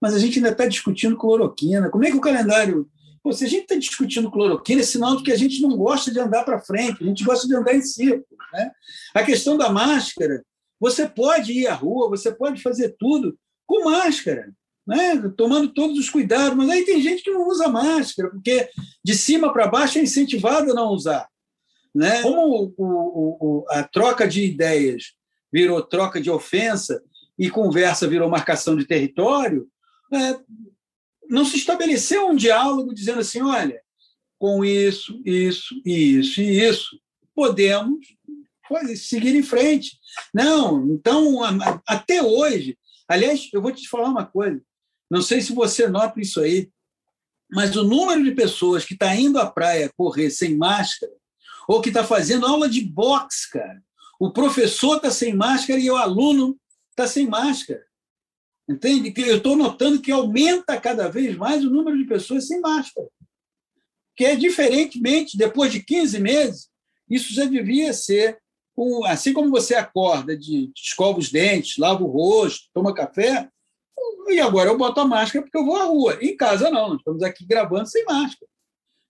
mas 0.00 0.14
a 0.14 0.18
gente 0.18 0.38
ainda 0.38 0.50
está 0.50 0.66
discutindo 0.66 1.16
cloroquina. 1.16 1.90
Como 1.90 2.04
é 2.04 2.10
que 2.10 2.16
o 2.16 2.20
calendário. 2.20 2.88
Pô, 3.22 3.32
se 3.32 3.46
a 3.46 3.48
gente 3.48 3.62
está 3.62 3.74
discutindo 3.76 4.30
cloroquina, 4.30 4.82
é 4.82 4.84
sinal 4.84 5.16
de 5.16 5.22
que 5.22 5.32
a 5.32 5.36
gente 5.36 5.62
não 5.62 5.74
gosta 5.78 6.10
de 6.10 6.20
andar 6.20 6.44
para 6.44 6.60
frente, 6.60 7.02
a 7.02 7.06
gente 7.06 7.24
gosta 7.24 7.48
de 7.48 7.56
andar 7.56 7.74
em 7.74 7.80
círculo. 7.80 8.26
Né? 8.52 8.70
A 9.14 9.22
questão 9.22 9.56
da 9.56 9.70
máscara, 9.70 10.44
você 10.78 11.08
pode 11.08 11.52
ir 11.52 11.66
à 11.66 11.72
rua, 11.72 12.10
você 12.10 12.30
pode 12.30 12.60
fazer 12.60 12.94
tudo 12.98 13.34
com 13.66 13.84
máscara 13.84 14.52
né? 14.86 15.32
tomando 15.36 15.72
todos 15.72 15.98
os 15.98 16.10
cuidados, 16.10 16.56
mas 16.56 16.68
aí 16.68 16.84
tem 16.84 17.00
gente 17.00 17.22
que 17.22 17.30
não 17.30 17.48
usa 17.48 17.68
máscara, 17.68 18.30
porque 18.30 18.68
de 19.02 19.14
cima 19.14 19.52
para 19.52 19.68
baixo 19.68 19.98
é 19.98 20.02
incentivado 20.02 20.70
a 20.70 20.74
não 20.74 20.88
usar. 20.88 21.28
Né? 21.94 22.22
Como 22.22 22.40
o, 22.40 22.74
o, 22.76 23.36
o, 23.40 23.64
a 23.70 23.82
troca 23.84 24.26
de 24.26 24.44
ideias 24.44 25.14
virou 25.52 25.80
troca 25.82 26.20
de 26.20 26.30
ofensa 26.30 27.02
e 27.38 27.48
conversa 27.48 28.08
virou 28.08 28.28
marcação 28.28 28.76
de 28.76 28.86
território, 28.86 29.68
é, 30.12 30.38
não 31.28 31.44
se 31.44 31.56
estabeleceu 31.56 32.28
um 32.28 32.36
diálogo 32.36 32.94
dizendo 32.94 33.20
assim: 33.20 33.40
olha, 33.42 33.80
com 34.38 34.64
isso, 34.64 35.20
isso, 35.24 35.74
isso 35.84 36.40
e 36.40 36.60
isso, 36.60 37.00
podemos 37.34 38.04
seguir 38.96 39.34
em 39.34 39.42
frente. 39.42 39.98
Não, 40.32 40.86
então, 40.90 41.40
até 41.86 42.22
hoje. 42.22 42.78
Aliás, 43.08 43.48
eu 43.52 43.60
vou 43.60 43.72
te 43.72 43.88
falar 43.88 44.08
uma 44.08 44.24
coisa: 44.24 44.60
não 45.14 45.22
sei 45.22 45.40
se 45.40 45.52
você 45.52 45.86
nota 45.86 46.20
isso 46.20 46.40
aí, 46.40 46.68
mas 47.48 47.76
o 47.76 47.84
número 47.84 48.24
de 48.24 48.32
pessoas 48.32 48.84
que 48.84 48.94
está 48.94 49.14
indo 49.14 49.38
à 49.38 49.48
praia 49.48 49.88
correr 49.96 50.28
sem 50.28 50.56
máscara, 50.56 51.12
ou 51.68 51.80
que 51.80 51.88
está 51.88 52.02
fazendo 52.02 52.44
aula 52.44 52.68
de 52.68 52.80
boxe, 52.80 53.48
cara. 53.48 53.80
O 54.18 54.32
professor 54.32 54.96
está 54.96 55.12
sem 55.12 55.32
máscara 55.32 55.78
e 55.78 55.88
o 55.88 55.96
aluno 55.96 56.58
está 56.90 57.06
sem 57.06 57.28
máscara. 57.28 57.86
Entende? 58.68 59.14
Eu 59.16 59.36
estou 59.36 59.54
notando 59.54 60.00
que 60.00 60.10
aumenta 60.10 60.80
cada 60.80 61.08
vez 61.08 61.36
mais 61.36 61.64
o 61.64 61.70
número 61.70 61.96
de 61.96 62.06
pessoas 62.06 62.48
sem 62.48 62.60
máscara. 62.60 63.06
Que 64.16 64.24
é 64.24 64.34
diferentemente, 64.34 65.38
depois 65.38 65.70
de 65.70 65.80
15 65.80 66.18
meses, 66.18 66.68
isso 67.08 67.32
já 67.32 67.44
devia 67.44 67.92
ser 67.92 68.36
um, 68.76 69.04
assim 69.04 69.32
como 69.32 69.48
você 69.48 69.76
acorda 69.76 70.36
de, 70.36 70.72
escova 70.74 71.20
os 71.20 71.30
dentes, 71.30 71.78
lava 71.78 72.02
o 72.02 72.08
rosto, 72.08 72.68
toma 72.74 72.92
café, 72.92 73.48
e 74.28 74.40
agora 74.40 74.70
eu 74.70 74.78
boto 74.78 75.00
a 75.00 75.06
máscara 75.06 75.44
porque 75.44 75.58
eu 75.58 75.64
vou 75.64 75.76
à 75.76 75.84
rua. 75.84 76.18
Em 76.20 76.36
casa, 76.36 76.70
não, 76.70 76.90
nós 76.90 76.98
estamos 76.98 77.22
aqui 77.22 77.46
gravando 77.46 77.86
sem 77.86 78.04
máscara. 78.04 78.50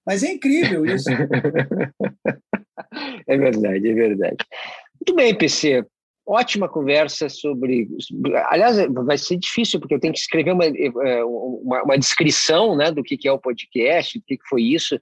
Mas 0.06 0.22
é 0.22 0.32
incrível 0.32 0.84
isso. 0.84 1.08
é 3.26 3.36
verdade, 3.36 3.88
é 3.88 3.94
verdade. 3.94 4.36
Muito 5.00 5.14
bem, 5.14 5.36
PC. 5.36 5.84
Ótima 6.26 6.68
conversa 6.68 7.28
sobre. 7.28 7.88
Aliás, 8.48 8.76
vai 8.92 9.18
ser 9.18 9.36
difícil, 9.36 9.78
porque 9.78 9.94
eu 9.94 10.00
tenho 10.00 10.12
que 10.12 10.20
escrever 10.20 10.52
uma, 10.52 10.64
é, 10.64 11.24
uma, 11.24 11.82
uma 11.82 11.98
descrição 11.98 12.76
né, 12.76 12.90
do 12.90 13.02
que, 13.02 13.28
é 13.28 13.32
o 13.32 13.38
podcast, 13.38 14.18
do 14.18 14.24
que, 14.24 14.38
que 14.38 14.48
foi 14.48 14.62
isso. 14.62 14.98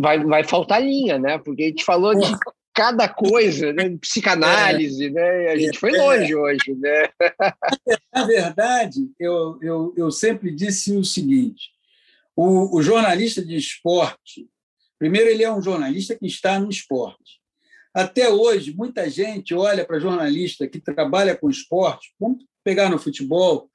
Vai, 0.00 0.24
vai 0.24 0.42
faltar 0.42 0.82
linha, 0.82 1.18
né? 1.18 1.38
Porque 1.38 1.62
a 1.62 1.66
gente 1.66 1.84
falou 1.84 2.14
de 2.14 2.26
cada 2.74 3.08
coisa, 3.08 3.72
né? 3.72 3.96
psicanálise, 4.00 5.06
é, 5.06 5.10
né? 5.10 5.48
A 5.48 5.56
gente 5.56 5.78
foi 5.78 5.92
longe 5.92 6.32
é, 6.32 6.36
hoje, 6.36 6.74
né? 6.74 7.08
Na 8.12 8.24
verdade, 8.24 9.10
eu, 9.18 9.58
eu, 9.62 9.94
eu 9.96 10.10
sempre 10.10 10.50
disse 10.54 10.96
o 10.96 11.04
seguinte: 11.04 11.70
o, 12.36 12.76
o 12.76 12.82
jornalista 12.82 13.44
de 13.44 13.56
esporte, 13.56 14.48
primeiro, 14.98 15.28
ele 15.28 15.44
é 15.44 15.52
um 15.52 15.62
jornalista 15.62 16.16
que 16.16 16.26
está 16.26 16.58
no 16.58 16.70
esporte. 16.70 17.40
Até 17.94 18.28
hoje, 18.30 18.74
muita 18.74 19.08
gente 19.10 19.54
olha 19.54 19.84
para 19.84 20.00
jornalista 20.00 20.66
que 20.66 20.80
trabalha 20.80 21.36
com 21.36 21.50
esporte, 21.50 22.14
vamos 22.18 22.42
pegar 22.64 22.88
no 22.88 22.98
futebol, 22.98 23.70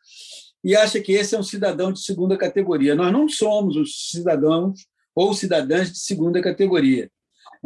e 0.63 0.75
acha 0.75 0.99
que 0.99 1.11
esse 1.11 1.35
é 1.35 1.39
um 1.39 1.43
cidadão 1.43 1.93
de 1.93 2.03
segunda 2.03 2.35
categoria. 2.35 2.95
Nós 2.95 3.11
não 3.11 3.29
somos 3.29 3.75
os 3.75 4.09
cidadãos 4.09 4.87
ou 5.15 5.33
cidadãs 5.33 5.91
de 5.91 5.99
segunda 5.99 6.41
categoria. 6.41 7.11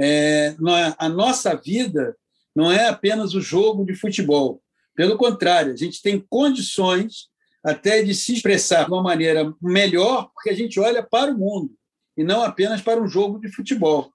É, 0.02 0.48
é, 0.48 0.56
a 0.98 1.08
nossa 1.08 1.56
vida 1.56 2.16
não 2.56 2.72
é 2.72 2.88
apenas 2.88 3.34
o 3.34 3.42
jogo 3.42 3.86
de 3.86 3.94
futebol. 3.94 4.62
Pelo 4.96 5.18
contrário, 5.18 5.74
a 5.74 5.76
gente 5.76 6.02
tem 6.02 6.20
condições 6.30 7.30
até 7.64 8.02
de 8.02 8.16
se 8.16 8.34
expressar 8.34 8.86
de 8.86 8.92
uma 8.92 9.04
maneira 9.04 9.54
melhor, 9.62 10.32
porque 10.34 10.50
a 10.50 10.56
gente 10.56 10.80
olha 10.80 11.04
para 11.04 11.32
o 11.32 11.38
mundo 11.38 11.74
e 12.18 12.24
não 12.24 12.42
apenas 12.42 12.82
para 12.82 13.02
um 13.02 13.08
jogo 13.08 13.40
de 13.40 13.50
futebol. 13.50 14.12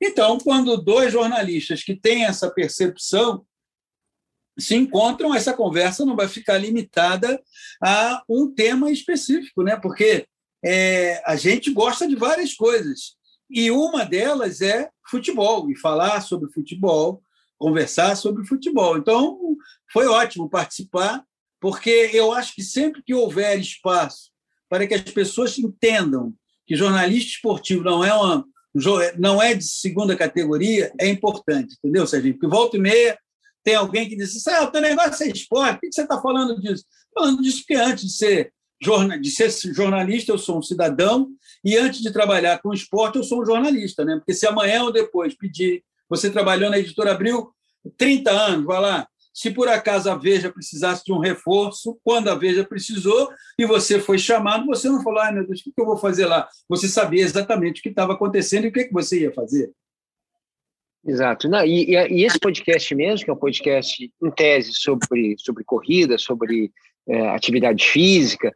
Então, 0.00 0.38
quando 0.38 0.76
dois 0.76 1.12
jornalistas 1.12 1.82
que 1.82 1.94
têm 1.94 2.24
essa 2.24 2.50
percepção 2.50 3.44
se 4.58 4.74
encontram, 4.74 5.34
essa 5.34 5.54
conversa 5.54 6.04
não 6.04 6.16
vai 6.16 6.28
ficar 6.28 6.58
limitada 6.58 7.42
a 7.82 8.22
um 8.28 8.52
tema 8.52 8.90
específico, 8.90 9.62
né? 9.62 9.76
porque 9.76 10.26
é, 10.62 11.22
a 11.24 11.36
gente 11.36 11.72
gosta 11.72 12.06
de 12.06 12.14
várias 12.14 12.54
coisas. 12.54 13.16
E 13.50 13.70
uma 13.70 14.04
delas 14.04 14.60
é 14.60 14.90
futebol, 15.08 15.70
e 15.70 15.76
falar 15.76 16.20
sobre 16.20 16.52
futebol, 16.52 17.22
conversar 17.58 18.16
sobre 18.16 18.46
futebol. 18.46 18.96
Então, 18.96 19.38
foi 19.92 20.06
ótimo 20.06 20.48
participar, 20.48 21.24
porque 21.60 22.10
eu 22.12 22.32
acho 22.32 22.54
que 22.54 22.62
sempre 22.62 23.02
que 23.02 23.14
houver 23.14 23.58
espaço 23.58 24.30
para 24.68 24.86
que 24.86 24.94
as 24.94 25.02
pessoas 25.02 25.58
entendam 25.58 26.32
que 26.66 26.76
jornalista 26.76 27.32
esportivo 27.32 27.82
não 27.82 28.04
é 28.04 28.14
uma 28.14 28.46
não 29.18 29.42
é 29.42 29.52
de 29.52 29.64
segunda 29.64 30.16
categoria, 30.16 30.92
é 30.98 31.08
importante, 31.08 31.74
entendeu, 31.76 32.06
Serginho? 32.06 32.34
Porque 32.34 32.46
volta 32.46 32.76
e 32.76 32.80
meia 32.80 33.18
tem 33.64 33.74
alguém 33.74 34.08
que 34.08 34.14
diz 34.14 34.36
assim, 34.36 34.56
ah, 34.56 34.62
o 34.62 34.70
teu 34.70 34.80
negócio 34.80 35.24
é 35.24 35.28
esporte, 35.28 35.72
por 35.72 35.80
que 35.80 35.92
você 35.92 36.02
está 36.02 36.22
falando 36.22 36.60
disso? 36.60 36.84
Falando 37.12 37.42
disso 37.42 37.58
porque 37.58 37.74
antes 37.74 38.04
de 38.04 38.12
ser 38.12 38.52
de 39.20 39.30
ser 39.30 39.50
jornalista, 39.74 40.32
eu 40.32 40.38
sou 40.38 40.58
um 40.58 40.62
cidadão, 40.62 41.28
e 41.64 41.76
antes 41.76 42.00
de 42.00 42.12
trabalhar 42.12 42.60
com 42.60 42.72
esporte, 42.72 43.16
eu 43.16 43.24
sou 43.24 43.42
um 43.42 43.46
jornalista, 43.46 44.04
né? 44.04 44.16
Porque 44.16 44.34
se 44.34 44.46
amanhã 44.46 44.82
ou 44.84 44.92
depois 44.92 45.34
pedir, 45.34 45.84
você 46.08 46.30
trabalhou 46.30 46.70
na 46.70 46.78
editora 46.78 47.12
Abril 47.12 47.50
30 47.96 48.30
anos, 48.30 48.64
vai 48.64 48.80
lá. 48.80 49.08
Se 49.32 49.50
por 49.50 49.68
acaso 49.68 50.10
a 50.10 50.16
Veja 50.16 50.50
precisasse 50.50 51.04
de 51.04 51.12
um 51.12 51.18
reforço, 51.18 51.98
quando 52.02 52.28
a 52.28 52.34
Veja 52.34 52.64
precisou 52.64 53.30
e 53.58 53.64
você 53.64 54.00
foi 54.00 54.18
chamado, 54.18 54.66
você 54.66 54.88
não 54.88 55.02
falou, 55.02 55.20
ai 55.20 55.32
meu 55.32 55.46
Deus, 55.46 55.60
o 55.60 55.72
que 55.72 55.80
eu 55.80 55.86
vou 55.86 55.96
fazer 55.96 56.26
lá? 56.26 56.48
Você 56.68 56.88
sabia 56.88 57.22
exatamente 57.22 57.80
o 57.80 57.82
que 57.82 57.90
estava 57.90 58.14
acontecendo 58.14 58.64
e 58.64 58.68
o 58.68 58.72
que 58.72 58.90
você 58.90 59.20
ia 59.20 59.32
fazer. 59.32 59.70
Exato. 61.06 61.48
Não, 61.48 61.64
e, 61.64 61.90
e, 61.90 62.24
esse 62.24 62.38
podcast 62.38 62.94
mesmo, 62.94 63.24
que 63.24 63.30
é 63.30 63.34
um 63.34 63.38
podcast 63.38 64.12
em 64.22 64.30
tese 64.30 64.72
sobre, 64.74 65.34
sobre 65.38 65.64
corrida, 65.64 66.18
sobre 66.18 66.70
é, 67.08 67.28
atividade 67.30 67.86
física, 67.86 68.54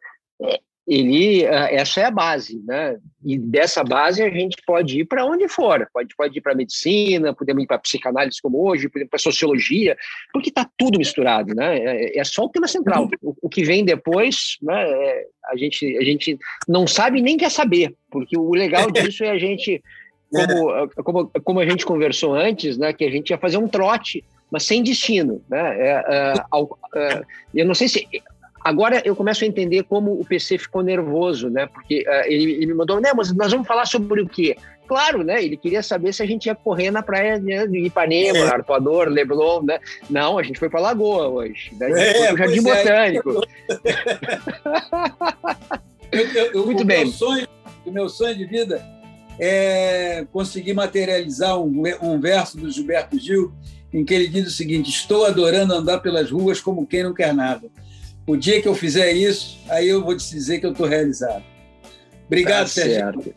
ele 0.87 1.45
é, 1.45 1.77
essa 1.77 2.01
é 2.01 2.05
a 2.05 2.11
base, 2.11 2.63
né? 2.67 2.99
E 3.25 3.39
dessa 3.39 3.83
base 3.83 4.23
a 4.23 4.29
gente 4.29 4.57
pode 4.67 5.01
ir 5.01 5.07
para 5.07 5.25
onde 5.25 5.49
for, 5.49 5.89
pode 5.93 6.15
pode 6.15 6.39
ir 6.39 6.43
para 6.43 6.55
medicina, 6.55 7.33
podemos 7.33 7.65
ir 7.65 7.67
para 7.67 7.79
psicanálise 7.79 8.41
como 8.43 8.63
hoje, 8.69 8.91
podemos 8.91 9.09
para 9.09 9.19
sociologia, 9.19 9.97
porque 10.33 10.51
está 10.51 10.69
tudo 10.77 10.99
misturado, 10.99 11.55
né? 11.55 11.79
É, 11.79 12.19
é, 12.19 12.25
só 12.25 12.45
o 12.45 12.51
tema 12.51 12.69
central. 12.69 13.09
O, 13.23 13.35
o 13.43 13.49
que 13.49 13.65
vem 13.65 13.83
depois, 13.83 14.59
né? 14.61 14.91
É, 14.91 15.27
a 15.47 15.57
gente 15.57 15.97
a 15.97 16.05
gente 16.05 16.39
não 16.69 16.87
sabe 16.87 17.23
nem 17.23 17.39
quer 17.39 17.51
saber, 17.51 17.95
porque 18.11 18.37
o 18.37 18.53
legal 18.53 18.91
disso 18.93 19.25
é 19.25 19.31
a 19.31 19.39
gente 19.39 19.83
como, 20.31 20.89
como, 21.03 21.31
como 21.45 21.61
a 21.61 21.67
gente 21.67 21.87
conversou 21.87 22.35
antes, 22.35 22.77
né? 22.77 22.93
Que 22.93 23.05
a 23.05 23.11
gente 23.11 23.31
ia 23.31 23.39
fazer 23.39 23.57
um 23.57 23.69
trote 23.69 24.23
mas 24.55 24.63
sem 24.63 24.85
destino, 24.85 25.43
né? 25.49 25.81
É, 25.81 26.05
é, 26.07 26.35
é, 26.95 27.23
eu 27.53 27.67
não 27.67 27.75
sei 27.75 27.89
se 27.89 28.07
Agora 28.65 29.03
eu 29.05 29.15
começo 29.15 29.45
a 29.45 29.47
entender 29.47 29.83
como 29.83 30.19
o 30.19 30.25
PC 30.25 30.57
ficou 30.57 30.83
nervoso, 30.83 31.51
né? 31.51 31.67
Porque 31.67 32.03
uh, 32.09 32.25
ele, 32.25 32.53
ele, 32.53 32.67
me 32.67 32.75
mandou, 32.75 32.99
né, 32.99 33.13
mas 33.15 33.31
nós 33.35 33.53
vamos 33.53 33.67
falar 33.67 33.85
sobre 33.85 34.23
o 34.23 34.27
quê? 34.27 34.57
Claro, 34.89 35.23
né? 35.23 35.45
Ele 35.45 35.57
queria 35.57 35.83
saber 35.83 36.15
se 36.15 36.23
a 36.23 36.27
gente 36.27 36.47
ia 36.47 36.55
correr 36.55 36.91
na 36.91 37.03
praia 37.03 37.39
né, 37.39 37.67
de 37.67 37.81
Ipanema, 37.81 38.39
é. 38.39 38.49
Arpoador, 38.49 39.09
Leblon, 39.09 39.63
né? 39.63 39.79
Não, 40.09 40.39
a 40.39 40.43
gente 40.43 40.59
foi 40.59 40.71
para 40.71 40.81
Lagoa 40.81 41.29
hoje. 41.29 41.73
Né? 41.79 41.91
É, 41.91 42.15
foi 42.15 42.27
pro 42.29 42.37
Jardim 42.39 42.59
é, 42.59 42.63
Botânico. 42.63 43.43
Eu, 46.15 46.29
eu, 46.29 46.53
eu, 46.53 46.65
Muito 46.65 46.83
o 46.83 46.87
bem. 46.87 47.07
Meu 47.07 47.13
sonho, 47.13 47.49
o 47.85 47.91
meu 47.91 48.09
sonho 48.09 48.37
de 48.37 48.45
vida 48.45 48.81
é 49.37 50.25
conseguir 50.33 50.73
materializar 50.73 51.59
um, 51.61 51.83
um 52.01 52.21
verso 52.21 52.57
do 52.57 52.71
Gilberto 52.71 53.19
Gil 53.19 53.53
em 53.93 54.05
que 54.05 54.15
ele 54.15 54.29
diz 54.29 54.47
o 54.47 54.51
seguinte: 54.51 54.91
Estou 54.91 55.27
adorando 55.27 55.75
andar 55.75 55.99
pelas 55.99 56.31
ruas 56.31 56.61
como 56.61 56.87
quem 56.87 57.03
não 57.03 57.13
quer 57.13 57.35
nada. 57.35 57.69
O 58.27 58.37
dia 58.37 58.61
que 58.61 58.69
eu 58.69 58.75
fizer 58.75 59.13
isso, 59.13 59.59
aí 59.69 59.89
eu 59.89 60.03
vou 60.03 60.17
te 60.17 60.31
dizer 60.31 60.59
que 60.59 60.67
eu 60.67 60.73
estou 60.73 60.87
realizado. 60.87 61.43
Obrigado, 62.27 62.63
tá 62.63 62.67
Sérgio. 62.67 63.35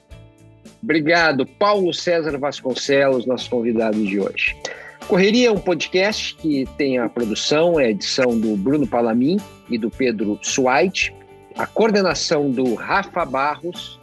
Obrigado, 0.82 1.46
Paulo 1.46 1.94
César 1.94 2.38
Vasconcelos, 2.38 3.26
nosso 3.26 3.50
convidado 3.50 4.02
de 4.04 4.20
hoje. 4.20 4.56
Correria 5.08 5.48
é 5.48 5.52
um 5.52 5.60
podcast 5.60 6.36
que 6.36 6.66
tem 6.78 6.98
a 7.00 7.10
produção, 7.10 7.78
a 7.78 7.86
edição 7.86 8.38
do 8.38 8.56
Bruno 8.56 8.88
Palamin 8.88 9.38
e 9.70 9.78
do 9.78 9.90
Pedro 9.90 10.40
Suaite, 10.42 11.14
a 11.58 11.66
coordenação 11.66 12.52
do 12.52 12.76
Rafa 12.76 13.26
Barros, 13.26 14.00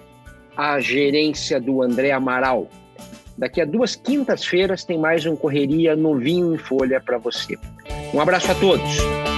a 0.57 0.81
gerência 0.81 1.61
do 1.61 1.83
André 1.83 2.11
Amaral. 2.11 2.69
Daqui 3.37 3.61
a 3.61 3.65
duas 3.65 3.97
quintas-feiras 3.97 4.85
tem 4.85 4.99
mais 4.99 5.27
um 5.27 5.37
Correria 5.37 5.97
novinho 5.97 6.55
em 6.55 6.59
folha 6.59 7.01
para 7.01 7.19
você. 7.19 7.57
Um 8.13 8.21
abraço 8.21 8.51
a 8.51 8.55
todos. 8.55 9.34